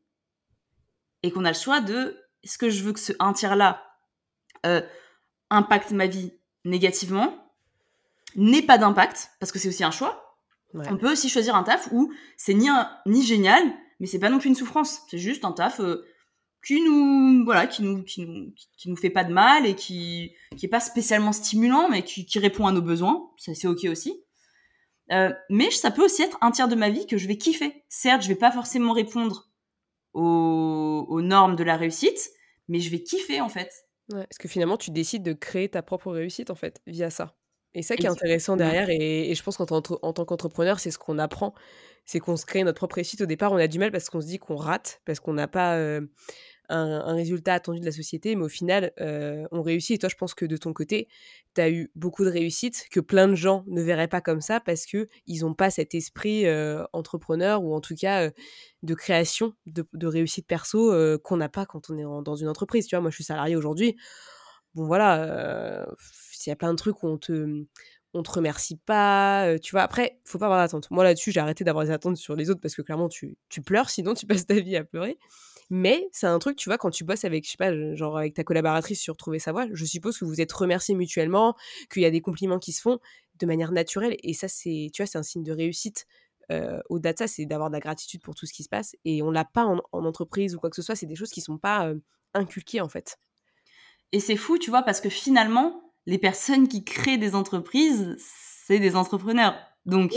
et 1.23 1.31
qu'on 1.31 1.45
a 1.45 1.51
le 1.51 1.57
choix 1.57 1.81
de 1.81 2.17
est-ce 2.43 2.57
que 2.57 2.69
je 2.69 2.83
veux 2.83 2.93
que 2.93 2.99
ce 2.99 3.13
un 3.19 3.33
tiers 3.33 3.55
là 3.55 3.88
euh, 4.65 4.81
impacte 5.49 5.91
ma 5.91 6.07
vie 6.07 6.33
négativement, 6.65 7.33
n'ait 8.35 8.61
pas 8.61 8.77
d'impact, 8.77 9.31
parce 9.39 9.51
que 9.51 9.59
c'est 9.59 9.69
aussi 9.69 9.83
un 9.83 9.91
choix. 9.91 10.37
On 10.73 10.97
peut 10.97 11.11
aussi 11.11 11.29
choisir 11.29 11.55
un 11.55 11.63
taf 11.63 11.89
où 11.91 12.13
c'est 12.37 12.53
ni, 12.53 12.67
ni 13.07 13.23
génial, 13.23 13.63
mais 13.99 14.05
c'est 14.05 14.19
pas 14.19 14.29
non 14.29 14.37
plus 14.37 14.49
une 14.49 14.55
souffrance. 14.55 15.01
C'est 15.09 15.17
juste 15.17 15.43
un 15.43 15.51
taf 15.51 15.79
euh, 15.79 16.05
qui 16.65 16.81
nous, 16.81 17.43
voilà, 17.43 17.65
qui 17.65 17.81
nous, 17.81 18.03
qui 18.03 18.25
nous, 18.25 18.53
qui 18.77 18.89
nous 18.89 18.95
fait 18.95 19.09
pas 19.09 19.23
de 19.23 19.33
mal 19.33 19.65
et 19.65 19.75
qui, 19.75 20.33
qui 20.57 20.67
est 20.67 20.69
pas 20.69 20.79
spécialement 20.79 21.31
stimulant, 21.31 21.89
mais 21.89 22.03
qui, 22.03 22.25
qui 22.25 22.37
répond 22.37 22.67
à 22.67 22.71
nos 22.71 22.83
besoins. 22.83 23.31
Ça, 23.37 23.55
c'est 23.55 23.67
ok 23.67 23.85
aussi. 23.85 24.23
Euh, 25.11 25.33
mais 25.49 25.71
ça 25.71 25.89
peut 25.89 26.05
aussi 26.05 26.21
être 26.21 26.37
un 26.41 26.51
tiers 26.51 26.67
de 26.67 26.75
ma 26.75 26.89
vie 26.89 27.07
que 27.07 27.17
je 27.17 27.27
vais 27.27 27.37
kiffer. 27.37 27.83
Certes, 27.89 28.21
je 28.21 28.27
vais 28.27 28.35
pas 28.35 28.51
forcément 28.51 28.93
répondre 28.93 29.49
aux, 30.13 31.05
aux 31.09 31.21
normes 31.21 31.55
de 31.55 31.63
la 31.63 31.77
réussite, 31.77 32.29
mais 32.67 32.79
je 32.79 32.91
vais 32.91 33.01
kiffer 33.01 33.41
en 33.41 33.49
fait. 33.49 33.71
Ouais, 34.09 34.25
parce 34.25 34.37
que 34.37 34.47
finalement, 34.47 34.77
tu 34.77 34.91
décides 34.91 35.23
de 35.23 35.33
créer 35.33 35.69
ta 35.69 35.81
propre 35.81 36.11
réussite 36.11 36.49
en 36.49 36.55
fait 36.55 36.81
via 36.87 37.09
ça. 37.09 37.35
Et 37.75 37.83
ça 37.83 37.95
qui 37.95 38.05
est 38.07 38.09
intéressant 38.09 38.57
derrière, 38.57 38.89
et, 38.89 39.33
je 39.35 39.43
pense 39.43 39.57
qu'en 39.57 39.65
en 39.65 40.13
tant 40.13 40.25
qu'entrepreneur, 40.25 40.79
c'est 40.79 40.89
ce 40.89 40.97
qu'on 40.97 41.19
apprend, 41.19 41.53
c'est 42.03 42.19
qu'on 42.19 42.35
se 42.35 42.45
crée 42.45 42.63
notre 42.63 42.77
propre 42.77 42.95
réussite. 42.95 43.21
Au 43.21 43.27
départ, 43.27 43.51
on 43.51 43.57
a 43.57 43.67
du 43.67 43.77
mal 43.77 43.91
parce 43.91 44.09
qu'on 44.09 44.21
se 44.21 44.25
dit 44.25 44.39
qu'on 44.39 44.55
rate, 44.55 45.01
parce 45.05 45.19
qu'on 45.19 45.33
n'a 45.33 45.47
pas 45.47 45.75
euh, 45.75 46.01
un, 46.69 47.13
résultat 47.13 47.53
attendu 47.53 47.79
de 47.79 47.85
la 47.85 47.91
société, 47.91 48.35
mais 48.35 48.43
au 48.43 48.49
final, 48.49 48.91
euh, 49.01 49.45
on 49.51 49.61
réussit. 49.61 49.95
Et 49.95 49.97
toi, 49.97 50.09
je 50.09 50.15
pense 50.15 50.33
que 50.33 50.45
de 50.45 50.57
ton 50.57 50.73
côté, 50.73 51.07
tu 51.55 51.61
as 51.61 51.69
eu 51.69 51.91
beaucoup 51.95 52.23
de 52.23 52.29
réussite 52.29 52.87
que 52.91 52.99
plein 52.99 53.27
de 53.27 53.35
gens 53.35 53.63
ne 53.67 53.81
verraient 53.81 54.07
pas 54.07 54.21
comme 54.21 54.41
ça 54.41 54.59
parce 54.59 54.85
qu'ils 54.85 55.07
n'ont 55.41 55.53
pas 55.53 55.69
cet 55.69 55.95
esprit 55.95 56.45
euh, 56.45 56.83
entrepreneur 56.93 57.63
ou 57.63 57.73
en 57.73 57.81
tout 57.81 57.95
cas 57.95 58.29
de 58.83 58.93
création, 58.93 59.53
de, 59.65 60.07
réussite 60.07 60.47
perso 60.47 60.93
qu'on 61.23 61.37
n'a 61.37 61.49
pas 61.49 61.65
quand 61.65 61.89
on 61.89 61.97
est 61.97 62.23
dans 62.23 62.35
une 62.35 62.47
entreprise. 62.47 62.87
Tu 62.87 62.95
vois, 62.95 63.01
moi, 63.01 63.09
je 63.09 63.15
suis 63.15 63.23
salarié 63.23 63.55
aujourd'hui. 63.55 63.95
Bon, 64.75 64.85
voilà 64.85 65.87
il 66.45 66.49
y 66.49 66.53
a 66.53 66.55
plein 66.55 66.71
de 66.71 66.77
trucs 66.77 67.03
où 67.03 67.07
on 67.07 67.17
te 67.17 67.65
on 68.13 68.23
te 68.23 68.31
remercie 68.31 68.75
pas, 68.75 69.59
tu 69.61 69.71
vois. 69.71 69.81
Après, 69.83 70.19
faut 70.25 70.39
pas 70.39 70.47
avoir 70.47 70.59
d'attente. 70.59 70.89
Moi 70.89 71.03
là-dessus, 71.03 71.31
j'ai 71.31 71.39
arrêté 71.39 71.63
d'avoir 71.63 71.85
des 71.85 71.91
attentes 71.91 72.17
sur 72.17 72.35
les 72.35 72.49
autres 72.49 72.59
parce 72.59 72.75
que 72.75 72.81
clairement, 72.81 73.07
tu, 73.07 73.37
tu 73.49 73.61
pleures, 73.61 73.89
sinon 73.89 74.15
tu 74.15 74.25
passes 74.25 74.47
ta 74.47 74.55
vie 74.55 74.75
à 74.75 74.83
pleurer. 74.83 75.19
Mais 75.69 76.07
c'est 76.11 76.27
un 76.27 76.39
truc, 76.39 76.57
tu 76.57 76.69
vois, 76.69 76.77
quand 76.77 76.89
tu 76.89 77.03
bosses 77.03 77.25
avec, 77.25 77.45
je 77.45 77.51
sais 77.51 77.57
pas, 77.57 77.95
genre 77.95 78.17
avec 78.17 78.33
ta 78.33 78.43
collaboratrice 78.43 78.99
sur 78.99 79.15
Trouver 79.17 79.39
sa 79.39 79.51
voix, 79.51 79.67
je 79.71 79.85
suppose 79.85 80.17
que 80.17 80.25
vous 80.25 80.41
êtes 80.41 80.51
remerciés 80.51 80.95
mutuellement, 80.95 81.55
qu'il 81.91 82.01
y 82.01 82.05
a 82.05 82.11
des 82.11 82.21
compliments 82.21 82.59
qui 82.59 82.71
se 82.71 82.81
font 82.81 82.99
de 83.39 83.45
manière 83.45 83.71
naturelle. 83.71 84.17
Et 84.23 84.33
ça, 84.33 84.47
c'est, 84.47 84.89
tu 84.93 85.01
vois, 85.01 85.07
c'est 85.07 85.17
un 85.17 85.23
signe 85.23 85.43
de 85.43 85.51
réussite. 85.53 86.05
Au-delà 86.89 87.13
de 87.13 87.17
ça, 87.19 87.27
c'est 87.27 87.45
d'avoir 87.45 87.69
de 87.69 87.75
la 87.75 87.79
gratitude 87.79 88.23
pour 88.23 88.33
tout 88.33 88.47
ce 88.47 88.53
qui 88.53 88.63
se 88.63 88.69
passe. 88.69 88.95
Et 89.05 89.21
on 89.21 89.29
l'a 89.29 89.45
pas 89.45 89.65
en, 89.65 89.81
entreprise 89.91 90.55
ou 90.55 90.59
quoi 90.59 90.71
que 90.71 90.75
ce 90.75 90.81
soit. 90.81 90.95
C'est 90.95 91.05
des 91.05 91.15
choses 91.15 91.29
qui 91.29 91.41
sont 91.41 91.59
pas 91.59 91.93
inculquées, 92.33 92.81
en 92.81 92.89
fait. 92.89 93.19
Et 94.11 94.19
c'est 94.19 94.35
fou, 94.35 94.57
tu 94.57 94.71
vois, 94.71 94.81
parce 94.81 95.01
que 95.01 95.09
finalement, 95.09 95.93
les 96.05 96.17
personnes 96.17 96.67
qui 96.67 96.83
créent 96.83 97.19
des 97.19 97.35
entreprises, 97.35 98.15
c'est 98.17 98.79
des 98.79 98.95
entrepreneurs. 98.95 99.55
Donc, 99.85 100.15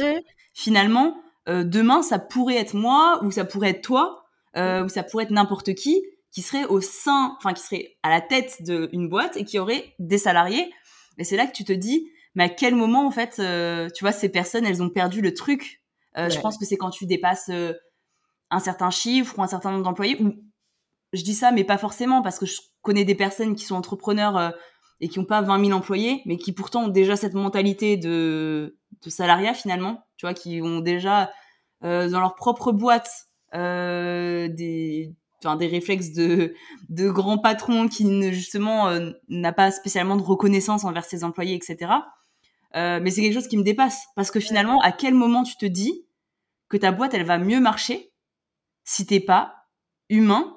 finalement, 0.55 1.23
euh, 1.49 1.65
demain, 1.65 2.03
ça 2.03 2.19
pourrait 2.19 2.57
être 2.57 2.75
moi, 2.75 3.21
ou 3.23 3.31
ça 3.31 3.45
pourrait 3.45 3.71
être 3.71 3.83
toi, 3.83 4.22
euh, 4.57 4.85
ou 4.85 4.89
ça 4.89 5.03
pourrait 5.03 5.25
être 5.25 5.31
n'importe 5.31 5.75
qui, 5.75 6.03
qui 6.31 6.43
serait 6.43 6.65
au 6.65 6.81
sein, 6.81 7.35
enfin, 7.39 7.53
qui 7.53 7.63
serait 7.63 7.97
à 8.03 8.11
la 8.11 8.21
tête 8.21 8.63
d'une 8.63 9.09
boîte 9.09 9.37
et 9.37 9.45
qui 9.45 9.59
aurait 9.59 9.95
des 9.99 10.19
salariés. 10.19 10.73
Et 11.19 11.25
c'est 11.25 11.37
là 11.37 11.47
que 11.47 11.53
tu 11.53 11.65
te 11.65 11.73
dis, 11.73 12.09
mais 12.35 12.45
à 12.45 12.49
quel 12.49 12.75
moment, 12.75 13.07
en 13.07 13.11
fait, 13.11 13.37
euh, 13.39 13.89
tu 13.95 14.05
vois, 14.05 14.13
ces 14.13 14.31
personnes, 14.31 14.65
elles 14.65 14.83
ont 14.83 14.89
perdu 14.89 15.21
le 15.21 15.35
truc? 15.35 15.83
Je 16.17 16.41
pense 16.41 16.59
que 16.59 16.67
c'est 16.67 16.77
quand 16.77 16.91
tu 16.91 17.07
dépasses 17.07 17.51
un 18.51 18.59
certain 18.59 18.91
chiffre 18.91 19.39
ou 19.39 19.43
un 19.43 19.47
certain 19.47 19.71
nombre 19.71 19.85
d'employés, 19.85 20.21
ou 20.21 20.35
je 21.15 21.23
dis 21.23 21.35
ça, 21.35 21.53
mais 21.53 21.65
pas 21.65 21.79
forcément, 21.79 22.21
parce 22.21 22.39
que 22.39 22.45
je 22.45 22.61
connais 22.83 23.05
des 23.05 23.15
personnes 23.15 23.55
qui 23.55 23.65
sont 23.65 23.77
entrepreneurs 23.77 24.55
et 25.01 25.09
qui 25.09 25.19
n'ont 25.19 25.25
pas 25.25 25.43
20 25.43 25.67
000 25.67 25.77
employés, 25.77 26.23
mais 26.27 26.37
qui 26.37 26.53
pourtant 26.53 26.85
ont 26.85 26.89
déjà 26.89 27.17
cette 27.17 27.35
mentalité 27.35 27.97
de, 27.97 28.79
de 29.05 29.11
salariat 29.11 29.53
finalement, 29.53 30.05
tu 30.17 30.27
vois, 30.27 30.35
qui 30.35 30.61
ont 30.63 30.81
déjà 30.81 31.31
euh, 31.85 32.09
dans 32.09 32.21
leur 32.21 32.37
propre 32.37 32.73
boîte 32.73 33.11
euh, 33.11 33.32
des, 33.53 35.13
enfin, 35.45 35.57
des 35.57 35.67
réflexes 35.67 36.13
de, 36.13 36.55
de 36.89 37.11
grands 37.11 37.39
patrons 37.39 37.89
qui 37.89 38.05
ne, 38.05 38.31
justement 38.31 38.89
euh, 38.89 39.11
n'a 39.29 39.53
pas 39.53 39.71
spécialement 39.71 40.17
de 40.17 40.23
reconnaissance 40.23 40.85
envers 40.85 41.05
ses 41.05 41.25
employés, 41.25 41.55
etc. 41.55 41.93
Euh, 42.75 43.01
mais 43.03 43.11
c'est 43.11 43.21
quelque 43.21 43.35
chose 43.35 43.49
qui 43.49 43.59
me 43.59 43.65
dépasse 43.65 44.07
parce 44.17 44.31
que 44.31 44.41
finalement, 44.41 44.81
à 44.81 44.93
quel 44.93 45.15
moment 45.15 45.43
tu 45.43 45.57
te 45.57 45.67
dis 45.67 46.07
que 46.69 46.77
ta 46.77 46.93
boîte 46.93 47.15
elle 47.15 47.27
va 47.27 47.39
mieux 47.39 47.61
marcher 47.61 48.13
si 48.85 49.07
t'es 49.07 49.21
pas 49.21 49.67
humain 50.09 50.57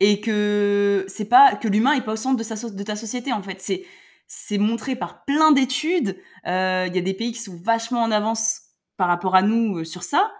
et 0.00 0.20
que 0.20 1.04
c'est 1.08 1.26
pas 1.26 1.54
que 1.54 1.68
l'humain 1.68 1.92
est 1.92 2.04
pas 2.04 2.14
au 2.14 2.16
centre 2.16 2.36
de, 2.36 2.42
sa, 2.42 2.68
de 2.68 2.82
ta 2.82 2.96
société 2.96 3.32
en 3.32 3.42
fait? 3.42 3.60
C'est 3.60 3.84
c'est 4.26 4.56
montré 4.56 4.96
par 4.96 5.24
plein 5.26 5.52
d'études. 5.52 6.16
Euh, 6.46 6.86
il 6.88 6.96
y 6.96 6.98
a 6.98 7.02
des 7.02 7.12
pays 7.12 7.32
qui 7.32 7.40
sont 7.40 7.60
vachement 7.62 8.02
en 8.02 8.10
avance 8.10 8.62
par 8.96 9.08
rapport 9.08 9.34
à 9.34 9.42
nous 9.42 9.80
euh, 9.80 9.84
sur 9.84 10.02
ça. 10.04 10.32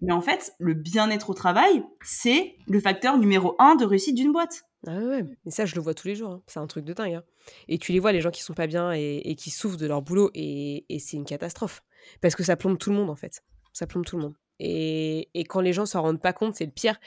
Mais 0.00 0.12
en 0.12 0.20
fait, 0.20 0.52
le 0.58 0.74
bien-être 0.74 1.30
au 1.30 1.34
travail, 1.34 1.82
c'est 2.02 2.56
le 2.66 2.80
facteur 2.80 3.18
numéro 3.18 3.56
un 3.58 3.74
de 3.76 3.84
réussite 3.84 4.14
d'une 4.14 4.32
boîte. 4.32 4.62
Ah 4.86 4.98
ouais, 4.98 5.24
mais 5.44 5.50
ça, 5.50 5.66
je 5.66 5.74
le 5.74 5.80
vois 5.80 5.94
tous 5.94 6.06
les 6.06 6.14
jours. 6.14 6.30
Hein. 6.30 6.42
C'est 6.46 6.60
un 6.60 6.66
truc 6.66 6.84
de 6.84 6.92
dingue. 6.92 7.14
Hein. 7.14 7.24
Et 7.66 7.78
tu 7.78 7.92
les 7.92 7.98
vois, 7.98 8.12
les 8.12 8.20
gens 8.20 8.30
qui 8.30 8.42
sont 8.42 8.54
pas 8.54 8.66
bien 8.66 8.92
et, 8.94 9.22
et 9.24 9.34
qui 9.34 9.50
souffrent 9.50 9.76
de 9.76 9.86
leur 9.86 10.02
boulot, 10.02 10.30
et, 10.34 10.84
et 10.88 10.98
c'est 10.98 11.16
une 11.16 11.24
catastrophe. 11.24 11.82
Parce 12.20 12.36
que 12.36 12.44
ça 12.44 12.56
plombe 12.56 12.78
tout 12.78 12.90
le 12.90 12.96
monde, 12.96 13.10
en 13.10 13.16
fait. 13.16 13.42
Ça 13.72 13.86
plombe 13.86 14.04
tout 14.04 14.16
le 14.16 14.22
monde. 14.22 14.34
Et, 14.58 15.28
quand 15.48 15.60
les 15.60 15.72
gens 15.72 15.86
s'en 15.86 16.02
rendent 16.02 16.22
pas 16.22 16.32
compte, 16.32 16.54
c'est 16.54 16.64
le 16.64 16.70
pire. 16.70 16.98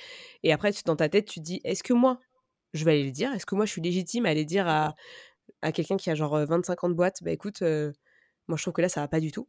Et 0.44 0.52
après, 0.52 0.72
tu, 0.72 0.84
dans 0.84 0.96
ta 0.96 1.10
tête, 1.10 1.26
tu 1.26 1.40
te 1.40 1.46
dis, 1.46 1.62
est-ce 1.64 1.84
que 1.84 1.94
moi, 1.94 2.20
je 2.74 2.86
vais 2.86 2.92
aller 2.92 3.06
le 3.06 3.12
dire? 3.12 3.32
Est-ce 3.34 3.46
que 3.46 3.56
moi, 3.56 3.66
je 3.66 3.72
suis 3.72 3.82
légitime 3.82 4.26
à 4.26 4.30
aller 4.30 4.46
dire 4.46 4.68
à, 4.68 4.96
à 5.62 5.72
quelqu'un 5.72 5.98
qui 5.98 6.10
a 6.10 6.16
genre 6.16 6.38
25 6.38 6.84
ans 6.84 6.90
de 6.90 6.94
boîte, 6.94 7.24
bah 7.24 7.32
écoute, 7.32 7.62
moi, 7.62 8.58
je 8.58 8.62
trouve 8.62 8.74
que 8.74 8.82
là, 8.82 8.90
ça 8.90 9.02
va 9.02 9.08
pas 9.08 9.20
du 9.20 9.32
tout? 9.32 9.48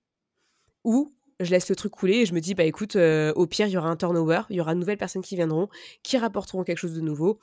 Ou 0.85 1.13
je 1.41 1.51
laisse 1.51 1.69
le 1.69 1.75
truc 1.75 1.93
couler 1.93 2.19
et 2.19 2.27
je 2.27 2.35
me 2.35 2.41
dis, 2.41 2.55
bah 2.55 2.65
écoute, 2.65 2.97
au 2.97 3.47
pire, 3.47 3.67
il 3.67 3.73
y 3.73 3.77
aura 3.77 3.89
un 3.89 3.97
turnover, 3.97 4.43
il 4.51 4.57
y 4.57 4.61
aura 4.61 4.75
de 4.75 4.81
nouvelles 4.81 4.99
personnes 4.99 5.23
qui 5.23 5.37
viendront, 5.37 5.69
qui 6.03 6.19
rapporteront 6.19 6.63
quelque 6.65 6.79
chose 6.79 6.95
de 6.95 7.01
nouveau. 7.01 7.39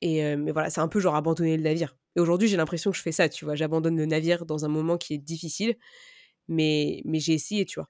Et 0.00 0.36
mais 0.36 0.50
voilà, 0.50 0.70
c'est 0.70 0.80
un 0.80 0.88
peu 0.88 1.00
genre 1.00 1.14
abandonner 1.14 1.56
le 1.56 1.62
navire. 1.62 1.96
Et 2.16 2.20
aujourd'hui, 2.20 2.48
j'ai 2.48 2.56
l'impression 2.56 2.90
que 2.90 2.96
je 2.96 3.02
fais 3.02 3.12
ça, 3.12 3.28
tu 3.28 3.44
vois. 3.44 3.54
J'abandonne 3.54 3.96
le 3.96 4.06
navire 4.06 4.46
dans 4.46 4.64
un 4.64 4.68
moment 4.68 4.96
qui 4.98 5.14
est 5.14 5.18
difficile, 5.18 5.76
mais, 6.48 7.02
mais 7.04 7.20
j'ai 7.20 7.34
essayé, 7.34 7.64
tu 7.64 7.80
vois. 7.80 7.88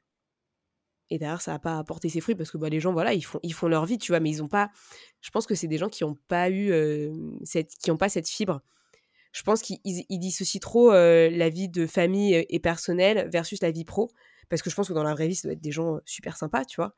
Et 1.10 1.18
derrière, 1.18 1.40
ça 1.42 1.52
n'a 1.52 1.58
pas 1.58 1.78
apporté 1.78 2.08
ses 2.08 2.20
fruits 2.20 2.34
parce 2.34 2.50
que 2.50 2.56
bah, 2.56 2.68
les 2.68 2.80
gens, 2.80 2.92
voilà, 2.92 3.12
ils 3.12 3.24
font, 3.24 3.38
ils 3.42 3.52
font 3.52 3.68
leur 3.68 3.84
vie, 3.84 3.98
tu 3.98 4.12
vois, 4.12 4.20
mais 4.20 4.30
ils 4.30 4.42
ont 4.42 4.48
pas. 4.48 4.70
Je 5.20 5.30
pense 5.30 5.46
que 5.46 5.54
c'est 5.54 5.68
des 5.68 5.78
gens 5.78 5.88
qui 5.88 6.04
n'ont 6.04 6.16
pas 6.28 6.50
eu 6.50 6.72
cette, 7.44 7.70
qui 7.82 7.90
ont 7.90 7.96
pas 7.96 8.08
cette 8.08 8.28
fibre. 8.28 8.62
Je 9.32 9.42
pense 9.42 9.62
qu'ils 9.62 9.78
ils 9.84 10.18
dissocient 10.18 10.60
trop 10.60 10.92
la 10.92 11.48
vie 11.50 11.68
de 11.68 11.86
famille 11.86 12.46
et 12.48 12.60
personnelle 12.60 13.28
versus 13.30 13.60
la 13.62 13.70
vie 13.70 13.84
pro. 13.84 14.10
Parce 14.48 14.62
que 14.62 14.70
je 14.70 14.74
pense 14.74 14.88
que 14.88 14.92
dans 14.92 15.02
la 15.02 15.14
vraie 15.14 15.28
vie, 15.28 15.34
ça 15.34 15.48
doit 15.48 15.54
être 15.54 15.60
des 15.60 15.72
gens 15.72 16.00
super 16.04 16.36
sympas, 16.36 16.64
tu 16.64 16.76
vois. 16.76 16.94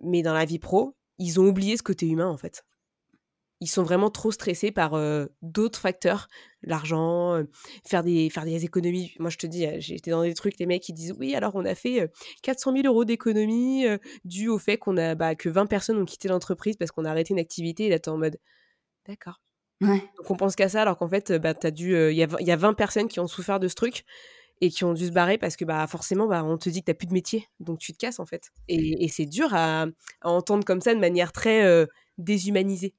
mais 0.00 0.22
dans 0.22 0.34
la 0.34 0.44
vie 0.44 0.58
pro, 0.58 0.96
ils 1.18 1.40
ont 1.40 1.46
oublié 1.46 1.76
ce 1.76 1.82
côté 1.82 2.06
humain, 2.06 2.28
en 2.28 2.38
fait 2.38 2.64
ils 3.60 3.66
sont 3.68 3.82
vraiment 3.82 4.10
trop 4.10 4.30
stressés 4.30 4.70
par 4.70 4.96
d'autres 5.42 5.80
facteurs, 5.80 6.28
l'argent, 6.62 7.42
faire, 7.84 8.04
des, 8.04 8.30
faire 8.30 8.44
des 8.44 8.64
économies. 8.64 9.14
Moi, 9.18 9.30
je 9.30 9.36
te 9.36 9.46
dis, 9.46 9.66
j'étais 9.80 10.10
dans 10.10 10.22
des 10.22 10.34
trucs, 10.34 10.58
les 10.58 10.66
mecs 10.66 10.82
qui 10.82 10.92
disent 10.92 11.14
Oui, 11.18 11.34
alors 11.34 11.52
on 11.56 11.64
a 11.64 11.74
fait 11.74 12.10
400 12.42 12.72
000 12.72 12.86
euros 12.86 13.04
d'économies 13.04 13.86
dû 14.24 14.48
au 14.48 14.58
fait 14.58 14.76
qu'on 14.76 14.96
a 14.96 15.14
bah, 15.14 15.34
que 15.34 15.48
20 15.48 15.66
personnes 15.66 15.98
ont 15.98 16.04
quitté 16.04 16.28
l'entreprise 16.28 16.76
parce 16.76 16.92
qu'on 16.92 17.04
a 17.04 17.10
arrêté 17.10 17.34
une 17.34 17.40
activité. 17.40 17.86
Et 17.86 17.88
là, 17.88 17.98
t'es 17.98 18.10
en 18.10 18.18
mode 18.18 18.38
D'accord. 19.06 19.40
Donc 19.80 20.30
on 20.30 20.36
pense 20.36 20.54
qu'à 20.54 20.68
ça, 20.68 20.82
alors 20.82 20.96
qu'en 20.96 21.08
fait, 21.08 21.32
bah, 21.32 21.54
dû. 21.70 21.96
Il 21.96 22.16
y, 22.16 22.22
a, 22.22 22.28
y 22.40 22.50
a 22.50 22.56
20 22.56 22.74
personnes 22.74 23.08
qui 23.08 23.18
ont 23.18 23.28
souffert 23.28 23.58
de 23.58 23.66
ce 23.66 23.74
truc 23.74 24.04
et 24.60 24.70
qui 24.70 24.84
ont 24.84 24.94
dû 24.94 25.06
se 25.06 25.12
barrer 25.12 25.38
parce 25.38 25.56
que 25.56 25.64
bah 25.64 25.86
forcément 25.86 26.26
bah, 26.26 26.44
on 26.44 26.58
te 26.58 26.68
dit 26.68 26.80
que 26.80 26.86
tu 26.86 26.90
n'as 26.90 26.94
plus 26.94 27.06
de 27.06 27.12
métier 27.12 27.46
donc 27.60 27.78
tu 27.78 27.92
te 27.92 27.98
casses 27.98 28.18
en 28.18 28.26
fait. 28.26 28.50
Et, 28.68 29.08
c'est 29.08 29.26
dur 29.26 29.50
à, 29.52 29.86
entendre 30.22 30.64
comme 30.64 30.80
ça 30.80 30.94
de 30.94 31.00
manière 31.00 31.32
très 31.32 31.86
déshumanisée. 32.18 32.94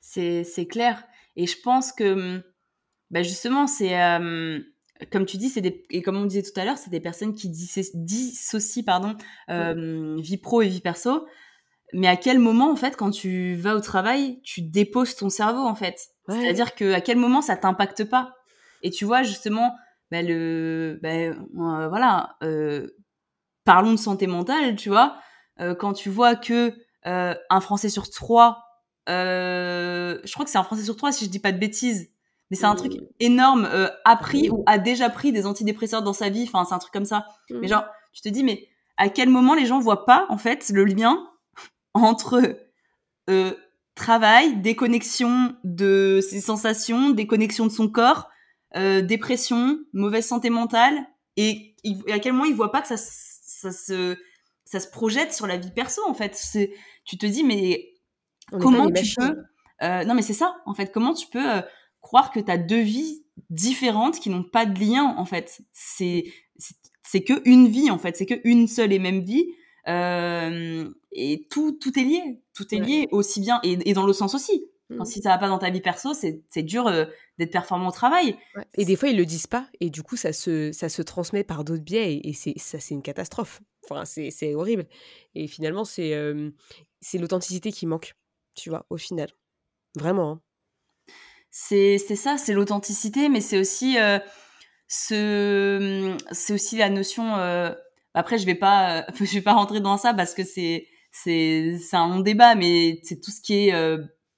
C'est 0.00 0.66
clair. 0.68 1.04
Et 1.36 1.46
je 1.46 1.60
pense 1.60 1.92
que, 1.92 2.42
bah 3.10 3.22
justement, 3.22 3.66
c'est, 3.66 4.00
euh, 4.00 4.58
comme 5.12 5.26
tu 5.26 5.36
dis, 5.36 5.48
c'est 5.48 5.60
des, 5.60 5.84
et 5.90 6.02
comme 6.02 6.16
on 6.16 6.24
disait 6.24 6.42
tout 6.42 6.58
à 6.58 6.64
l'heure, 6.64 6.78
c'est 6.78 6.90
des 6.90 7.00
personnes 7.00 7.34
qui 7.34 7.50
dissocient, 7.50 8.82
pardon, 8.84 9.16
euh, 9.50 10.16
vie 10.20 10.38
pro 10.38 10.62
et 10.62 10.68
vie 10.68 10.80
perso. 10.80 11.26
Mais 11.92 12.08
à 12.08 12.16
quel 12.16 12.38
moment, 12.38 12.70
en 12.70 12.76
fait, 12.76 12.96
quand 12.96 13.10
tu 13.10 13.54
vas 13.56 13.76
au 13.76 13.80
travail, 13.80 14.40
tu 14.42 14.62
déposes 14.62 15.14
ton 15.14 15.28
cerveau, 15.28 15.60
en 15.60 15.74
fait? 15.74 16.08
C'est-à-dire 16.28 16.74
que 16.74 16.92
à 16.92 17.00
quel 17.00 17.18
moment 17.18 17.40
ça 17.40 17.56
t'impacte 17.56 18.02
pas? 18.02 18.34
Et 18.82 18.90
tu 18.90 19.04
vois, 19.04 19.22
justement, 19.22 19.76
bah, 20.10 20.22
le, 20.22 20.98
bah, 21.02 21.08
euh, 21.08 21.88
voilà, 21.88 22.36
parlons 23.64 23.92
de 23.92 23.98
santé 23.98 24.26
mentale, 24.26 24.76
tu 24.76 24.88
vois, 24.88 25.18
quand 25.78 25.92
tu 25.92 26.10
vois 26.10 26.36
que 26.36 26.74
un 27.04 27.60
Français 27.60 27.88
sur 27.88 28.10
trois 28.10 28.66
euh, 29.08 30.18
je 30.24 30.32
crois 30.32 30.44
que 30.44 30.50
c'est 30.50 30.58
un 30.58 30.64
Français 30.64 30.84
sur 30.84 30.96
trois, 30.96 31.12
si 31.12 31.24
je 31.24 31.30
dis 31.30 31.38
pas 31.38 31.52
de 31.52 31.58
bêtises. 31.58 32.10
Mais 32.50 32.56
c'est 32.56 32.66
un 32.66 32.76
truc 32.76 32.94
mmh. 32.94 33.06
énorme, 33.18 33.68
euh, 33.72 33.88
a 34.04 34.16
pris 34.16 34.50
ou 34.50 34.62
a 34.66 34.78
déjà 34.78 35.10
pris 35.10 35.32
des 35.32 35.46
antidépresseurs 35.46 36.02
dans 36.02 36.12
sa 36.12 36.28
vie. 36.28 36.44
Enfin, 36.44 36.64
c'est 36.64 36.74
un 36.74 36.78
truc 36.78 36.92
comme 36.92 37.04
ça. 37.04 37.26
Mmh. 37.50 37.58
Mais 37.60 37.68
genre, 37.68 37.84
tu 38.12 38.22
te 38.22 38.28
dis, 38.28 38.44
mais 38.44 38.68
à 38.96 39.08
quel 39.08 39.28
moment 39.28 39.54
les 39.54 39.66
gens 39.66 39.80
voient 39.80 40.06
pas, 40.06 40.26
en 40.28 40.38
fait, 40.38 40.70
le 40.72 40.84
lien 40.84 41.28
entre 41.94 42.56
euh, 43.28 43.52
travail, 43.96 44.56
déconnexion 44.58 45.56
de 45.64 46.20
ses 46.22 46.40
sensations, 46.40 47.10
déconnexion 47.10 47.66
de 47.66 47.72
son 47.72 47.88
corps, 47.88 48.28
dépression, 49.02 49.78
mauvaise 49.92 50.26
santé 50.26 50.50
mentale, 50.50 51.06
et, 51.36 51.74
à 52.10 52.18
quel 52.18 52.32
moment 52.32 52.44
il 52.44 52.54
voit 52.54 52.72
pas 52.72 52.82
que 52.82 52.88
ça, 52.88 52.96
ça 52.96 53.72
se 53.72 54.16
ça 54.64 54.80
se 54.80 54.88
projette 54.88 55.32
sur 55.32 55.46
la 55.46 55.56
vie 55.56 55.70
perso 55.70 56.02
en 56.06 56.14
fait. 56.14 56.34
C'est 56.34 56.72
tu 57.04 57.16
te 57.16 57.26
dis 57.26 57.44
mais 57.44 57.94
comment 58.60 58.90
tu 58.90 59.14
peux 59.16 59.36
euh, 59.82 60.04
non 60.04 60.14
mais 60.14 60.22
c'est 60.22 60.32
ça 60.32 60.56
en 60.64 60.74
fait 60.74 60.90
comment 60.92 61.14
tu 61.14 61.28
peux 61.28 61.56
euh, 61.56 61.60
croire 62.00 62.32
que 62.32 62.40
tu 62.40 62.50
as 62.50 62.58
deux 62.58 62.80
vies 62.80 63.24
différentes 63.50 64.18
qui 64.18 64.30
n'ont 64.30 64.42
pas 64.42 64.66
de 64.66 64.78
lien 64.78 65.14
en 65.16 65.24
fait? 65.24 65.60
C'est 65.72 66.24
c'est 67.02 67.22
que 67.22 67.40
une 67.44 67.68
vie 67.68 67.90
en 67.90 67.98
fait, 67.98 68.16
c'est 68.16 68.26
que 68.26 68.40
une 68.44 68.66
seule 68.66 68.92
et 68.92 68.98
même 68.98 69.20
vie. 69.20 69.46
Euh, 69.88 70.90
et 71.12 71.46
tout 71.48 71.72
tout 71.72 71.96
est 71.96 72.02
lié, 72.02 72.42
tout 72.52 72.74
est 72.74 72.80
lié 72.80 73.06
aussi 73.12 73.40
bien 73.40 73.60
et, 73.62 73.78
et 73.88 73.92
dans 73.92 74.04
l'autre 74.04 74.18
sens 74.18 74.34
aussi. 74.34 74.64
Quand 74.88 75.02
mmh. 75.02 75.06
si 75.06 75.20
ça 75.20 75.30
va 75.30 75.38
pas 75.38 75.48
dans 75.48 75.58
ta 75.58 75.70
vie 75.70 75.80
perso, 75.80 76.14
c'est 76.14 76.62
dur 76.62 76.86
euh, 76.86 77.06
d'être 77.38 77.50
performant 77.50 77.88
au 77.88 77.92
travail. 77.92 78.36
Et 78.74 78.84
des 78.84 78.94
fois, 78.94 79.08
ils 79.08 79.16
le 79.16 79.26
disent 79.26 79.48
pas, 79.48 79.68
et 79.80 79.90
du 79.90 80.04
coup, 80.04 80.16
ça 80.16 80.32
se, 80.32 80.70
ça 80.70 80.88
se 80.88 81.02
transmet 81.02 81.42
par 81.42 81.64
d'autres 81.64 81.82
biais, 81.82 82.20
et, 82.22 82.32
c'est 82.32 82.54
ça, 82.56 82.78
c'est 82.78 82.94
une 82.94 83.02
catastrophe. 83.02 83.62
Enfin, 83.90 84.04
c'est 84.04 84.54
horrible. 84.54 84.86
Et 85.34 85.48
finalement, 85.48 85.84
c'est 85.84 86.14
c'est 87.00 87.18
l'authenticité 87.18 87.72
qui 87.72 87.86
manque, 87.86 88.14
tu 88.54 88.70
vois, 88.70 88.86
au 88.90 88.96
final. 88.96 89.28
Vraiment. 89.96 90.32
Hein. 90.32 90.40
C'est 91.50 91.98
ça, 91.98 92.36
c'est 92.36 92.52
l'authenticité, 92.52 93.28
mais 93.28 93.40
c'est 93.40 93.58
aussi 93.58 93.98
euh, 93.98 94.18
ce, 94.88 96.12
mmh, 96.12 96.52
aussi 96.52 96.76
la 96.76 96.90
notion. 96.90 97.36
Euh, 97.36 97.72
après, 98.14 98.38
je 98.38 98.46
vais 98.46 98.54
pas, 98.54 99.06
je 99.18 99.32
vais 99.32 99.40
pas 99.40 99.54
rentrer 99.54 99.80
dans 99.80 99.96
ça 99.96 100.14
parce 100.14 100.34
que 100.34 100.42
c'est 100.44 100.86
un 101.92 102.08
long 102.08 102.20
débat, 102.20 102.54
mais 102.54 103.00
c'est 103.02 103.20
tout 103.20 103.30
ce 103.30 103.40
qui 103.40 103.68
est 103.68 103.96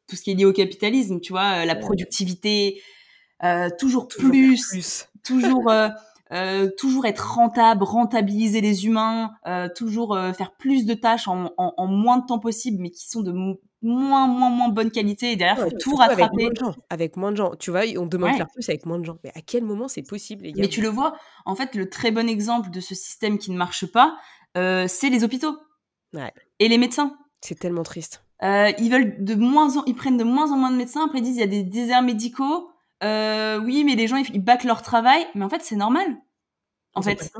tout 0.09 0.16
ce 0.16 0.22
qui 0.22 0.32
est 0.32 0.34
lié 0.34 0.44
au 0.44 0.52
capitalisme, 0.52 1.20
tu 1.20 1.32
vois, 1.32 1.62
euh, 1.62 1.64
la 1.64 1.76
productivité, 1.76 2.80
euh, 3.44 3.68
toujours, 3.78 4.09
plus, 4.09 5.06
toujours, 5.24 5.70
euh, 5.70 5.88
euh, 6.32 6.68
toujours 6.76 7.06
être 7.06 7.34
rentable, 7.34 7.84
rentabiliser 7.84 8.61
les 8.61 8.86
humains, 8.86 9.30
toujours 9.76 10.18
faire 10.36 10.52
plus 10.59 10.86
de 10.86 10.94
tâches 10.94 11.28
en, 11.28 11.52
en, 11.56 11.74
en, 11.76 11.86
moins 11.86 12.18
de 12.18 12.26
temps 12.26 12.38
possible, 12.38 12.78
mais 12.80 12.90
qui 12.90 13.09
sont 13.09 13.22
de 13.22 13.32
moins, 13.32 14.26
moins, 14.26 14.50
moins 14.50 14.68
bonne 14.68 14.90
qualité. 14.90 15.32
Et 15.32 15.36
derrière, 15.36 15.59
faut 15.59 15.76
tout 15.78 15.94
rattraper. 15.94 16.22
Avec 16.22 16.32
moins, 16.34 16.50
de 16.50 16.56
gens, 16.56 16.74
avec 16.90 17.16
moins 17.16 17.32
de 17.32 17.36
gens. 17.36 17.54
Tu 17.59 17.70
vois, 17.70 17.82
on 17.96 18.06
demande 18.06 18.32
de 18.32 18.36
faire 18.36 18.50
plus 18.52 18.68
avec 18.68 18.86
moins 18.86 18.98
de 18.98 19.04
gens. 19.04 19.18
Mais 19.24 19.30
à 19.34 19.40
quel 19.40 19.64
moment 19.64 19.88
c'est 19.88 20.02
possible, 20.02 20.42
les 20.44 20.52
gars? 20.52 20.62
Mais 20.62 20.68
tu 20.68 20.82
le 20.82 20.88
vois, 20.88 21.14
en 21.46 21.54
fait, 21.54 21.74
le 21.74 21.88
très 21.88 22.11
bon 22.11 22.28
exemple 22.28 22.70
de 22.70 22.80
ce 22.80 22.94
système 22.94 23.38
qui 23.38 23.50
ne 23.50 23.56
marche 23.56 23.86
pas, 23.86 24.16
c'est 24.54 25.11
les 25.11 25.22
hôpitaux. 25.24 25.56
Ouais. 26.12 26.32
Et 26.59 26.68
les 26.68 26.78
médecins. 26.78 27.16
C'est 27.40 27.59
tellement 27.59 27.84
triste. 27.84 28.24
Euh, 28.43 28.70
ils 28.78 28.91
veulent 28.91 29.22
de 29.22 29.34
moins 29.34 29.76
en, 29.76 29.84
ils 29.86 29.95
prennent 29.95 30.16
de 30.16 30.24
moins 30.24 30.53
en 30.53 30.57
moins 30.57 30.70
de 30.70 30.76
médecins. 30.76 31.05
Après 31.05 31.18
ils 31.18 31.24
disent 31.24 31.36
il 31.36 31.41
y 31.41 31.45
a 31.45 31.47
des 31.47 31.62
déserts 31.62 32.03
médicaux. 32.03 32.70
Euh, 33.03 33.61
oui, 33.61 33.84
mais 33.84 33.95
les 33.95 34.07
gens 34.07 34.16
ils, 34.16 34.26
ils 34.34 34.66
leur 34.66 34.82
travail. 34.82 35.26
Mais 35.34 35.45
en 35.45 35.49
fait 35.49 35.62
c'est 35.62 35.76
normal. 35.76 36.18
En 36.95 37.03
fait, 37.03 37.32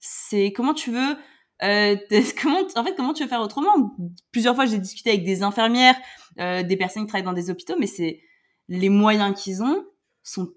c'est 0.00 0.52
comment 0.52 0.74
tu 0.74 0.90
veux. 0.90 1.16
Euh, 1.62 1.96
comment, 2.42 2.60
en 2.76 2.84
fait, 2.84 2.94
comment 2.94 3.12
tu 3.12 3.22
veux 3.22 3.28
faire 3.28 3.42
autrement? 3.42 3.94
Plusieurs 4.32 4.54
fois, 4.54 4.66
j'ai 4.66 4.78
discuté 4.78 5.10
avec 5.10 5.24
des 5.24 5.42
infirmières, 5.42 5.96
euh, 6.40 6.62
des 6.62 6.76
personnes 6.76 7.02
qui 7.02 7.08
travaillent 7.08 7.24
dans 7.24 7.32
des 7.32 7.50
hôpitaux, 7.50 7.74
mais 7.78 7.86
c'est 7.86 8.20
les 8.68 8.88
moyens 8.88 9.38
qu'ils 9.40 9.62
ont 9.62 9.84
sont 10.22 10.52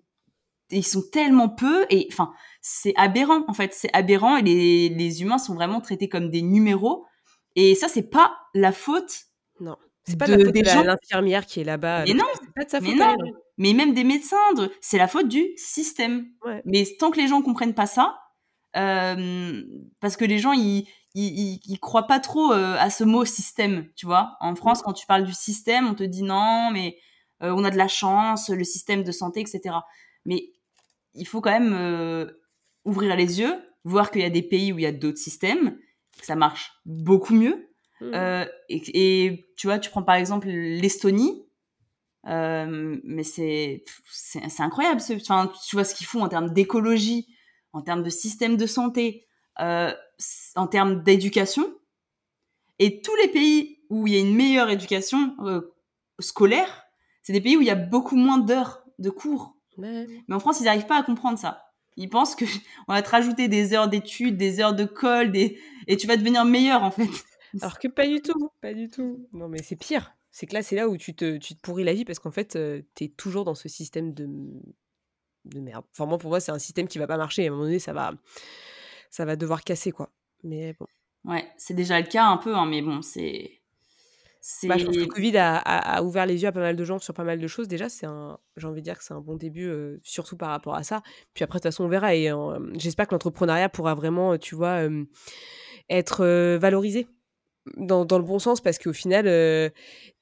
ils 0.69 0.85
sont 0.85 1.03
tellement 1.11 1.47
peu 1.47 1.85
et 1.89 2.07
enfin 2.11 2.33
c'est 2.61 2.93
aberrant 2.97 3.43
en 3.47 3.53
fait 3.53 3.73
c'est 3.73 3.89
aberrant 3.93 4.37
et 4.37 4.41
les, 4.41 4.89
les 4.89 5.21
humains 5.21 5.37
sont 5.37 5.53
vraiment 5.55 5.79
traités 5.79 6.09
comme 6.09 6.29
des 6.29 6.41
numéros 6.41 7.05
et 7.55 7.73
ça 7.75 7.87
c'est 7.87 8.09
pas 8.09 8.37
la 8.53 8.71
faute. 8.71 9.26
C'est 10.07 10.17
pas 10.17 10.27
de, 10.27 10.35
la 10.35 10.45
faute 10.45 10.53
de 10.53 10.87
l'infirmière 10.87 11.45
qui 11.45 11.59
est 11.59 11.63
là-bas. 11.65 12.05
Mais 12.05 12.13
non, 12.13 12.23
pas 12.55 12.63
de 12.63 12.69
sa 12.69 12.79
faute 12.79 12.89
mais, 12.89 12.95
non. 12.95 13.15
mais 13.57 13.73
même 13.73 13.93
des 13.93 14.05
médecins, 14.05 14.37
c'est 14.79 14.97
la 14.97 15.07
faute 15.07 15.27
du 15.27 15.45
système. 15.57 16.27
Mais 16.65 16.85
tant 16.97 17.11
que 17.11 17.19
les 17.19 17.27
gens 17.27 17.41
comprennent 17.41 17.73
pas 17.73 17.87
ça, 17.87 18.17
euh, 18.77 19.63
parce 19.99 20.15
que 20.17 20.25
les 20.25 20.39
gens 20.39 20.53
ils, 20.53 20.87
ils, 21.13 21.59
ils, 21.65 21.79
croient 21.79 22.07
pas 22.07 22.19
trop 22.19 22.53
euh, 22.53 22.75
à 22.79 22.89
ce 22.89 23.03
mot 23.03 23.25
système, 23.25 23.87
tu 23.95 24.05
vois. 24.05 24.37
En 24.39 24.55
France, 24.55 24.81
quand 24.81 24.93
tu 24.93 25.05
parles 25.07 25.25
du 25.25 25.33
système, 25.33 25.87
on 25.87 25.95
te 25.95 26.03
dit 26.03 26.23
non, 26.23 26.69
mais 26.71 26.97
euh, 27.43 27.51
on 27.51 27.63
a 27.63 27.71
de 27.71 27.77
la 27.77 27.87
chance, 27.87 28.49
le 28.49 28.63
système 28.63 29.03
de 29.03 29.11
santé, 29.11 29.41
etc. 29.41 29.75
Mais 30.25 30.51
il 31.15 31.27
faut 31.27 31.41
quand 31.41 31.59
même 31.59 32.31
ouvrir 32.85 33.15
les 33.15 33.39
yeux, 33.39 33.55
voir 33.83 34.11
qu'il 34.11 34.21
y 34.21 34.25
a 34.25 34.29
des 34.29 34.43
pays 34.43 34.71
où 34.71 34.79
il 34.79 34.83
y 34.83 34.87
a 34.87 34.91
d'autres 34.91 35.17
systèmes, 35.17 35.77
que 36.17 36.25
ça 36.25 36.35
marche 36.35 36.71
beaucoup 36.85 37.33
mieux 37.33 37.67
Mmh. 38.01 38.11
Euh, 38.13 38.45
et, 38.69 39.47
tu 39.57 39.67
vois, 39.67 39.79
tu 39.79 39.89
prends 39.89 40.03
par 40.03 40.15
exemple 40.15 40.47
l'Estonie, 40.47 41.43
euh, 42.27 42.99
mais 43.03 43.23
c'est 43.23 43.83
c'est 44.11 44.61
incroyable. 44.61 45.01
Enfin, 45.15 45.51
tu 45.67 45.75
vois 45.75 45.85
ce 45.85 45.95
qu'ils 45.95 46.07
font 46.07 46.21
en 46.21 46.29
termes 46.29 46.51
d'écologie, 46.51 47.27
en 47.73 47.81
termes 47.81 48.03
de 48.03 48.09
système 48.09 48.57
de 48.57 48.65
santé, 48.65 49.25
euh, 49.59 49.93
en 50.55 50.67
termes 50.67 51.03
d'éducation. 51.03 51.73
Et 52.79 53.01
tous 53.01 53.15
les 53.15 53.29
pays 53.29 53.79
où 53.89 54.07
il 54.07 54.13
y 54.13 54.17
a 54.17 54.19
une 54.19 54.35
meilleure 54.35 54.69
éducation 54.69 55.35
euh, 55.41 55.73
scolaire, 56.19 56.83
c'est 57.23 57.33
des 57.33 57.41
pays 57.41 57.57
où 57.57 57.61
il 57.61 57.67
y 57.67 57.71
a 57.71 57.75
beaucoup 57.75 58.15
moins 58.15 58.37
d'heures 58.37 58.83
de 58.99 59.09
cours. 59.09 59.55
Mais 59.77 60.07
en 60.31 60.39
France, 60.39 60.59
ils 60.59 60.63
n'arrivent 60.63 60.87
pas 60.87 60.99
à 60.99 61.03
comprendre 61.03 61.37
ça. 61.37 61.63
Ils 61.97 62.09
pensent 62.09 62.35
que 62.35 62.45
on 62.87 62.93
va 62.93 63.01
te 63.01 63.09
rajouter 63.09 63.47
des 63.47 63.73
heures 63.73 63.87
d'études, 63.87 64.37
des 64.37 64.59
heures 64.59 64.75
de 64.75 64.85
colle, 64.85 65.31
des... 65.31 65.59
et 65.87 65.97
tu 65.97 66.07
vas 66.07 66.17
devenir 66.17 66.45
meilleur 66.45 66.83
en 66.83 66.91
fait. 66.91 67.09
Alors 67.61 67.79
que 67.79 67.87
pas 67.87 68.07
du 68.07 68.21
tout, 68.21 68.49
pas 68.61 68.73
du 68.73 68.89
tout. 68.89 69.27
Non, 69.33 69.47
mais 69.47 69.61
c'est 69.63 69.75
pire. 69.75 70.13
C'est 70.31 70.45
que 70.45 70.53
là, 70.53 70.61
c'est 70.61 70.75
là 70.75 70.87
où 70.87 70.97
tu 70.97 71.15
te, 71.15 71.37
tu 71.37 71.55
te 71.55 71.61
pourris 71.61 71.83
la 71.83 71.93
vie 71.93 72.05
parce 72.05 72.19
qu'en 72.19 72.31
fait, 72.31 72.55
euh, 72.55 72.81
tu 72.95 73.05
es 73.05 73.07
toujours 73.07 73.43
dans 73.43 73.55
ce 73.55 73.67
système 73.69 74.13
de, 74.13 74.27
de 75.45 75.59
merde. 75.59 75.83
Enfin, 75.93 76.05
moi, 76.05 76.17
pour 76.17 76.29
moi, 76.29 76.39
c'est 76.39 76.51
un 76.51 76.59
système 76.59 76.87
qui 76.87 76.99
va 76.99 77.07
pas 77.07 77.17
marcher. 77.17 77.45
À 77.45 77.47
un 77.47 77.51
moment 77.51 77.63
donné, 77.63 77.79
ça 77.79 77.93
va, 77.93 78.13
ça 79.09 79.25
va 79.25 79.35
devoir 79.35 79.63
casser, 79.63 79.91
quoi. 79.91 80.11
Mais 80.43 80.75
bon. 80.79 80.85
Ouais, 81.25 81.47
c'est 81.57 81.73
déjà 81.73 81.99
le 81.99 82.05
cas 82.05 82.25
un 82.25 82.37
peu, 82.37 82.55
hein, 82.55 82.67
mais 82.67 82.81
bon, 82.81 83.01
c'est. 83.01 83.51
Bah, 84.63 84.77
je 84.77 84.85
pense 84.85 84.95
que 84.95 85.01
le 85.01 85.07
Covid 85.07 85.35
a, 85.37 85.57
a, 85.57 86.01
ouvert 86.03 86.25
les 86.25 86.41
yeux 86.41 86.47
à 86.47 86.51
pas 86.53 86.61
mal 86.61 86.75
de 86.75 86.83
gens 86.85 86.99
sur 86.99 87.13
pas 87.13 87.25
mal 87.25 87.39
de 87.39 87.47
choses. 87.47 87.67
Déjà, 87.67 87.89
c'est 87.89 88.05
un, 88.05 88.37
j'ai 88.55 88.67
envie 88.67 88.81
de 88.81 88.85
dire 88.85 88.97
que 88.97 89.03
c'est 89.03 89.13
un 89.13 89.19
bon 89.19 89.35
début, 89.35 89.67
euh, 89.67 89.97
surtout 90.03 90.37
par 90.37 90.49
rapport 90.49 90.75
à 90.75 90.83
ça. 90.83 91.01
Puis 91.33 91.43
après, 91.43 91.57
de 91.57 91.63
toute 91.63 91.71
façon, 91.71 91.83
on 91.83 91.89
verra. 91.89 92.15
Et 92.15 92.31
euh, 92.31 92.59
j'espère 92.77 93.07
que 93.07 93.15
l'entrepreneuriat 93.15 93.67
pourra 93.67 93.93
vraiment, 93.93 94.37
tu 94.37 94.55
vois, 94.55 94.83
être 95.89 96.57
valorisé 96.57 97.07
dans, 97.75 98.05
dans, 98.05 98.17
le 98.17 98.23
bon 98.23 98.39
sens 98.39 98.61
parce 98.61 98.77
qu'au 98.77 98.93
final, 98.93 99.27
euh, 99.27 99.69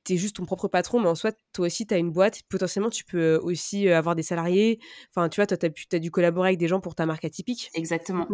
tu 0.03 0.13
es 0.13 0.17
juste 0.17 0.37
ton 0.37 0.45
propre 0.45 0.67
patron, 0.67 0.99
mais 0.99 1.07
en 1.07 1.15
soi, 1.15 1.31
toi 1.53 1.67
aussi, 1.67 1.85
tu 1.85 1.93
as 1.93 1.97
une 1.97 2.11
boîte. 2.11 2.41
Potentiellement, 2.49 2.89
tu 2.89 3.03
peux 3.03 3.35
euh, 3.35 3.39
aussi 3.41 3.87
euh, 3.87 3.97
avoir 3.97 4.15
des 4.15 4.23
salariés. 4.23 4.79
Enfin, 5.09 5.29
tu 5.29 5.37
vois, 5.39 5.47
toi, 5.47 5.57
tu 5.57 5.65
as, 5.65 5.95
as, 5.95 5.99
dû 5.99 6.11
collaborer 6.11 6.49
avec 6.49 6.59
des 6.59 6.67
gens 6.67 6.79
pour 6.79 6.95
ta 6.95 7.05
marque 7.05 7.25
atypique. 7.25 7.69
Exactement. 7.73 8.27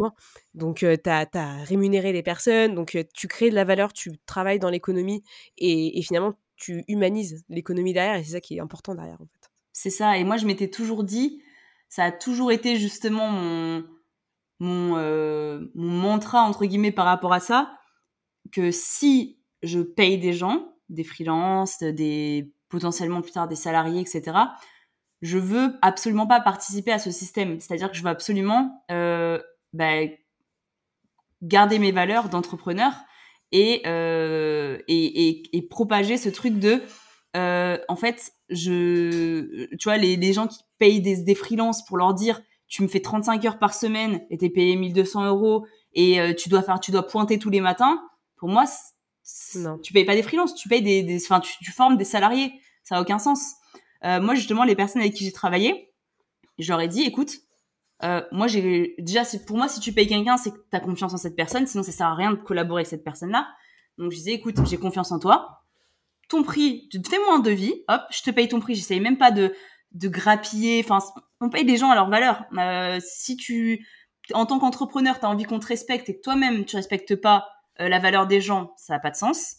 Donc, 0.54 0.78
tu 0.78 0.86
as, 0.86 1.26
as, 1.32 1.64
rémunéré 1.64 2.12
les 2.12 2.22
personnes. 2.22 2.74
Donc, 2.74 2.96
tu 3.14 3.28
crées 3.28 3.50
de 3.50 3.54
la 3.54 3.64
valeur, 3.64 3.92
tu 3.92 4.12
travailles 4.26 4.58
dans 4.58 4.70
l'économie 4.70 5.22
et, 5.58 5.98
et, 5.98 6.02
finalement, 6.02 6.34
tu 6.56 6.84
humanises 6.88 7.44
l'économie 7.48 7.92
derrière. 7.92 8.16
Et 8.16 8.24
c'est 8.24 8.32
ça 8.32 8.40
qui 8.40 8.56
est 8.56 8.60
important 8.60 8.94
derrière, 8.94 9.20
en 9.20 9.26
fait. 9.26 9.50
C'est 9.72 9.90
ça. 9.90 10.18
Et 10.18 10.24
moi, 10.24 10.36
je 10.36 10.46
m'étais 10.46 10.68
toujours 10.68 11.04
dit, 11.04 11.42
ça 11.88 12.04
a 12.04 12.12
toujours 12.12 12.52
été 12.52 12.76
justement 12.76 13.28
mon, 13.28 13.84
mon, 14.60 14.96
mon 15.74 15.90
mantra, 15.90 16.42
entre 16.42 16.66
guillemets, 16.66 16.92
par 16.92 17.06
rapport 17.06 17.32
à 17.32 17.40
ça 17.40 17.78
que 18.52 18.70
si 18.70 19.38
je 19.62 19.80
paye 19.80 20.18
des 20.18 20.32
gens, 20.32 20.74
des 20.88 21.04
freelances, 21.04 21.82
des 21.82 22.52
potentiellement 22.68 23.20
plus 23.20 23.32
tard 23.32 23.48
des 23.48 23.56
salariés, 23.56 24.00
etc., 24.00 24.36
je 25.20 25.38
veux 25.38 25.74
absolument 25.82 26.26
pas 26.26 26.40
participer 26.40 26.92
à 26.92 26.98
ce 26.98 27.10
système. 27.10 27.60
C'est-à-dire 27.60 27.90
que 27.90 27.96
je 27.96 28.02
veux 28.02 28.08
absolument 28.08 28.84
euh, 28.90 29.40
bah, 29.72 30.00
garder 31.42 31.78
mes 31.78 31.92
valeurs 31.92 32.28
d'entrepreneur 32.28 32.92
et, 33.52 33.82
euh, 33.86 34.78
et, 34.88 35.28
et, 35.28 35.56
et, 35.56 35.62
propager 35.62 36.16
ce 36.16 36.28
truc 36.28 36.58
de, 36.58 36.82
euh, 37.36 37.78
en 37.88 37.96
fait, 37.96 38.32
je, 38.48 39.66
tu 39.76 39.84
vois, 39.84 39.98
les, 39.98 40.32
gens 40.32 40.48
qui 40.48 40.60
payent 40.78 41.00
des, 41.00 41.22
des 41.22 41.34
freelances 41.34 41.84
pour 41.84 41.98
leur 41.98 42.14
dire, 42.14 42.40
tu 42.66 42.82
me 42.82 42.88
fais 42.88 43.00
35 43.00 43.44
heures 43.44 43.58
par 43.58 43.74
semaine 43.74 44.22
et 44.30 44.38
t'es 44.38 44.48
payé 44.48 44.74
1200 44.76 45.26
euros 45.26 45.66
et 45.92 46.34
tu 46.36 46.48
dois 46.48 46.62
faire, 46.62 46.80
tu 46.80 46.90
dois 46.90 47.06
pointer 47.06 47.38
tous 47.38 47.50
les 47.50 47.60
matins 47.60 48.00
pour 48.42 48.48
moi, 48.48 48.64
non. 49.54 49.78
tu 49.78 49.92
payes 49.92 50.04
pas 50.04 50.16
des 50.16 50.22
freelances, 50.24 50.56
tu 50.56 50.68
payes 50.68 50.82
des, 50.82 51.24
enfin, 51.24 51.38
tu, 51.38 51.70
formes 51.70 51.96
des 51.96 52.04
salariés. 52.04 52.52
Ça 52.82 52.96
a 52.96 53.00
aucun 53.00 53.20
sens. 53.20 53.52
Euh, 54.04 54.20
moi, 54.20 54.34
justement, 54.34 54.64
les 54.64 54.74
personnes 54.74 55.00
avec 55.00 55.14
qui 55.14 55.24
j'ai 55.24 55.30
travaillé, 55.30 55.94
je 56.58 56.68
leur 56.72 56.80
ai 56.80 56.88
dit, 56.88 57.02
écoute, 57.02 57.36
euh, 58.02 58.20
moi, 58.32 58.48
j'ai 58.48 58.96
déjà, 58.98 59.22
pour 59.46 59.56
moi, 59.56 59.68
si 59.68 59.78
tu 59.78 59.92
payes 59.92 60.08
quelqu'un, 60.08 60.36
c'est 60.36 60.50
que 60.50 60.56
tu 60.56 60.76
as 60.76 60.80
confiance 60.80 61.14
en 61.14 61.18
cette 61.18 61.36
personne. 61.36 61.68
Sinon, 61.68 61.84
ça 61.84 61.92
sert 61.92 62.08
à 62.08 62.16
rien 62.16 62.32
de 62.32 62.36
collaborer 62.36 62.80
avec 62.80 62.88
cette 62.88 63.04
personne-là. 63.04 63.46
Donc, 63.96 64.10
je 64.10 64.16
disais, 64.16 64.32
écoute, 64.32 64.56
j'ai 64.68 64.76
confiance 64.76 65.12
en 65.12 65.20
toi. 65.20 65.62
Ton 66.28 66.42
prix, 66.42 66.88
tu 66.90 67.00
fais-moi 67.08 67.36
un 67.36 67.38
devis. 67.38 67.84
Hop, 67.86 68.02
je 68.10 68.22
te 68.22 68.30
paye 68.32 68.48
ton 68.48 68.58
prix. 68.58 68.74
J'essaye 68.74 68.98
même 68.98 69.18
pas 69.18 69.30
de 69.30 69.54
de 69.92 70.08
grappiller. 70.08 70.84
Enfin, 70.84 70.98
on 71.40 71.48
paye 71.48 71.62
les 71.64 71.76
gens 71.76 71.90
à 71.90 71.94
leur 71.94 72.08
valeur. 72.08 72.44
Euh, 72.58 72.98
si 73.00 73.36
tu, 73.36 73.86
en 74.34 74.46
tant 74.46 74.58
qu'entrepreneur, 74.58 75.20
tu 75.20 75.26
as 75.26 75.28
envie 75.28 75.44
qu'on 75.44 75.60
te 75.60 75.66
respecte 75.66 76.08
et 76.08 76.16
que 76.16 76.22
toi-même 76.22 76.64
tu 76.64 76.74
respectes 76.74 77.14
pas 77.14 77.51
euh, 77.80 77.88
la 77.88 77.98
valeur 77.98 78.26
des 78.26 78.40
gens, 78.40 78.74
ça 78.76 78.94
n'a 78.94 79.00
pas 79.00 79.10
de 79.10 79.16
sens. 79.16 79.56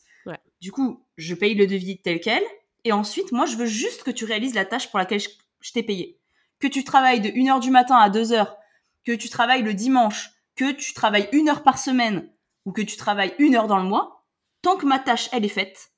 Du 0.62 0.72
coup, 0.72 1.06
je 1.18 1.36
paye 1.36 1.56
le 1.56 1.68
devis 1.68 2.02
tel 2.02 2.22
quel. 2.22 2.42
Et 2.86 2.94
ensuite, 2.94 3.34
moi, 3.34 3.46
je 3.46 3.58
veux 3.58 3.66
juste 3.66 4.04
que 4.04 4.12
tu 4.12 4.24
réalises 4.24 4.54
la 4.54 4.64
tâche 4.64 4.90
pour 4.90 4.98
laquelle 4.98 5.20
je, 5.20 5.72
t'ai 5.74 5.84
payé. 5.84 6.22
que 6.60 6.68
tu 6.68 6.86
travailles 6.86 7.20
de 7.20 7.30
1h 7.30 7.60
du 7.60 7.70
matin 7.70 7.98
à 7.98 8.10
2h, 8.10 8.48
que 9.06 9.12
tu 9.12 9.28
travailles 9.28 9.64
le 9.64 9.74
dimanche, 9.74 10.30
que 10.56 10.72
tu 10.72 10.94
travailles 10.94 11.28
une 11.34 11.50
heure 11.50 11.64
par 11.64 11.78
semaine 11.78 12.30
ou 12.64 12.72
que 12.72 12.82
tu 12.82 12.96
travailles 12.96 13.34
une 13.40 13.56
heure 13.56 13.68
dans 13.68 13.80
le 13.80 13.84
mois, 13.84 14.26
tant 14.62 14.78
que 14.78 14.86
ma 14.86 15.00
tâche, 15.00 15.28
elle 15.34 15.44
est 15.44 15.50
faite 15.50 15.92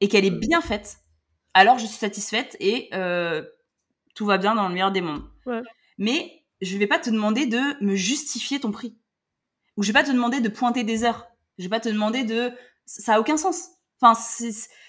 et 0.00 0.08
qu'elle 0.08 0.24
est 0.24 0.30
bien 0.30 0.60
faite, 0.60 0.98
alors 1.54 1.78
je 1.78 1.86
suis 1.86 1.96
satisfaite 1.96 2.56
et 2.60 2.88
euh, 2.94 3.42
tout 4.14 4.26
va 4.26 4.38
bien 4.38 4.54
dans 4.54 4.68
le 4.68 4.74
meilleur 4.74 4.92
des 4.92 5.00
mondes. 5.00 5.24
Mais 5.98 6.44
je 6.60 6.76
vais 6.76 6.86
pas 6.86 6.98
te 6.98 7.10
demander 7.10 7.46
de 7.46 7.60
me 7.82 7.94
justifier 7.94 8.60
ton 8.60 8.72
prix. 8.72 8.98
Ou 9.76 9.82
je 9.82 9.88
vais 9.88 10.00
pas 10.00 10.04
te 10.04 10.12
demander 10.12 10.40
de 10.40 10.48
pointer 10.48 10.84
des 10.84 11.04
heures. 11.04 11.26
Je 11.58 11.64
vais 11.64 11.70
pas 11.70 11.80
te 11.80 11.88
demander 11.88 12.24
de... 12.24 12.52
Ça 12.86 13.14
a 13.14 13.20
aucun 13.20 13.36
sens. 13.36 13.68
Enfin, 14.00 14.18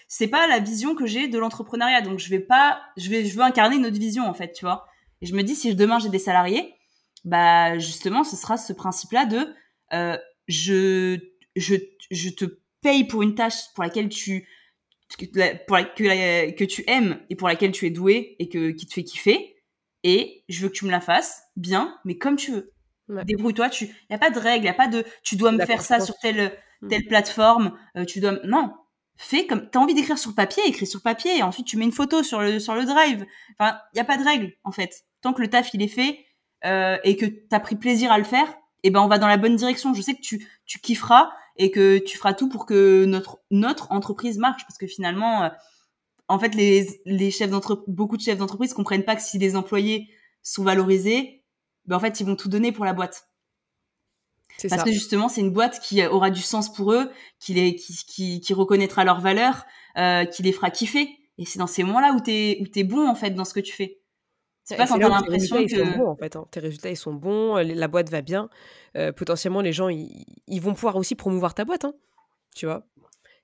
c'est 0.07 0.27
pas 0.27 0.47
la 0.47 0.59
vision 0.59 0.95
que 0.95 1.05
j'ai 1.05 1.27
de 1.27 1.37
l'entrepreneuriat. 1.37 2.01
Donc 2.01 2.19
je 2.19 2.29
vais 2.29 2.39
pas... 2.39 2.81
Je, 2.97 3.09
vais, 3.09 3.25
je 3.25 3.35
veux 3.35 3.43
incarner 3.43 3.77
une 3.77 3.85
autre 3.85 3.99
vision, 3.99 4.27
en 4.27 4.33
fait, 4.33 4.51
tu 4.53 4.65
vois. 4.65 4.85
Et 5.21 5.25
je 5.25 5.35
me 5.35 5.43
dis, 5.43 5.55
si 5.55 5.73
demain 5.75 5.99
j'ai 5.99 6.09
des 6.09 6.19
salariés, 6.19 6.73
bah 7.23 7.79
justement, 7.79 8.23
ce 8.23 8.35
sera 8.35 8.57
ce 8.57 8.73
principe-là 8.73 9.25
de... 9.25 9.53
Euh, 9.93 10.17
je, 10.47 11.17
je, 11.55 11.75
je 12.11 12.29
te 12.29 12.45
paye 12.81 13.05
pour 13.05 13.23
une 13.23 13.35
tâche 13.35 13.73
pour 13.73 13.83
laquelle 13.83 14.09
tu 14.09 14.47
pour 15.67 15.77
que, 15.77 16.51
que 16.51 16.63
tu 16.63 16.83
aimes 16.87 17.19
et 17.29 17.35
pour 17.35 17.47
laquelle 17.47 17.71
tu 17.71 17.85
es 17.85 17.89
doué 17.89 18.35
et 18.39 18.49
que 18.49 18.71
qui 18.71 18.85
te 18.85 18.93
fait 18.93 19.03
kiffer 19.03 19.55
et 20.03 20.43
je 20.49 20.61
veux 20.61 20.69
que 20.69 20.73
tu 20.73 20.85
me 20.85 20.91
la 20.91 21.01
fasses 21.01 21.43
bien 21.55 21.97
mais 22.05 22.17
comme 22.17 22.35
tu 22.35 22.51
veux 22.51 22.73
débrouille-toi 23.09 23.69
tu 23.69 23.89
y 24.09 24.13
a 24.13 24.17
pas 24.17 24.29
de 24.29 24.39
règle 24.39 24.65
y 24.65 24.69
a 24.69 24.73
pas 24.73 24.87
de 24.87 25.03
tu 25.23 25.35
dois 25.35 25.51
me 25.51 25.65
faire 25.65 25.81
ça 25.81 25.99
sur 25.99 26.17
telle 26.17 26.51
mm. 26.81 26.87
telle 26.87 27.05
plateforme 27.05 27.77
euh, 27.97 28.05
tu 28.05 28.19
dois 28.19 28.39
non. 28.43 28.73
Fais 29.17 29.47
comme 29.47 29.69
t'as 29.69 29.79
envie 29.79 29.93
d'écrire 29.93 30.17
sur 30.17 30.35
papier 30.35 30.63
écris 30.67 30.87
sur 30.87 31.01
papier 31.01 31.37
et 31.37 31.43
ensuite 31.43 31.65
tu 31.65 31.77
mets 31.77 31.85
une 31.85 31.93
photo 31.93 32.21
sur 32.21 32.41
le 32.41 32.59
sur 32.59 32.75
le 32.75 32.85
drive. 32.85 33.25
Enfin 33.57 33.77
il 33.93 33.97
y 33.97 33.99
a 34.01 34.05
pas 34.05 34.17
de 34.17 34.23
règle 34.23 34.53
en 34.63 34.71
fait. 34.71 35.05
Tant 35.21 35.33
que 35.33 35.41
le 35.41 35.49
taf 35.49 35.73
il 35.73 35.81
est 35.81 35.87
fait 35.87 36.25
euh, 36.65 36.97
et 37.03 37.15
que 37.15 37.25
t'as 37.25 37.59
pris 37.59 37.75
plaisir 37.75 38.11
à 38.11 38.17
le 38.17 38.23
faire 38.23 38.47
et 38.83 38.89
eh 38.89 38.91
ben 38.91 39.01
on 39.01 39.07
va 39.07 39.17
dans 39.17 39.27
la 39.27 39.37
bonne 39.37 39.55
direction. 39.55 39.93
Je 39.93 40.01
sais 40.01 40.15
que 40.15 40.21
tu 40.21 40.45
tu 40.65 40.79
kifferas 40.79 41.31
et 41.57 41.71
que 41.71 41.97
tu 41.99 42.17
feras 42.17 42.33
tout 42.33 42.49
pour 42.49 42.65
que 42.65 43.05
notre 43.05 43.39
notre 43.51 43.91
entreprise 43.91 44.37
marche 44.37 44.63
parce 44.67 44.77
que 44.77 44.87
finalement 44.87 45.43
euh, 45.43 45.49
en 46.27 46.37
fait 46.37 46.53
les 46.53 47.01
les 47.05 47.31
chefs 47.31 47.49
d'entreprise 47.49 47.85
beaucoup 47.87 48.17
de 48.17 48.21
chefs 48.21 48.37
d'entreprise 48.37 48.73
comprennent 48.73 49.05
pas 49.05 49.15
que 49.15 49.21
si 49.21 49.37
les 49.37 49.55
employés 49.55 50.09
sont 50.43 50.63
valorisés 50.63 51.44
ben 51.87 51.97
en 51.97 51.99
fait 51.99 52.19
ils 52.19 52.25
vont 52.25 52.35
tout 52.35 52.49
donner 52.49 52.71
pour 52.71 52.85
la 52.85 52.93
boîte 52.93 53.27
parce 54.69 54.83
que 54.83 54.91
justement 54.91 55.27
c'est 55.27 55.41
une 55.41 55.51
boîte 55.51 55.79
qui 55.81 56.05
aura 56.05 56.29
du 56.29 56.41
sens 56.41 56.71
pour 56.71 56.93
eux 56.93 57.11
qui 57.39 57.53
les 57.53 57.75
qui 57.75 57.95
qui, 58.07 58.41
qui 58.41 58.53
reconnaîtra 58.53 59.03
leurs 59.03 59.21
valeurs 59.21 59.65
euh, 59.97 60.25
qui 60.25 60.43
les 60.43 60.51
fera 60.51 60.69
kiffer 60.71 61.09
et 61.37 61.45
c'est 61.45 61.59
dans 61.59 61.67
ces 61.67 61.83
moments 61.83 61.99
là 61.99 62.13
où 62.13 62.19
t'es 62.19 62.57
où 62.61 62.67
t'es 62.67 62.83
bon 62.83 63.07
en 63.07 63.15
fait 63.15 63.31
dans 63.31 63.45
ce 63.45 63.53
que 63.53 63.59
tu 63.59 63.73
fais 63.73 63.99
c'est 64.65 64.77
pas 64.77 64.87
quand 64.87 64.97
t'as 64.97 65.09
l'impression 65.09 65.63
que... 65.63 65.77
Sont 65.77 65.97
bons, 65.97 66.07
en 66.07 66.15
fait, 66.15 66.35
hein. 66.35 66.47
Tes 66.49 66.59
résultats, 66.59 66.89
ils 66.89 66.97
sont 66.97 67.13
bons, 67.13 67.55
la 67.57 67.87
boîte 67.87 68.09
va 68.09 68.21
bien. 68.23 68.49
Euh, 68.97 69.11
potentiellement, 69.11 69.61
les 69.61 69.71
gens, 69.71 69.89
ils, 69.89 70.59
vont 70.59 70.73
pouvoir 70.73 70.95
aussi 70.95 71.13
promouvoir 71.13 71.53
ta 71.53 71.65
boîte, 71.65 71.85
hein, 71.85 71.93
tu 72.55 72.65
vois. 72.65 72.83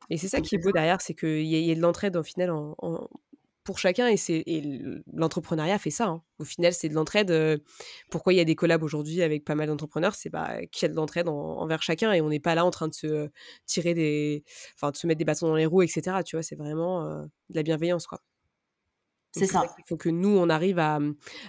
Et 0.09 0.17
c'est 0.17 0.27
ça 0.27 0.41
qui 0.41 0.55
est 0.55 0.57
beau 0.57 0.71
derrière, 0.71 0.99
c'est 0.99 1.13
qu'il 1.13 1.45
y, 1.45 1.63
y, 1.63 1.71
a 1.71 1.75
de 1.75 1.79
l'entraide, 1.79 2.17
au 2.17 2.23
final, 2.23 2.49
en, 2.49 3.07
pour 3.63 3.79
chacun. 3.79 4.07
Et, 4.07 4.15
et 4.29 4.81
l'entrepreneuriat 5.13 5.77
fait 5.77 5.89
ça. 5.89 6.07
Hein. 6.07 6.23
Au 6.39 6.43
final, 6.43 6.73
c'est 6.73 6.89
de 6.89 6.93
l'entraide. 6.93 7.61
Pourquoi 8.09 8.33
il 8.33 8.37
y 8.37 8.39
a 8.39 8.45
des 8.45 8.55
collabs 8.55 8.83
aujourd'hui 8.83 9.21
avec 9.21 9.43
pas 9.45 9.55
mal 9.55 9.67
d'entrepreneurs 9.67 10.15
C'est 10.15 10.29
bah, 10.29 10.65
qu'il 10.67 10.87
y 10.87 10.89
a 10.89 10.89
de 10.89 10.95
l'entraide 10.95 11.27
envers 11.27 11.81
chacun. 11.81 12.13
Et 12.13 12.21
on 12.21 12.29
n'est 12.29 12.39
pas 12.39 12.55
là 12.55 12.65
en 12.65 12.71
train 12.71 12.87
de 12.87 12.93
se 12.93 13.29
tirer 13.65 13.93
des... 13.93 14.43
Enfin, 14.75 14.91
de 14.91 14.97
se 14.97 15.07
mettre 15.07 15.19
des 15.19 15.25
bâtons 15.25 15.47
dans 15.47 15.55
les 15.55 15.65
roues, 15.65 15.83
etc. 15.83 16.17
Tu 16.25 16.35
vois, 16.35 16.43
c'est 16.43 16.55
vraiment 16.55 17.05
euh, 17.05 17.23
de 17.49 17.55
la 17.55 17.63
bienveillance, 17.63 18.07
quoi. 18.07 18.21
C'est 19.33 19.47
ça. 19.47 19.63
Il 19.77 19.83
faut 19.87 19.97
que 19.97 20.09
nous, 20.09 20.37
on 20.37 20.49
arrive 20.49 20.77
à, 20.77 20.99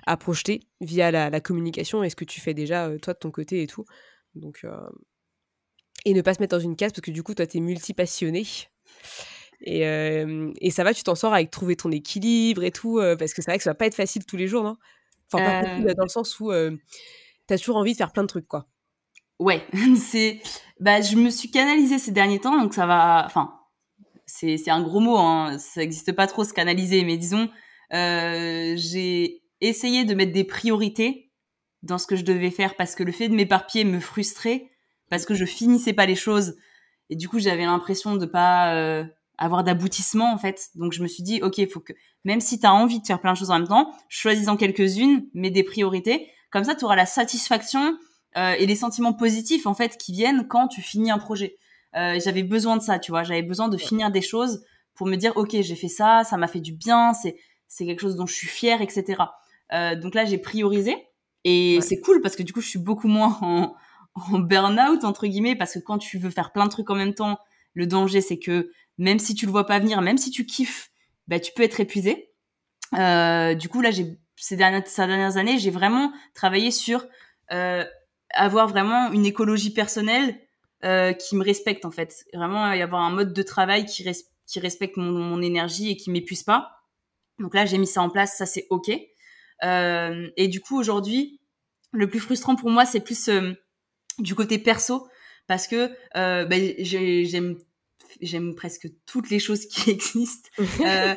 à 0.06 0.16
projeter 0.16 0.60
via 0.80 1.10
la, 1.10 1.40
communication 1.40 2.04
et 2.04 2.10
ce 2.10 2.16
que 2.16 2.24
tu 2.24 2.40
fais 2.40 2.54
déjà, 2.54 2.88
toi, 3.00 3.14
de 3.14 3.18
ton 3.18 3.30
côté 3.30 3.62
et 3.62 3.66
tout. 3.66 3.84
Donc, 4.34 4.60
euh, 4.64 4.88
Et 6.04 6.14
ne 6.14 6.22
pas 6.22 6.34
se 6.34 6.40
mettre 6.40 6.56
dans 6.56 6.62
une 6.62 6.76
case 6.76 6.92
parce 6.92 7.02
que 7.02 7.10
du 7.10 7.22
coup, 7.22 7.34
toi, 7.34 7.46
tu 7.46 7.58
es 7.58 7.60
multipassionné. 7.60 8.44
Et, 9.62 9.86
euh, 9.86 10.52
et 10.60 10.70
ça 10.70 10.84
va, 10.84 10.92
tu 10.92 11.02
t'en 11.02 11.14
sors 11.14 11.34
avec 11.34 11.50
trouver 11.50 11.76
ton 11.76 11.90
équilibre 11.90 12.64
et 12.64 12.70
tout. 12.70 13.00
parce 13.18 13.32
que 13.32 13.42
c'est 13.42 13.50
vrai 13.50 13.58
que 13.58 13.64
ça 13.64 13.70
va 13.70 13.74
pas 13.74 13.86
être 13.86 13.94
facile 13.94 14.24
tous 14.26 14.36
les 14.36 14.48
jours, 14.48 14.64
non? 14.64 14.76
Enfin, 15.32 15.44
pas 15.44 15.62
facile 15.62 15.94
dans 15.96 16.04
le 16.04 16.08
sens 16.08 16.40
où 16.40 16.50
tu 16.50 17.54
as 17.54 17.58
toujours 17.58 17.76
envie 17.76 17.92
de 17.92 17.96
faire 17.96 18.12
plein 18.12 18.22
de 18.22 18.28
trucs, 18.28 18.48
quoi. 18.48 18.66
Ouais, 19.38 19.66
c'est. 19.96 20.40
Bah, 20.80 21.00
je 21.00 21.16
me 21.16 21.30
suis 21.30 21.50
canalisée 21.50 21.98
ces 21.98 22.12
derniers 22.12 22.40
temps, 22.40 22.60
donc 22.60 22.74
ça 22.74 22.86
va. 22.86 23.24
Enfin, 23.26 23.54
c'est 24.26 24.70
un 24.70 24.82
gros 24.82 25.00
mot, 25.00 25.16
hein. 25.16 25.58
ça 25.58 25.80
n'existe 25.80 26.12
pas 26.12 26.26
trop 26.26 26.44
se 26.44 26.52
canaliser, 26.52 27.04
mais 27.04 27.16
disons, 27.16 27.50
euh, 27.92 28.74
j'ai 28.76 29.42
essayé 29.60 30.04
de 30.04 30.14
mettre 30.14 30.32
des 30.32 30.44
priorités 30.44 31.30
dans 31.82 31.98
ce 31.98 32.06
que 32.06 32.16
je 32.16 32.24
devais 32.24 32.50
faire 32.50 32.76
parce 32.76 32.94
que 32.94 33.02
le 33.02 33.12
fait 33.12 33.28
de 33.28 33.34
m'éparpiller 33.34 33.84
me 33.84 34.00
frustrait 34.00 34.70
parce 35.10 35.26
que 35.26 35.34
je 35.34 35.44
finissais 35.44 35.92
pas 35.92 36.06
les 36.06 36.14
choses 36.14 36.56
et 37.10 37.16
du 37.16 37.28
coup 37.28 37.38
j'avais 37.38 37.64
l'impression 37.64 38.16
de 38.16 38.24
pas 38.24 38.74
euh, 38.74 39.04
avoir 39.38 39.64
d'aboutissement 39.64 40.32
en 40.32 40.38
fait. 40.38 40.68
Donc 40.74 40.92
je 40.92 41.02
me 41.02 41.08
suis 41.08 41.22
dit 41.22 41.40
ok, 41.42 41.58
il 41.58 41.68
faut 41.68 41.80
que 41.80 41.92
même 42.24 42.40
si 42.40 42.60
tu 42.60 42.66
as 42.66 42.72
envie 42.72 43.00
de 43.00 43.06
faire 43.06 43.20
plein 43.20 43.32
de 43.32 43.38
choses 43.38 43.50
en 43.50 43.58
même 43.58 43.68
temps, 43.68 43.92
choisis-en 44.08 44.56
quelques-unes, 44.56 45.26
mets 45.34 45.50
des 45.50 45.64
priorités. 45.64 46.28
Comme 46.50 46.64
ça, 46.64 46.74
tu 46.74 46.84
auras 46.84 46.96
la 46.96 47.06
satisfaction 47.06 47.96
euh, 48.36 48.54
et 48.58 48.66
les 48.66 48.76
sentiments 48.76 49.12
positifs 49.12 49.66
en 49.66 49.74
fait 49.74 49.96
qui 49.96 50.12
viennent 50.12 50.46
quand 50.48 50.68
tu 50.68 50.82
finis 50.82 51.10
un 51.10 51.18
projet. 51.18 51.56
Euh, 51.96 52.18
j'avais 52.22 52.42
besoin 52.42 52.76
de 52.76 52.82
ça, 52.82 52.98
tu 52.98 53.10
vois. 53.10 53.22
J'avais 53.22 53.42
besoin 53.42 53.68
de 53.68 53.76
finir 53.76 54.10
des 54.10 54.22
choses 54.22 54.64
pour 54.94 55.06
me 55.06 55.16
dire 55.16 55.32
ok, 55.36 55.50
j'ai 55.60 55.76
fait 55.76 55.88
ça, 55.88 56.24
ça 56.24 56.36
m'a 56.36 56.46
fait 56.46 56.60
du 56.60 56.72
bien, 56.72 57.12
c'est 57.14 57.36
c'est 57.68 57.86
quelque 57.86 58.00
chose 58.00 58.16
dont 58.16 58.26
je 58.26 58.34
suis 58.34 58.48
fière, 58.48 58.82
etc. 58.82 59.22
Euh, 59.72 59.96
donc 59.96 60.14
là, 60.14 60.26
j'ai 60.26 60.38
priorisé 60.38 60.94
et 61.44 61.80
c'est 61.80 62.00
cool 62.00 62.20
parce 62.20 62.36
que 62.36 62.42
du 62.42 62.52
coup, 62.52 62.60
je 62.60 62.68
suis 62.68 62.78
beaucoup 62.78 63.08
moins 63.08 63.38
en, 63.40 63.74
en 64.14 64.38
burn-out 64.38 65.04
entre 65.04 65.26
guillemets 65.26 65.56
parce 65.56 65.74
que 65.74 65.78
quand 65.78 65.98
tu 65.98 66.18
veux 66.18 66.30
faire 66.30 66.52
plein 66.52 66.66
de 66.66 66.70
trucs 66.70 66.90
en 66.90 66.94
même 66.94 67.14
temps, 67.14 67.38
le 67.74 67.86
danger 67.86 68.20
c'est 68.20 68.38
que 68.38 68.70
même 68.98 69.18
si 69.18 69.34
tu 69.34 69.46
le 69.46 69.52
vois 69.52 69.66
pas 69.66 69.78
venir, 69.78 70.00
même 70.02 70.18
si 70.18 70.30
tu 70.30 70.46
kiffes, 70.46 70.90
bah 71.28 71.40
tu 71.40 71.52
peux 71.54 71.62
être 71.62 71.80
épuisé. 71.80 72.30
Euh, 72.94 73.54
du 73.54 73.68
coup 73.68 73.80
là, 73.80 73.90
j'ai 73.90 74.18
ces 74.36 74.56
dernières, 74.56 75.36
années, 75.36 75.58
j'ai 75.58 75.70
vraiment 75.70 76.12
travaillé 76.34 76.70
sur 76.70 77.06
euh, 77.52 77.84
avoir 78.30 78.66
vraiment 78.66 79.12
une 79.12 79.24
écologie 79.24 79.72
personnelle 79.72 80.36
euh, 80.84 81.12
qui 81.12 81.36
me 81.36 81.44
respecte 81.44 81.84
en 81.84 81.90
fait. 81.90 82.24
Vraiment 82.34 82.72
y 82.72 82.82
avoir 82.82 83.02
un 83.02 83.10
mode 83.10 83.32
de 83.32 83.42
travail 83.42 83.86
qui, 83.86 84.02
res 84.02 84.24
qui 84.46 84.58
respecte 84.58 84.96
mon, 84.96 85.40
énergie 85.40 85.90
et 85.90 85.96
qui 85.96 86.10
m'épuise 86.10 86.42
pas. 86.42 86.70
Donc 87.38 87.54
là, 87.54 87.66
j'ai 87.66 87.78
mis 87.78 87.86
ça 87.86 88.02
en 88.02 88.10
place, 88.10 88.36
ça 88.36 88.46
c'est 88.46 88.66
ok. 88.70 88.90
Et 88.90 90.48
du 90.48 90.60
coup, 90.60 90.76
aujourd'hui, 90.76 91.40
le 91.92 92.08
plus 92.08 92.18
frustrant 92.20 92.56
pour 92.56 92.70
moi, 92.70 92.84
c'est 92.84 93.00
plus 93.00 93.30
du 94.18 94.34
côté 94.34 94.58
perso, 94.58 95.08
parce 95.46 95.68
que 95.68 95.88
bah, 96.14 96.56
j'aime 96.80 97.56
j'aime 98.20 98.54
presque 98.54 98.88
toutes 99.06 99.30
les 99.30 99.38
choses 99.38 99.66
qui 99.66 99.90
existent. 99.90 100.50
Euh, 100.80 101.14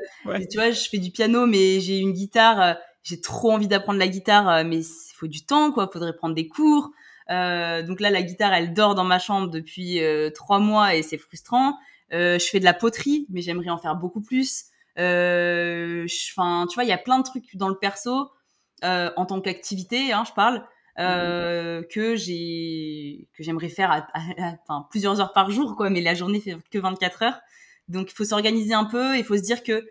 Tu 0.50 0.58
vois, 0.58 0.72
je 0.72 0.90
fais 0.90 0.98
du 0.98 1.12
piano, 1.12 1.46
mais 1.46 1.80
j'ai 1.80 2.00
une 2.00 2.14
guitare. 2.14 2.62
Euh, 2.62 2.74
j'ai 3.04 3.22
trop 3.22 3.52
envie 3.52 3.68
d'apprendre 3.68 4.00
la 4.00 4.08
guitare, 4.08 4.50
euh, 4.50 4.64
mais 4.66 4.80
il 4.80 5.14
faut 5.16 5.28
du 5.28 5.46
temps, 5.46 5.72
quoi. 5.72 5.90
Faudrait 5.92 6.16
prendre 6.16 6.36
des 6.36 6.48
cours. 6.48 6.92
donc 7.30 8.00
là, 8.00 8.10
la 8.10 8.22
guitare, 8.22 8.54
elle 8.54 8.74
dort 8.74 8.96
dans 8.96 9.04
ma 9.04 9.20
chambre 9.20 9.50
depuis 9.50 10.00
trois 10.34 10.60
mois 10.60 10.96
et 10.96 11.04
c'est 11.04 11.18
frustrant. 11.18 11.78
je 12.12 12.48
fais 12.52 12.60
de 12.60 12.66
la 12.66 12.74
poterie, 12.74 13.28
mais 13.30 13.42
j'aimerais 13.42 13.70
en 13.70 13.78
faire 13.78 13.96
beaucoup 13.96 14.22
plus. 14.22 14.66
Euh, 14.98 16.06
enfin, 16.32 16.66
tu 16.70 16.76
vois, 16.76 16.84
il 16.84 16.90
y 16.90 16.94
a 16.94 16.98
plein 16.98 17.20
de 17.20 17.24
trucs 17.24 17.56
dans 17.56 17.68
le 17.68 17.78
perso 17.78 18.32
euh, 18.84 19.12
en 19.16 19.26
tant 19.26 19.42
qu'activité, 19.42 20.14
hein, 20.14 20.24
je 20.28 20.34
parle, 20.34 20.66
euh, 21.00 21.84
que 21.84 22.16
j'ai 22.16 23.28
que 23.38 23.44
j'aimerais 23.44 23.70
faire 23.70 23.92
à, 23.92 24.08
enfin, 24.68 24.88
plusieurs 24.90 25.20
heures 25.20 25.34
par 25.34 25.52
jour, 25.52 25.76
quoi. 25.76 25.90
Mais 25.90 26.02
la 26.02 26.14
journée 26.14 26.40
fait 26.40 26.56
que 26.72 26.80
24 26.80 27.24
heures, 27.24 27.40
donc 27.88 28.12
il 28.12 28.16
faut 28.16 28.26
s'organiser 28.26 28.74
un 28.74 28.86
peu. 28.86 29.18
Il 29.18 29.24
faut 29.24 29.38
se 29.38 29.42
dire 29.42 29.64
que 29.64 29.86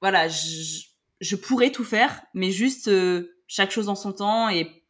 voilà, 0.00 0.28
je, 0.28 0.84
je 1.20 1.36
pourrais 1.36 1.70
tout 1.70 1.84
faire, 1.84 2.22
mais 2.34 2.50
juste 2.50 2.90
chaque 3.46 3.70
chose 3.70 3.88
en 3.88 3.94
son 3.94 4.12
temps 4.12 4.48
et 4.48 4.82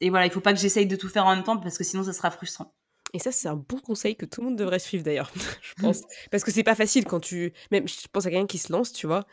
et 0.00 0.10
voilà, 0.10 0.26
il 0.26 0.32
faut 0.32 0.40
pas 0.40 0.52
que 0.52 0.58
j'essaye 0.58 0.86
de 0.86 0.96
tout 0.96 1.08
faire 1.08 1.26
en 1.26 1.34
même 1.34 1.44
temps 1.44 1.58
parce 1.58 1.76
que 1.76 1.84
sinon 1.84 2.02
ça 2.02 2.12
sera 2.12 2.30
frustrant. 2.30 2.74
Et 3.12 3.18
ça, 3.18 3.32
c'est 3.32 3.48
un 3.48 3.56
bon 3.56 3.78
conseil 3.78 4.16
que 4.16 4.24
tout 4.24 4.40
le 4.40 4.48
monde 4.48 4.56
devrait 4.56 4.78
suivre 4.78 5.02
d'ailleurs, 5.02 5.32
je 5.62 5.74
pense. 5.82 6.02
Parce 6.30 6.44
que 6.44 6.52
c'est 6.52 6.62
pas 6.62 6.76
facile 6.76 7.04
quand 7.04 7.18
tu. 7.18 7.52
Même, 7.72 7.88
je 7.88 8.06
pense 8.12 8.26
à 8.26 8.30
quelqu'un 8.30 8.46
qui 8.46 8.58
se 8.58 8.72
lance, 8.72 8.92
tu 8.92 9.06
vois. 9.08 9.26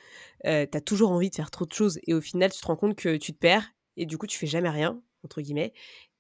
Euh, 0.46 0.66
t'as 0.66 0.82
toujours 0.82 1.12
envie 1.12 1.30
de 1.30 1.36
faire 1.36 1.52
trop 1.52 1.66
de 1.66 1.74
choses. 1.74 2.00
Et 2.08 2.14
au 2.14 2.22
final, 2.22 2.52
tu 2.52 2.60
te 2.60 2.66
rends 2.66 2.76
compte 2.76 2.96
que 2.96 3.18
tu 3.18 3.34
te 3.34 3.38
perds. 3.38 3.72
Et 3.96 4.06
du 4.06 4.18
coup, 4.18 4.26
tu 4.26 4.38
fais 4.38 4.48
jamais 4.48 4.70
rien, 4.70 5.00
entre 5.28 5.42
guillemets. 5.42 5.74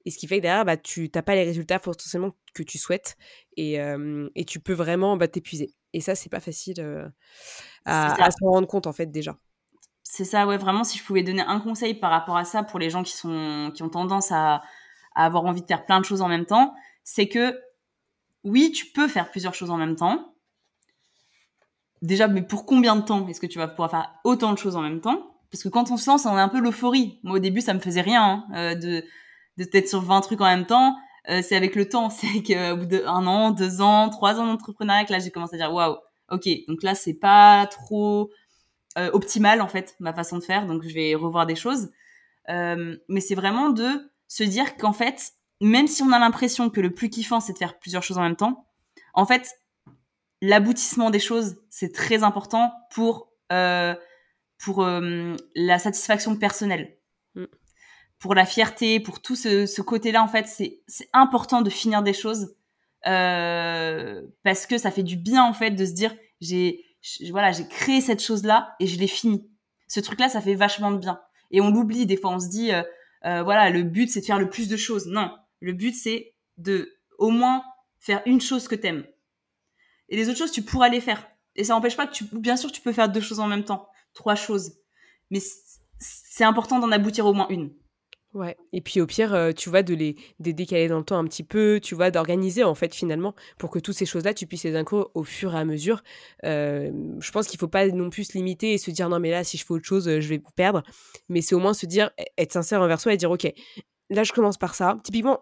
Et 0.05 0.11
ce 0.11 0.17
qui 0.17 0.27
fait 0.27 0.37
que 0.37 0.43
derrière, 0.43 0.63
bah, 0.63 0.77
tu 0.77 1.09
n'as 1.13 1.21
pas 1.21 1.35
les 1.35 1.43
résultats 1.43 1.79
forcément 1.79 2.31
que 2.53 2.63
tu 2.63 2.77
souhaites. 2.77 3.17
Et, 3.57 3.81
euh, 3.81 4.29
et 4.35 4.45
tu 4.45 4.59
peux 4.59 4.73
vraiment 4.73 5.17
bah, 5.17 5.27
t'épuiser. 5.27 5.73
Et 5.93 6.01
ça, 6.01 6.15
c'est 6.15 6.29
pas 6.29 6.39
facile 6.39 6.79
euh, 6.79 7.09
à, 7.85 8.23
à 8.23 8.31
se 8.31 8.37
rendre 8.41 8.67
compte, 8.67 8.87
en 8.87 8.93
fait, 8.93 9.07
déjà. 9.07 9.37
C'est 10.03 10.23
ça, 10.23 10.47
ouais, 10.47 10.57
vraiment, 10.57 10.83
si 10.83 10.97
je 10.97 11.03
pouvais 11.03 11.23
donner 11.23 11.41
un 11.41 11.59
conseil 11.59 11.93
par 11.93 12.11
rapport 12.11 12.37
à 12.37 12.45
ça 12.45 12.63
pour 12.63 12.79
les 12.79 12.89
gens 12.89 13.03
qui, 13.03 13.13
sont, 13.13 13.71
qui 13.73 13.83
ont 13.83 13.89
tendance 13.89 14.31
à, 14.31 14.61
à 15.15 15.25
avoir 15.25 15.43
envie 15.45 15.61
de 15.61 15.67
faire 15.67 15.85
plein 15.85 15.99
de 15.99 16.05
choses 16.05 16.21
en 16.21 16.29
même 16.29 16.45
temps, 16.45 16.73
c'est 17.03 17.27
que 17.27 17.59
oui, 18.43 18.71
tu 18.71 18.85
peux 18.85 19.07
faire 19.07 19.29
plusieurs 19.31 19.53
choses 19.53 19.71
en 19.71 19.77
même 19.77 19.95
temps. 19.95 20.35
Déjà, 22.01 22.27
mais 22.27 22.43
pour 22.43 22.65
combien 22.65 22.95
de 22.95 23.01
temps 23.01 23.27
est-ce 23.27 23.41
que 23.41 23.47
tu 23.47 23.57
vas 23.57 23.67
pouvoir 23.67 23.91
faire 23.91 24.13
autant 24.23 24.53
de 24.53 24.57
choses 24.57 24.75
en 24.75 24.81
même 24.81 25.01
temps? 25.01 25.36
Parce 25.51 25.63
que 25.63 25.69
quand 25.69 25.91
on 25.91 25.97
se 25.97 26.09
lance, 26.09 26.25
on 26.25 26.35
a 26.35 26.41
un 26.41 26.49
peu 26.49 26.59
l'euphorie. 26.59 27.19
Moi, 27.23 27.37
au 27.37 27.39
début, 27.39 27.61
ça 27.61 27.73
me 27.73 27.79
faisait 27.79 28.01
rien 28.01 28.45
hein, 28.53 28.75
de 28.75 29.03
de 29.57 29.67
être 29.73 29.89
sur 29.89 30.01
20 30.01 30.21
trucs 30.21 30.41
en 30.41 30.45
même 30.45 30.67
temps. 30.67 30.95
c'est 31.27 31.55
avec 31.55 31.75
le 31.75 31.89
temps, 31.89 32.09
c'est 32.11 32.43
qu'au 32.43 32.77
bout 32.77 32.85
d'un 32.85 33.25
an, 33.25 33.51
deux 33.51 33.81
ans, 33.81 34.09
trois 34.09 34.39
ans 34.39 34.45
d'entrepreneuriat 34.45 35.05
là, 35.09 35.19
j'ai 35.19 35.31
commencé 35.31 35.55
à 35.55 35.57
dire 35.57 35.73
waouh, 35.73 35.97
ok, 36.29 36.47
donc 36.67 36.83
là, 36.83 36.93
c'est 36.93 37.15
pas 37.15 37.65
trop 37.67 38.29
optimal 39.13 39.61
en 39.61 39.67
fait 39.67 39.95
ma 39.99 40.13
façon 40.13 40.37
de 40.37 40.43
faire, 40.43 40.65
donc 40.65 40.83
je 40.83 40.93
vais 40.93 41.15
revoir 41.15 41.47
des 41.47 41.55
choses. 41.55 41.89
mais 42.47 43.21
c'est 43.21 43.35
vraiment 43.35 43.71
de 43.71 44.11
se 44.27 44.43
dire 44.43 44.77
qu'en 44.77 44.93
fait, 44.93 45.33
même 45.61 45.87
si 45.87 46.03
on 46.03 46.11
a 46.11 46.19
l'impression 46.19 46.69
que 46.69 46.81
le 46.81 46.93
plus 46.93 47.09
kiffant, 47.09 47.39
c'est 47.39 47.53
de 47.53 47.57
faire 47.57 47.79
plusieurs 47.79 48.03
choses 48.03 48.17
en 48.17 48.23
même 48.23 48.35
temps, 48.35 48.67
en 49.13 49.25
fait, 49.25 49.59
l'aboutissement 50.41 51.09
des 51.09 51.19
choses, 51.19 51.57
c'est 51.69 51.93
très 51.93 52.23
important 52.23 52.71
pour, 52.91 53.31
euh, 53.51 53.95
pour 54.57 54.83
euh, 54.83 55.35
la 55.55 55.79
satisfaction 55.79 56.35
personnelle. 56.35 56.97
Mm. 57.35 57.45
Pour 58.19 58.33
la 58.33 58.45
fierté, 58.45 58.99
pour 58.99 59.21
tout 59.21 59.35
ce, 59.35 59.65
ce 59.65 59.81
côté-là, 59.81 60.23
en 60.23 60.27
fait, 60.27 60.47
c'est 60.47 61.09
important 61.13 61.61
de 61.61 61.69
finir 61.69 62.01
des 62.01 62.13
choses 62.13 62.55
euh, 63.05 64.21
parce 64.43 64.65
que 64.65 64.77
ça 64.77 64.91
fait 64.91 65.03
du 65.03 65.17
bien, 65.17 65.43
en 65.43 65.53
fait, 65.53 65.71
de 65.71 65.85
se 65.85 65.91
dire, 65.91 66.15
j'ai 66.41 66.83
voilà, 67.29 67.51
j'ai 67.51 67.67
créé 67.67 68.01
cette 68.01 68.21
chose-là 68.21 68.75
et 68.79 68.87
je 68.87 68.99
l'ai 68.99 69.07
fini. 69.07 69.49
Ce 69.87 69.99
truc-là, 69.99 70.29
ça 70.29 70.41
fait 70.41 70.55
vachement 70.55 70.91
de 70.91 70.97
bien. 70.97 71.21
Et 71.51 71.61
on 71.61 71.69
l'oublie, 71.69 72.05
des 72.05 72.17
fois, 72.17 72.31
on 72.31 72.39
se 72.39 72.49
dit, 72.49 72.71
euh, 72.73 72.83
voilà, 73.43 73.69
le 73.69 73.83
but, 73.83 74.09
c'est 74.09 74.21
de 74.21 74.25
faire 74.25 74.39
le 74.39 74.49
plus 74.49 74.67
de 74.67 74.75
choses. 74.75 75.07
Non, 75.07 75.31
le 75.61 75.73
but, 75.73 75.93
c'est 75.93 76.33
de 76.57 76.97
au 77.17 77.29
moins 77.29 77.63
faire 77.99 78.21
une 78.25 78.41
chose 78.41 78.67
que 78.67 78.75
t'aimes. 78.75 79.05
Et 80.09 80.17
les 80.17 80.27
autres 80.29 80.39
choses, 80.39 80.51
tu 80.51 80.63
pourras 80.63 80.89
les 80.89 81.01
faire. 81.01 81.27
Et 81.55 81.63
ça 81.63 81.73
n'empêche 81.73 81.95
pas 81.95 82.07
que 82.07 82.13
tu, 82.13 82.25
bien 82.33 82.57
sûr, 82.57 82.71
tu 82.71 82.81
peux 82.81 82.93
faire 82.93 83.09
deux 83.09 83.21
choses 83.21 83.39
en 83.39 83.47
même 83.47 83.63
temps, 83.63 83.87
trois 84.17 84.35
choses. 84.35 84.73
Mais 85.31 85.39
c'est 85.99 86.43
important 86.43 86.79
d'en 86.79 86.91
aboutir 86.91 87.25
au 87.25 87.33
moins 87.33 87.47
une. 87.49 87.71
Ouais. 88.33 88.57
Et 88.73 88.81
puis 88.81 88.99
au 89.01 89.07
pire, 89.07 89.33
euh, 89.33 89.51
tu 89.51 89.69
vois, 89.69 89.83
de 89.83 89.95
les, 89.95 90.15
décaler 90.39 90.87
dans 90.89 90.99
le 90.99 91.03
temps 91.03 91.17
un 91.17 91.25
petit 91.25 91.43
peu, 91.43 91.79
tu 91.81 91.95
vois, 91.95 92.11
d'organiser 92.11 92.63
en 92.63 92.75
fait 92.75 92.93
finalement 92.93 93.33
pour 93.57 93.71
que 93.71 93.79
toutes 93.79 93.95
ces 93.95 94.05
choses-là, 94.05 94.33
tu 94.33 94.45
puisses 94.45 94.63
les 94.63 94.75
inclure 94.75 95.09
au 95.15 95.23
fur 95.23 95.55
et 95.55 95.57
à 95.57 95.65
mesure. 95.65 96.03
Euh, 96.43 96.91
je 97.19 97.31
pense 97.31 97.47
qu'il 97.47 97.59
faut 97.59 97.69
pas 97.69 97.87
non 97.87 98.09
plus 98.09 98.25
se 98.25 98.37
limiter 98.37 98.73
et 98.73 98.77
se 98.77 98.91
dire 98.91 99.09
non 99.09 99.19
mais 99.19 99.31
là 99.31 99.43
si 99.43 99.57
je 99.57 99.65
fais 99.65 99.73
autre 99.73 99.85
chose, 99.85 100.05
je 100.05 100.27
vais 100.27 100.41
perdre. 100.55 100.83
Mais 101.29 101.41
c'est 101.41 101.55
au 101.55 101.59
moins 101.59 101.73
se 101.73 101.85
dire, 101.85 102.11
e-, 102.19 102.23
être 102.37 102.51
sincère 102.51 102.81
envers 102.81 102.99
soi 102.99 103.13
et 103.13 103.17
dire 103.17 103.31
ok, 103.31 103.51
là 104.09 104.23
je 104.23 104.33
commence 104.33 104.57
par 104.57 104.75
ça. 104.75 104.99
Typiquement, 105.03 105.39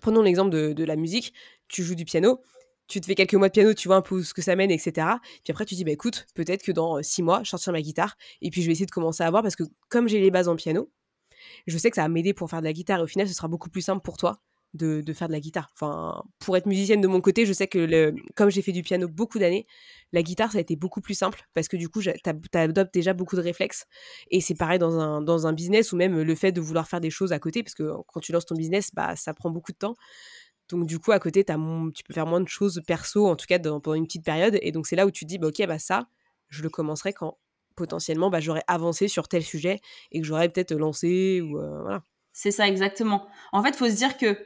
prenons 0.00 0.22
l'exemple 0.22 0.50
de 0.50 0.84
la 0.84 0.96
musique. 0.96 1.34
Tu 1.68 1.82
joues 1.82 1.96
du 1.96 2.04
piano, 2.04 2.40
tu 2.88 3.00
te 3.00 3.06
fais 3.06 3.14
quelques 3.14 3.34
mois 3.34 3.48
de 3.48 3.52
piano, 3.52 3.74
tu 3.74 3.88
vois 3.88 3.96
un 3.96 4.02
peu 4.02 4.22
ce 4.22 4.34
que 4.34 4.42
ça 4.42 4.56
mène, 4.56 4.70
etc. 4.70 5.06
Puis 5.44 5.50
après, 5.50 5.64
tu 5.64 5.74
dis, 5.74 5.84
bah 5.84 5.92
écoute, 5.92 6.26
peut-être 6.34 6.62
que 6.62 6.72
dans 6.72 7.02
six 7.02 7.22
mois, 7.22 7.42
je 7.44 7.50
sortirai 7.50 7.72
ma 7.72 7.82
guitare, 7.82 8.16
et 8.42 8.50
puis 8.50 8.62
je 8.62 8.66
vais 8.66 8.72
essayer 8.72 8.86
de 8.86 8.90
commencer 8.90 9.22
à 9.22 9.30
voir, 9.30 9.42
parce 9.42 9.56
que 9.56 9.64
comme 9.88 10.08
j'ai 10.08 10.20
les 10.20 10.30
bases 10.30 10.48
en 10.48 10.56
piano, 10.56 10.90
je 11.66 11.78
sais 11.78 11.90
que 11.90 11.96
ça 11.96 12.02
va 12.02 12.08
m'aider 12.08 12.34
pour 12.34 12.50
faire 12.50 12.60
de 12.60 12.66
la 12.66 12.72
guitare, 12.72 13.00
et 13.00 13.02
au 13.02 13.06
final, 13.06 13.28
ce 13.28 13.34
sera 13.34 13.48
beaucoup 13.48 13.70
plus 13.70 13.82
simple 13.82 14.02
pour 14.02 14.16
toi 14.16 14.40
de, 14.74 15.02
faire 15.12 15.28
de 15.28 15.32
la 15.32 15.40
guitare. 15.40 15.70
Enfin, 15.74 16.22
pour 16.38 16.56
être 16.56 16.66
musicienne 16.66 17.00
de 17.00 17.08
mon 17.08 17.20
côté, 17.20 17.46
je 17.46 17.52
sais 17.52 17.66
que 17.66 18.14
comme 18.34 18.50
j'ai 18.50 18.62
fait 18.62 18.72
du 18.72 18.82
piano 18.82 19.08
beaucoup 19.08 19.38
d'années, 19.38 19.66
la 20.12 20.22
guitare, 20.22 20.52
ça 20.52 20.58
a 20.58 20.60
été 20.60 20.76
beaucoup 20.76 21.00
plus 21.00 21.14
simple, 21.14 21.42
parce 21.54 21.68
que 21.68 21.76
du 21.76 21.88
coup, 21.88 22.02
tu 22.02 22.10
adoptes 22.58 22.92
déjà 22.92 23.12
beaucoup 23.14 23.36
de 23.36 23.40
réflexes, 23.40 23.86
et 24.30 24.40
c'est 24.40 24.54
pareil 24.54 24.78
dans 24.78 24.98
un, 24.98 25.22
dans 25.22 25.46
un 25.46 25.52
business, 25.52 25.92
ou 25.92 25.96
même 25.96 26.20
le 26.20 26.34
fait 26.34 26.52
de 26.52 26.60
vouloir 26.60 26.88
faire 26.88 27.00
des 27.00 27.10
choses 27.10 27.32
à 27.32 27.38
côté, 27.38 27.62
parce 27.62 27.74
que 27.74 27.90
quand 28.06 28.20
tu 28.20 28.32
lances 28.32 28.46
ton 28.46 28.54
business, 28.54 28.90
bah, 28.94 29.16
ça 29.16 29.34
prend 29.34 29.50
beaucoup 29.50 29.72
de 29.72 29.78
temps. 29.78 29.94
Donc 30.68 30.86
du 30.86 30.98
coup, 30.98 31.12
à 31.12 31.18
côté, 31.18 31.44
as 31.48 31.58
tu 31.94 32.02
peux 32.04 32.12
faire 32.12 32.26
moins 32.26 32.40
de 32.40 32.48
choses 32.48 32.82
perso, 32.86 33.26
en 33.26 33.36
tout 33.36 33.46
cas 33.46 33.58
pendant 33.58 33.94
une 33.94 34.06
petite 34.06 34.24
période. 34.24 34.58
Et 34.62 34.72
donc 34.72 34.86
c'est 34.86 34.96
là 34.96 35.06
où 35.06 35.10
tu 35.10 35.24
te 35.24 35.28
dis, 35.28 35.38
bah, 35.38 35.48
ok, 35.48 35.66
bah 35.66 35.78
ça, 35.78 36.08
je 36.48 36.62
le 36.62 36.68
commencerai 36.68 37.12
quand 37.12 37.38
potentiellement 37.76 38.30
bah, 38.30 38.40
j'aurais 38.40 38.64
avancé 38.66 39.06
sur 39.06 39.28
tel 39.28 39.42
sujet 39.42 39.80
et 40.10 40.20
que 40.20 40.26
j'aurais 40.26 40.48
peut-être 40.48 40.74
lancé 40.74 41.40
ou 41.40 41.58
euh, 41.58 41.82
voilà. 41.82 42.02
C'est 42.32 42.50
ça 42.50 42.66
exactement. 42.68 43.26
En 43.52 43.62
fait, 43.62 43.70
il 43.70 43.76
faut 43.76 43.88
se 43.88 43.96
dire 43.96 44.16
que 44.16 44.36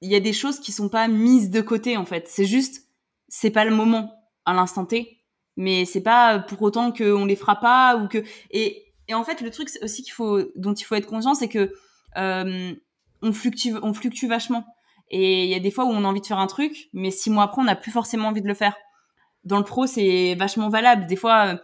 il 0.00 0.08
y 0.08 0.14
a 0.14 0.20
des 0.20 0.32
choses 0.32 0.60
qui 0.60 0.70
sont 0.70 0.88
pas 0.88 1.08
mises 1.08 1.50
de 1.50 1.60
côté 1.60 1.96
en 1.96 2.04
fait. 2.04 2.28
C'est 2.28 2.44
juste, 2.44 2.86
c'est 3.28 3.50
pas 3.50 3.64
le 3.64 3.74
moment 3.74 4.12
à 4.44 4.54
l'instant 4.54 4.86
T, 4.86 5.18
mais 5.56 5.84
c'est 5.84 6.02
pas 6.02 6.38
pour 6.38 6.62
autant 6.62 6.92
qu'on 6.92 7.24
les 7.24 7.36
fera 7.36 7.56
pas 7.56 7.96
ou 7.96 8.08
que 8.08 8.22
et, 8.50 8.94
et 9.08 9.14
en 9.14 9.24
fait 9.24 9.40
le 9.40 9.50
truc 9.50 9.68
aussi 9.82 10.02
qu'il 10.02 10.12
faut 10.12 10.42
dont 10.54 10.74
il 10.74 10.84
faut 10.84 10.94
être 10.94 11.06
conscient, 11.06 11.34
c'est 11.34 11.48
que 11.48 11.72
on 13.22 13.32
fluctue, 13.32 13.74
on 13.82 13.94
fluctue 13.94 14.26
vachement. 14.26 14.64
Et 15.10 15.44
il 15.44 15.50
y 15.50 15.54
a 15.54 15.60
des 15.60 15.70
fois 15.70 15.84
où 15.84 15.88
on 15.88 16.04
a 16.04 16.08
envie 16.08 16.20
de 16.20 16.26
faire 16.26 16.38
un 16.38 16.46
truc, 16.46 16.88
mais 16.92 17.10
six 17.10 17.30
mois 17.30 17.44
après, 17.44 17.62
on 17.62 17.64
n'a 17.64 17.76
plus 17.76 17.90
forcément 17.90 18.28
envie 18.28 18.42
de 18.42 18.48
le 18.48 18.54
faire. 18.54 18.76
Dans 19.44 19.58
le 19.58 19.64
pro, 19.64 19.86
c'est 19.86 20.34
vachement 20.34 20.68
valable. 20.68 21.06
Des 21.06 21.16
fois, 21.16 21.54
euh, 21.54 21.56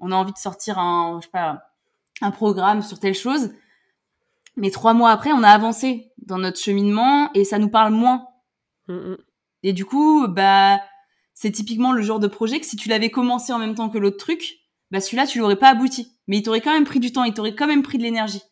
on 0.00 0.10
a 0.10 0.16
envie 0.16 0.32
de 0.32 0.38
sortir 0.38 0.78
un, 0.78 1.20
je 1.20 1.26
sais 1.26 1.30
pas, 1.30 1.60
un 2.20 2.30
programme 2.30 2.82
sur 2.82 2.98
telle 2.98 3.14
chose, 3.14 3.50
mais 4.56 4.70
trois 4.70 4.94
mois 4.94 5.10
après, 5.10 5.32
on 5.32 5.42
a 5.42 5.50
avancé 5.50 6.12
dans 6.26 6.38
notre 6.38 6.58
cheminement 6.58 7.30
et 7.34 7.44
ça 7.44 7.58
nous 7.58 7.70
parle 7.70 7.92
moins. 7.92 8.26
Mm, 8.88 8.94
mm. 8.94 9.16
Et 9.62 9.72
du 9.72 9.84
coup, 9.84 10.26
bah, 10.28 10.80
c'est 11.34 11.52
typiquement 11.52 11.92
le 11.92 12.02
genre 12.02 12.18
de 12.18 12.26
projet 12.26 12.58
que 12.58 12.66
si 12.66 12.76
tu 12.76 12.88
l'avais 12.88 13.10
commencé 13.10 13.52
en 13.52 13.58
même 13.58 13.74
temps 13.74 13.88
que 13.88 13.98
l'autre 13.98 14.16
truc, 14.16 14.58
bah 14.90 15.00
celui-là, 15.00 15.26
tu 15.26 15.38
l'aurais 15.38 15.56
pas 15.56 15.68
abouti. 15.68 16.16
Mais 16.26 16.38
il 16.38 16.42
t'aurait 16.42 16.60
quand 16.60 16.72
même 16.72 16.84
pris 16.84 17.00
du 17.00 17.12
temps, 17.12 17.24
il 17.24 17.34
t'aurait 17.34 17.54
quand 17.54 17.66
même 17.66 17.82
pris 17.82 17.98
de 17.98 18.02
l'énergie. 18.02 18.42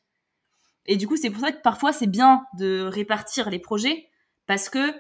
Et 0.87 0.97
du 0.97 1.07
coup, 1.07 1.17
c'est 1.17 1.31
pour 1.31 1.41
ça 1.41 1.53
que 1.53 1.61
parfois 1.63 1.93
c'est 1.93 2.07
bien 2.07 2.45
de 2.59 2.83
répartir 2.83 3.51
les 3.51 3.59
projets 3.59 4.09
parce 4.47 4.69
que 4.69 4.93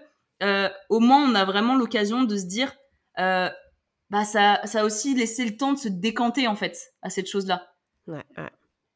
euh, 0.42 0.68
au 0.88 1.00
moins 1.00 1.22
on 1.22 1.34
a 1.34 1.44
vraiment 1.44 1.76
l'occasion 1.76 2.24
de 2.24 2.36
se 2.36 2.44
dire, 2.44 2.74
euh, 3.18 3.48
bah 4.10 4.24
ça, 4.24 4.60
ça 4.64 4.82
a 4.82 4.84
aussi 4.84 5.14
laissé 5.14 5.44
le 5.44 5.56
temps 5.56 5.72
de 5.72 5.78
se 5.78 5.88
décanter 5.88 6.46
en 6.46 6.56
fait 6.56 6.92
à 7.02 7.10
cette 7.10 7.28
chose-là. 7.28 7.68
Ouais. 8.06 8.24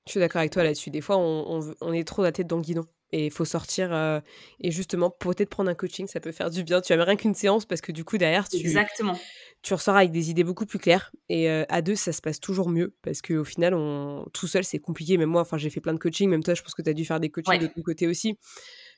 Je 0.06 0.12
suis 0.12 0.20
d'accord 0.20 0.40
avec 0.40 0.52
toi 0.52 0.64
là-dessus. 0.64 0.90
Des 0.90 1.00
fois, 1.00 1.18
on, 1.18 1.74
on, 1.80 1.92
est 1.92 2.06
trop 2.06 2.22
la 2.22 2.32
tête 2.32 2.46
dans 2.46 2.56
le 2.56 2.62
guidon. 2.62 2.86
Et 3.12 3.26
il 3.26 3.30
faut 3.30 3.44
sortir. 3.44 3.92
Euh, 3.92 4.20
et 4.60 4.70
justement, 4.70 5.10
peut-être 5.10 5.50
prendre 5.50 5.70
un 5.70 5.74
coaching, 5.74 6.06
ça 6.06 6.20
peut 6.20 6.32
faire 6.32 6.50
du 6.50 6.62
bien. 6.62 6.80
Tu 6.80 6.94
n'as 6.94 7.04
rien 7.04 7.16
qu'une 7.16 7.34
séance 7.34 7.66
parce 7.66 7.80
que 7.80 7.92
du 7.92 8.04
coup, 8.04 8.18
derrière, 8.18 8.48
tu, 8.48 8.58
Exactement 8.58 9.16
tu 9.62 9.74
ressors 9.74 9.96
avec 9.96 10.10
des 10.10 10.30
idées 10.30 10.44
beaucoup 10.44 10.64
plus 10.64 10.78
claires. 10.78 11.12
Et 11.28 11.50
euh, 11.50 11.64
à 11.68 11.82
deux, 11.82 11.94
ça 11.94 12.12
se 12.12 12.22
passe 12.22 12.40
toujours 12.40 12.70
mieux 12.70 12.94
parce 13.02 13.20
qu'au 13.20 13.44
final, 13.44 13.74
on... 13.74 14.24
tout 14.32 14.46
seul, 14.46 14.64
c'est 14.64 14.78
compliqué. 14.78 15.18
Même 15.18 15.28
moi, 15.28 15.42
enfin, 15.42 15.58
j'ai 15.58 15.70
fait 15.70 15.80
plein 15.80 15.92
de 15.92 15.98
coaching. 15.98 16.30
Même 16.30 16.42
toi, 16.42 16.54
je 16.54 16.62
pense 16.62 16.74
que 16.74 16.82
tu 16.82 16.90
as 16.90 16.94
dû 16.94 17.04
faire 17.04 17.20
des 17.20 17.30
coachings 17.30 17.60
de 17.60 17.66
ton 17.66 17.82
côté 17.82 18.06
aussi. 18.06 18.38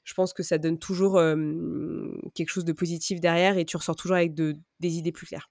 Je 0.04 0.14
pense 0.14 0.32
que 0.32 0.42
ça 0.42 0.58
donne 0.58 0.78
toujours 0.78 1.20
quelque 2.34 2.48
chose 2.48 2.64
de 2.64 2.72
positif 2.72 3.20
derrière 3.20 3.56
et 3.58 3.64
tu 3.64 3.76
ressors 3.76 3.96
toujours 3.96 4.16
avec 4.16 4.34
de, 4.34 4.54
des 4.80 4.98
idées 4.98 5.12
plus 5.12 5.26
claires. 5.26 5.50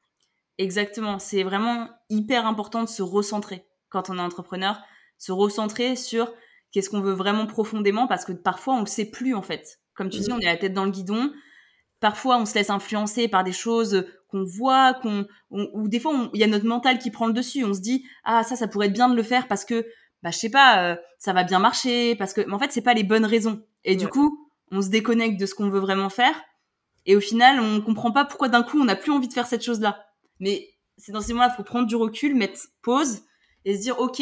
Exactement. 0.58 1.20
C'est 1.20 1.44
vraiment 1.44 1.90
hyper 2.10 2.46
important 2.46 2.84
de 2.84 2.90
se 2.90 3.02
recentrer 3.02 3.66
quand 3.90 4.10
on 4.10 4.18
est 4.18 4.22
entrepreneur, 4.22 4.80
se 5.18 5.32
recentrer 5.32 5.96
sur 5.96 6.34
qu'est-ce 6.72 6.90
qu'on 6.90 7.02
veut 7.02 7.14
vraiment 7.14 7.48
profondément 7.48 8.08
parce 8.08 8.26
que 8.26 8.32
parfois, 8.32 8.76
on 8.76 8.82
ne 8.82 8.86
sait 8.86 9.06
plus 9.06 9.34
en 9.34 9.42
fait. 9.42 9.80
Comme 9.94 10.10
tu 10.10 10.20
dis, 10.20 10.30
mmh. 10.30 10.34
on 10.34 10.40
est 10.40 10.46
la 10.46 10.58
tête 10.58 10.74
dans 10.74 10.86
le 10.86 10.92
guidon 10.92 11.32
parfois 12.02 12.38
on 12.38 12.46
se 12.46 12.56
laisse 12.56 12.70
influencer 12.70 13.30
par 13.30 13.46
des 13.46 13.54
choses 13.54 14.06
qu'on 14.28 14.44
voit, 14.44 14.96
qu'on 14.96 15.26
ou 15.52 15.88
des 15.88 16.02
fois 16.02 16.30
il 16.34 16.42
y 16.42 16.44
a 16.44 16.48
notre 16.48 16.66
mental 16.66 17.00
qui 17.00 17.12
prend 17.12 17.28
le 17.28 17.34
dessus. 17.34 17.64
On 17.64 17.74
se 17.74 17.80
dit 17.80 18.04
ah 18.26 18.44
ça 18.44 18.58
ça 18.58 18.68
pourrait 18.68 18.88
être 18.88 18.94
bien 18.94 19.08
de 19.08 19.16
le 19.16 19.24
faire 19.24 19.48
parce 19.48 19.64
que 19.64 19.86
bah 20.22 20.32
je 20.32 20.38
sais 20.38 20.50
pas 20.50 20.84
euh, 20.84 20.96
ça 21.18 21.32
va 21.32 21.46
bien 21.46 21.60
marcher 21.60 22.16
parce 22.16 22.34
que 22.34 22.42
mais 22.42 22.54
en 22.54 22.60
fait 22.60 22.74
c'est 22.74 22.82
pas 22.82 22.94
les 22.94 23.04
bonnes 23.04 23.26
raisons. 23.26 23.64
Et 23.86 23.96
du 23.96 24.10
coup 24.10 24.50
on 24.72 24.82
se 24.82 24.90
déconnecte 24.90 25.40
de 25.40 25.46
ce 25.46 25.56
qu'on 25.56 25.70
veut 25.70 25.80
vraiment 25.80 26.10
faire 26.10 26.36
et 27.06 27.16
au 27.16 27.22
final 27.22 27.60
on 27.60 27.82
comprend 27.82 28.12
pas 28.12 28.26
pourquoi 28.26 28.50
d'un 28.50 28.64
coup 28.64 28.82
on 28.82 28.86
n'a 28.86 28.96
plus 28.96 29.12
envie 29.12 29.28
de 29.30 29.34
faire 29.34 29.48
cette 29.48 29.64
chose 29.64 29.80
là. 29.80 30.04
Mais 30.40 30.70
c'est 30.98 31.12
dans 31.12 31.22
ces 31.22 31.34
moments-là 31.34 31.54
faut 31.56 31.64
prendre 31.64 31.88
du 31.88 31.96
recul, 31.96 32.36
mettre 32.36 32.60
pause 32.82 33.22
et 33.64 33.78
se 33.78 33.82
dire 33.82 34.00
ok 34.00 34.22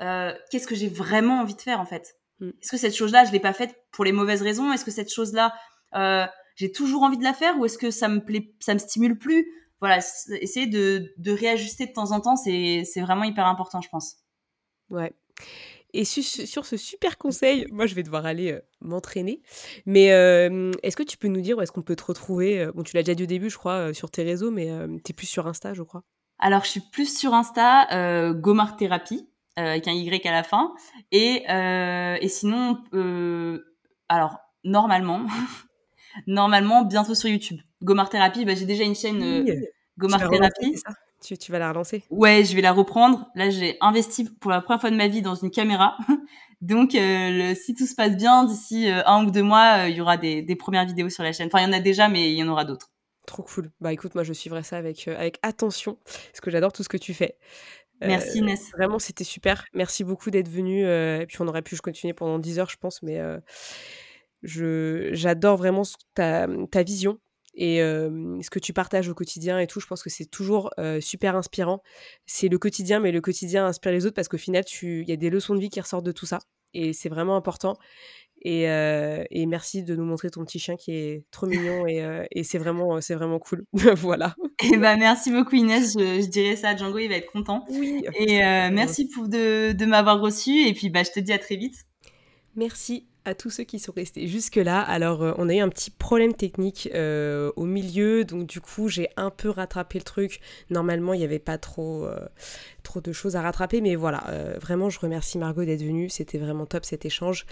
euh, 0.00 0.32
qu'est-ce 0.50 0.66
que 0.66 0.74
j'ai 0.74 0.88
vraiment 0.88 1.40
envie 1.40 1.54
de 1.54 1.60
faire 1.60 1.80
en 1.80 1.86
fait? 1.86 2.16
Mm. 2.40 2.48
Est-ce 2.48 2.70
que 2.70 2.76
cette 2.76 2.96
chose-là 2.96 3.24
je 3.24 3.32
l'ai 3.32 3.40
pas 3.40 3.52
faite 3.52 3.74
pour 3.92 4.04
les 4.04 4.12
mauvaises 4.12 4.42
raisons? 4.42 4.72
Est-ce 4.72 4.84
que 4.84 4.90
cette 4.90 5.12
chose-là 5.12 5.52
euh, 5.94 6.26
j'ai 6.56 6.72
toujours 6.72 7.02
envie 7.02 7.16
de 7.16 7.24
la 7.24 7.32
faire 7.32 7.58
ou 7.58 7.64
est-ce 7.64 7.78
que 7.78 7.90
ça 7.90 8.08
me 8.08 8.20
plaît, 8.20 8.54
ça 8.60 8.74
me 8.74 8.78
stimule 8.78 9.18
plus? 9.18 9.46
Voilà, 9.80 9.98
essayer 10.40 10.66
de, 10.66 11.10
de 11.16 11.32
réajuster 11.32 11.86
de 11.86 11.92
temps 11.92 12.12
en 12.12 12.20
temps, 12.20 12.36
c'est 12.36 12.84
vraiment 13.00 13.24
hyper 13.24 13.46
important, 13.46 13.80
je 13.80 13.88
pense. 13.88 14.16
Ouais. 14.90 15.14
Et 15.94 16.04
sur 16.04 16.66
ce 16.66 16.76
super 16.76 17.16
conseil, 17.16 17.66
moi 17.72 17.86
je 17.86 17.94
vais 17.94 18.02
devoir 18.02 18.26
aller 18.26 18.52
euh, 18.52 18.60
m'entraîner. 18.82 19.40
Mais 19.86 20.12
euh, 20.12 20.70
est-ce 20.82 20.96
que 20.96 21.02
tu 21.02 21.16
peux 21.16 21.28
nous 21.28 21.40
dire 21.40 21.56
où 21.56 21.62
est-ce 21.62 21.72
qu'on 21.72 21.82
peut 21.82 21.96
te 21.96 22.04
retrouver 22.04 22.68
Bon, 22.74 22.82
tu 22.82 22.94
l'as 22.94 23.02
déjà 23.02 23.14
dit 23.14 23.22
au 23.22 23.26
début, 23.26 23.48
je 23.48 23.56
crois, 23.56 23.94
sur 23.94 24.10
tes 24.10 24.22
réseaux, 24.22 24.50
mais 24.50 24.68
tu 25.02 25.12
es 25.12 25.14
plus 25.14 25.26
sur 25.26 25.46
Insta, 25.46 25.72
je 25.72 25.82
crois. 25.82 26.04
Alors, 26.38 26.64
je 26.64 26.70
suis 26.70 26.82
plus 26.92 27.18
sur 27.18 27.32
Insta, 27.32 28.32
Gomar 28.34 28.76
Thérapie, 28.76 29.29
avec 29.68 29.88
un 29.88 29.92
Y 29.92 30.26
à 30.26 30.32
la 30.32 30.42
fin. 30.42 30.72
Et, 31.12 31.44
et 31.46 32.28
sinon, 32.28 32.78
alors, 34.08 34.38
normalement, 34.64 35.26
normalement 36.26 36.84
bientôt 36.84 37.14
sur 37.14 37.28
YouTube. 37.28 37.60
Gomar 37.82 38.10
Therapy, 38.10 38.44
bah, 38.44 38.54
j'ai 38.54 38.66
déjà 38.66 38.84
une 38.84 38.94
chaîne 38.94 39.22
euh, 39.22 39.54
Gomar 39.98 40.28
Therapy. 40.28 40.82
Tu, 41.22 41.36
tu, 41.36 41.52
vas 41.52 41.58
la 41.58 41.68
relancer? 41.68 42.02
Ouais, 42.08 42.44
je 42.44 42.56
vais 42.56 42.62
la 42.62 42.72
reprendre. 42.72 43.28
Là, 43.34 43.50
j'ai 43.50 43.76
investi 43.82 44.24
pour 44.40 44.50
la 44.50 44.62
première 44.62 44.80
fois 44.80 44.90
de 44.90 44.96
ma 44.96 45.06
vie 45.06 45.20
dans 45.20 45.34
une 45.34 45.50
caméra. 45.50 45.98
Donc, 46.62 46.94
euh, 46.94 47.54
si 47.54 47.74
tout 47.74 47.86
se 47.86 47.94
passe 47.94 48.16
bien, 48.16 48.44
d'ici 48.44 48.90
euh, 48.90 49.02
un 49.04 49.26
ou 49.26 49.30
deux 49.30 49.42
mois, 49.42 49.88
il 49.88 49.96
y 49.96 50.00
aura 50.00 50.16
des, 50.16 50.40
des, 50.40 50.56
premières 50.56 50.86
vidéos 50.86 51.10
sur 51.10 51.22
la 51.22 51.32
chaîne. 51.32 51.48
Enfin, 51.48 51.60
il 51.60 51.66
y 51.66 51.68
en 51.68 51.76
a 51.76 51.80
déjà, 51.80 52.08
mais 52.08 52.32
il 52.32 52.38
y 52.38 52.42
en 52.42 52.48
aura 52.48 52.64
d'autres. 52.64 52.90
Trop 53.26 53.42
cool. 53.42 53.70
Bah 53.80 53.92
écoute, 53.92 54.14
moi 54.14 54.24
je 54.24 54.32
suivrai 54.32 54.62
ça 54.62 54.78
avec, 54.78 55.06
avec 55.06 55.38
attention, 55.42 55.98
parce 56.04 56.40
que 56.40 56.50
j'adore 56.50 56.72
tout 56.72 56.82
ce 56.82 56.88
que 56.88 56.96
tu 56.96 57.12
fais. 57.12 57.36
Merci 58.00 58.38
Inès. 58.38 58.70
Vraiment, 58.72 58.98
c'était 58.98 59.24
super. 59.24 59.64
Merci 59.74 60.04
beaucoup 60.04 60.30
d'être 60.30 60.48
venue. 60.48 60.82
et 60.82 61.26
puis 61.26 61.40
on 61.40 61.48
aurait 61.48 61.62
pu 61.62 61.76
continuer 61.78 62.14
pendant 62.14 62.38
10 62.38 62.58
heures, 62.58 62.70
je 62.70 62.76
pense, 62.76 63.02
mais 63.02 63.20
je 64.42 65.10
j'adore 65.12 65.56
vraiment 65.56 65.82
ta, 66.14 66.46
ta 66.70 66.82
vision 66.82 67.18
et 67.54 67.78
ce 67.78 68.50
que 68.50 68.58
tu 68.58 68.72
partages 68.72 69.08
au 69.08 69.14
quotidien 69.14 69.58
et 69.58 69.66
tout, 69.66 69.80
je 69.80 69.86
pense 69.86 70.02
que 70.02 70.10
c'est 70.10 70.26
toujours 70.26 70.72
super 71.00 71.36
inspirant. 71.36 71.82
C'est 72.26 72.48
le 72.48 72.58
quotidien, 72.58 73.00
mais 73.00 73.12
le 73.12 73.20
quotidien 73.20 73.66
inspire 73.66 73.92
les 73.92 74.06
autres 74.06 74.14
parce 74.14 74.28
qu'au 74.28 74.38
final, 74.38 74.64
il 74.82 75.08
y 75.08 75.12
a 75.12 75.16
des 75.16 75.30
leçons 75.30 75.54
de 75.54 75.60
vie 75.60 75.70
qui 75.70 75.80
ressortent 75.80 76.06
de 76.06 76.12
tout 76.12 76.26
ça. 76.26 76.40
Et 76.72 76.92
c'est 76.92 77.08
vraiment 77.08 77.36
important. 77.36 77.76
Et, 78.42 78.62
et, 78.62 79.46
merci 79.46 79.82
de 79.82 79.94
nous 79.94 80.04
montrer 80.04 80.30
ton 80.30 80.44
petit 80.44 80.58
chien 80.58 80.76
qui 80.76 80.92
est 80.92 81.24
trop 81.30 81.46
mignon 81.46 81.86
et, 81.86 82.26
et 82.30 82.42
c'est 82.42 82.58
vraiment, 82.58 83.00
c'est 83.00 83.14
vraiment 83.14 83.38
cool. 83.38 83.64
voilà. 83.96 84.34
Et 84.62 84.76
bah, 84.78 84.96
merci 84.96 85.30
beaucoup 85.30 85.56
Inès, 85.56 85.92
je, 85.98 86.26
dirais 86.26 86.56
ça 86.56 86.70
à 86.70 86.76
Django, 86.76 86.98
il 86.98 87.08
va 87.08 87.16
être 87.16 87.30
content. 87.30 87.64
Oui. 87.70 88.02
Et 88.18 88.38
merci 88.72 89.08
pour 89.08 89.28
de, 89.28 89.72
de 89.72 89.84
m'avoir 89.84 90.20
reçu 90.20 90.66
et 90.66 90.72
puis 90.72 90.88
bah, 90.88 91.02
je 91.02 91.10
te 91.10 91.20
dis 91.20 91.32
à 91.32 91.38
très 91.38 91.56
vite. 91.56 91.84
Merci 92.56 93.09
à 93.24 93.34
tous 93.34 93.50
ceux 93.50 93.64
qui 93.64 93.78
sont 93.78 93.92
restés 93.92 94.26
jusque-là. 94.26 94.80
Alors, 94.80 95.22
euh, 95.22 95.32
on 95.36 95.48
a 95.48 95.54
eu 95.54 95.58
un 95.58 95.68
petit 95.68 95.90
problème 95.90 96.34
technique 96.34 96.88
euh, 96.94 97.52
au 97.56 97.64
milieu, 97.64 98.24
donc 98.24 98.46
du 98.46 98.60
coup, 98.60 98.88
j'ai 98.88 99.08
un 99.16 99.30
peu 99.30 99.50
rattrapé 99.50 99.98
le 99.98 100.04
truc. 100.04 100.40
Normalement, 100.70 101.12
il 101.14 101.18
n'y 101.18 101.24
avait 101.24 101.38
pas 101.38 101.58
trop, 101.58 102.06
euh, 102.06 102.26
trop 102.82 103.00
de 103.00 103.12
choses 103.12 103.36
à 103.36 103.42
rattraper, 103.42 103.80
mais 103.80 103.94
voilà, 103.94 104.24
vraiment, 104.60 104.90
je 104.90 104.98
remercie 104.98 105.38
Margot 105.38 105.64
d'être 105.64 105.82
venue. 105.82 106.08
C'était 106.08 106.38
vraiment 106.38 106.66
top 106.66 106.84
cet 106.84 107.04
échange. 107.04 107.46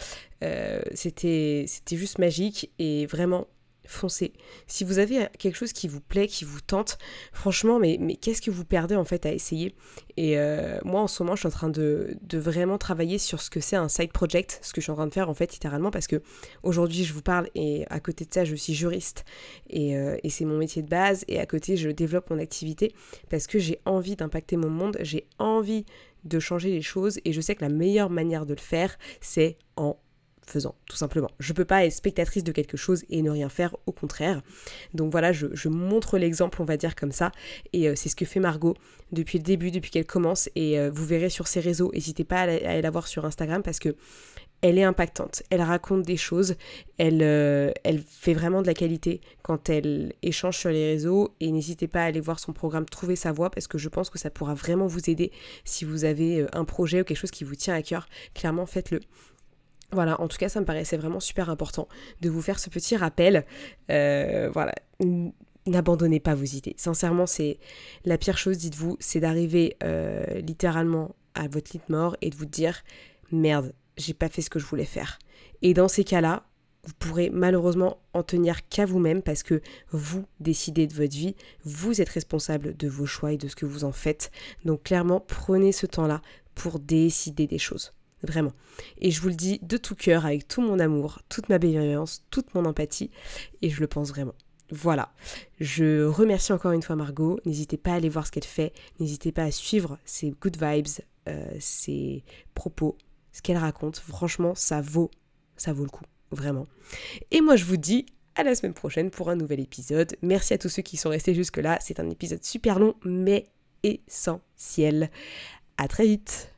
c'était 0.94 1.66
juste 1.90 2.18
magique 2.18 2.70
et 2.78 3.06
vraiment, 3.06 3.46
foncez. 3.88 4.32
Si 4.66 4.84
vous 4.84 4.98
avez 4.98 5.26
quelque 5.38 5.56
chose 5.56 5.72
qui 5.72 5.88
vous 5.88 6.00
plaît, 6.00 6.28
qui 6.28 6.44
vous 6.44 6.60
tente, 6.60 6.98
franchement, 7.32 7.78
mais, 7.78 7.96
mais 8.00 8.16
qu'est-ce 8.16 8.42
que 8.42 8.50
vous 8.50 8.64
perdez 8.64 8.94
en 8.94 9.04
fait 9.04 9.26
à 9.26 9.32
essayer? 9.32 9.74
Et 10.16 10.38
euh, 10.38 10.78
moi, 10.84 11.00
en 11.00 11.06
ce 11.06 11.22
moment, 11.22 11.34
je 11.34 11.40
suis 11.40 11.48
en 11.48 11.52
train 11.52 11.70
de, 11.70 12.18
vraiment 12.32 12.78
travailler 12.78 13.18
sur 13.18 13.40
ce 13.40 13.50
que 13.50 13.60
c'est 13.60 13.76
un 13.76 13.88
side 13.88 14.12
project, 14.12 14.60
ce 14.62 14.72
que 14.72 14.80
je 14.80 14.84
suis 14.84 14.92
en 14.92 14.96
train 14.96 15.06
de 15.06 15.14
faire 15.14 15.28
en 15.28 15.34
fait, 15.34 15.52
littéralement, 15.52 15.90
parce 15.90 16.06
que 16.06 16.22
aujourd'hui, 16.62 17.04
je 17.04 17.12
vous 17.12 17.22
parle 17.22 17.48
et 17.54 17.84
à 17.88 18.00
côté 18.00 18.24
de 18.24 18.32
ça, 18.32 18.44
je 18.44 18.54
suis 18.54 18.74
juriste 18.74 19.24
et, 19.70 19.96
euh, 19.96 20.16
et 20.22 20.30
c'est 20.30 20.44
mon 20.44 20.58
métier 20.58 20.82
de 20.82 20.88
base. 20.88 21.24
Et 21.28 21.40
à 21.40 21.46
côté, 21.46 21.76
je 21.76 21.90
développe 21.90 22.30
mon 22.30 22.38
activité 22.38 22.94
parce 23.30 23.46
que 23.46 23.58
j'ai 23.58 23.80
envie 23.84 24.16
d'impacter 24.16 24.56
mon 24.56 24.70
monde, 24.70 24.98
j'ai 25.00 25.26
envie 25.38 25.84
de 26.24 26.38
changer 26.38 26.70
les 26.70 26.82
choses 26.82 27.20
et 27.24 27.32
je 27.32 27.40
sais 27.40 27.54
que 27.54 27.62
la 27.62 27.68
meilleure 27.68 28.10
manière 28.10 28.44
de 28.44 28.54
le 28.54 28.60
faire, 28.60 28.98
c'est 29.20 29.56
en 29.76 29.96
faisant, 30.48 30.74
tout 30.86 30.96
simplement. 30.96 31.30
Je 31.38 31.52
peux 31.52 31.64
pas 31.64 31.84
être 31.84 31.92
spectatrice 31.92 32.44
de 32.44 32.52
quelque 32.52 32.76
chose 32.76 33.04
et 33.10 33.22
ne 33.22 33.30
rien 33.30 33.48
faire, 33.48 33.76
au 33.86 33.92
contraire. 33.92 34.42
Donc 34.94 35.10
voilà, 35.10 35.32
je, 35.32 35.68
montre 35.68 36.18
l'exemple, 36.18 36.62
on 36.62 36.64
va 36.64 36.76
dire 36.76 36.94
comme 36.96 37.12
ça, 37.12 37.32
et 37.72 37.88
euh, 37.88 37.94
c'est 37.94 38.08
ce 38.08 38.16
que 38.16 38.24
fait 38.24 38.40
Margot 38.40 38.74
depuis 39.12 39.38
le 39.38 39.44
début, 39.44 39.70
depuis 39.70 39.90
qu'elle 39.90 40.06
commence, 40.06 40.48
et 40.54 40.78
euh, 40.78 40.90
vous 40.92 41.04
verrez 41.04 41.30
sur 41.30 41.46
ses 41.46 41.60
réseaux, 41.60 41.90
n'hésitez 41.94 42.24
pas 42.24 42.40
à, 42.40 42.42
aller 42.42 42.82
la 42.82 42.90
voir 42.90 43.06
sur 43.06 43.24
Instagram 43.24 43.62
parce 43.62 43.78
que 43.78 43.94
elle 44.60 44.76
est 44.76 44.82
impactante, 44.82 45.44
elle 45.50 45.62
raconte 45.62 46.02
des 46.02 46.16
choses, 46.16 46.56
elle, 46.98 47.22
euh, 47.22 47.70
elle 47.84 48.00
fait 48.00 48.34
vraiment 48.34 48.60
de 48.60 48.66
la 48.66 48.74
qualité 48.74 49.20
quand 49.42 49.70
elle 49.70 50.14
échange 50.22 50.58
sur 50.58 50.70
les 50.70 50.84
réseaux 50.84 51.32
et 51.38 51.52
n'hésitez 51.52 51.86
pas 51.86 52.02
à 52.02 52.06
aller 52.06 52.18
voir 52.18 52.40
son 52.40 52.52
programme 52.52 52.84
Trouver 52.84 53.14
sa 53.14 53.30
voix 53.30 53.50
parce 53.50 53.68
que 53.68 53.78
je 53.78 53.88
pense 53.88 54.10
que 54.10 54.18
ça 54.18 54.30
pourra 54.30 54.54
vraiment 54.54 54.88
vous 54.88 55.08
aider 55.08 55.30
si 55.64 55.84
vous 55.84 56.04
avez 56.04 56.44
un 56.52 56.64
projet 56.64 57.02
ou 57.02 57.04
quelque 57.04 57.18
chose 57.18 57.30
qui 57.30 57.44
vous 57.44 57.54
tient 57.54 57.74
à 57.74 57.82
cœur. 57.82 58.08
Clairement, 58.34 58.66
faites-le. 58.66 58.98
Voilà, 59.92 60.20
en 60.20 60.28
tout 60.28 60.36
cas, 60.36 60.48
ça 60.48 60.60
me 60.60 60.66
paraissait 60.66 60.98
vraiment 60.98 61.20
super 61.20 61.48
important 61.48 61.88
de 62.20 62.28
vous 62.28 62.42
faire 62.42 62.58
ce 62.58 62.68
petit 62.68 62.96
rappel. 62.96 63.46
Euh, 63.90 64.50
voilà, 64.52 64.74
n'abandonnez 65.66 66.20
pas 66.20 66.34
vos 66.34 66.44
idées. 66.44 66.74
Sincèrement, 66.76 67.26
c'est 67.26 67.58
la 68.04 68.18
pire 68.18 68.36
chose, 68.36 68.58
dites-vous, 68.58 68.96
c'est 69.00 69.20
d'arriver 69.20 69.76
euh, 69.82 70.24
littéralement 70.40 71.14
à 71.34 71.48
votre 71.48 71.72
lit 71.72 71.80
de 71.86 71.92
mort 71.92 72.16
et 72.20 72.30
de 72.30 72.36
vous 72.36 72.46
dire 72.46 72.82
merde, 73.30 73.72
j'ai 73.96 74.14
pas 74.14 74.28
fait 74.28 74.42
ce 74.42 74.50
que 74.50 74.58
je 74.58 74.66
voulais 74.66 74.84
faire. 74.84 75.18
Et 75.62 75.72
dans 75.72 75.88
ces 75.88 76.04
cas-là, 76.04 76.44
vous 76.84 76.94
pourrez 76.98 77.30
malheureusement 77.30 77.98
en 78.14 78.22
tenir 78.22 78.68
qu'à 78.68 78.86
vous-même 78.86 79.22
parce 79.22 79.42
que 79.42 79.60
vous 79.90 80.24
décidez 80.40 80.86
de 80.86 80.94
votre 80.94 81.14
vie, 81.14 81.34
vous 81.64 82.00
êtes 82.00 82.08
responsable 82.08 82.76
de 82.76 82.88
vos 82.88 83.06
choix 83.06 83.32
et 83.32 83.36
de 83.36 83.48
ce 83.48 83.56
que 83.56 83.66
vous 83.66 83.84
en 83.84 83.92
faites. 83.92 84.30
Donc 84.64 84.84
clairement, 84.84 85.20
prenez 85.20 85.72
ce 85.72 85.86
temps-là 85.86 86.22
pour 86.54 86.78
décider 86.78 87.46
des 87.46 87.58
choses. 87.58 87.92
Vraiment. 88.22 88.52
Et 88.98 89.10
je 89.10 89.20
vous 89.20 89.28
le 89.28 89.34
dis 89.34 89.60
de 89.62 89.76
tout 89.76 89.94
cœur, 89.94 90.26
avec 90.26 90.48
tout 90.48 90.60
mon 90.60 90.78
amour, 90.78 91.20
toute 91.28 91.48
ma 91.48 91.58
bienveillance, 91.58 92.24
toute 92.30 92.54
mon 92.54 92.64
empathie, 92.64 93.10
et 93.62 93.70
je 93.70 93.80
le 93.80 93.86
pense 93.86 94.08
vraiment. 94.08 94.34
Voilà. 94.70 95.12
Je 95.60 96.04
remercie 96.04 96.52
encore 96.52 96.72
une 96.72 96.82
fois 96.82 96.96
Margot. 96.96 97.40
N'hésitez 97.46 97.76
pas 97.78 97.92
à 97.92 97.94
aller 97.94 98.08
voir 98.08 98.26
ce 98.26 98.32
qu'elle 98.32 98.44
fait. 98.44 98.72
N'hésitez 99.00 99.32
pas 99.32 99.44
à 99.44 99.50
suivre 99.50 99.98
ses 100.04 100.30
good 100.30 100.62
vibes, 100.62 100.86
euh, 101.28 101.46
ses 101.58 102.22
propos, 102.54 102.96
ce 103.32 103.40
qu'elle 103.40 103.56
raconte. 103.56 103.98
Franchement, 103.98 104.54
ça 104.54 104.80
vaut, 104.80 105.10
ça 105.56 105.72
vaut 105.72 105.84
le 105.84 105.90
coup. 105.90 106.04
Vraiment. 106.30 106.66
Et 107.30 107.40
moi, 107.40 107.56
je 107.56 107.64
vous 107.64 107.78
dis 107.78 108.04
à 108.34 108.42
la 108.42 108.54
semaine 108.54 108.74
prochaine 108.74 109.10
pour 109.10 109.30
un 109.30 109.36
nouvel 109.36 109.60
épisode. 109.60 110.16
Merci 110.22 110.54
à 110.54 110.58
tous 110.58 110.68
ceux 110.68 110.82
qui 110.82 110.96
sont 110.96 111.08
restés 111.08 111.34
jusque-là. 111.34 111.78
C'est 111.80 111.98
un 112.00 112.10
épisode 112.10 112.44
super 112.44 112.78
long, 112.78 112.94
mais 113.04 113.46
essentiel. 113.82 115.10
À 115.78 115.88
très 115.88 116.06
vite. 116.06 116.57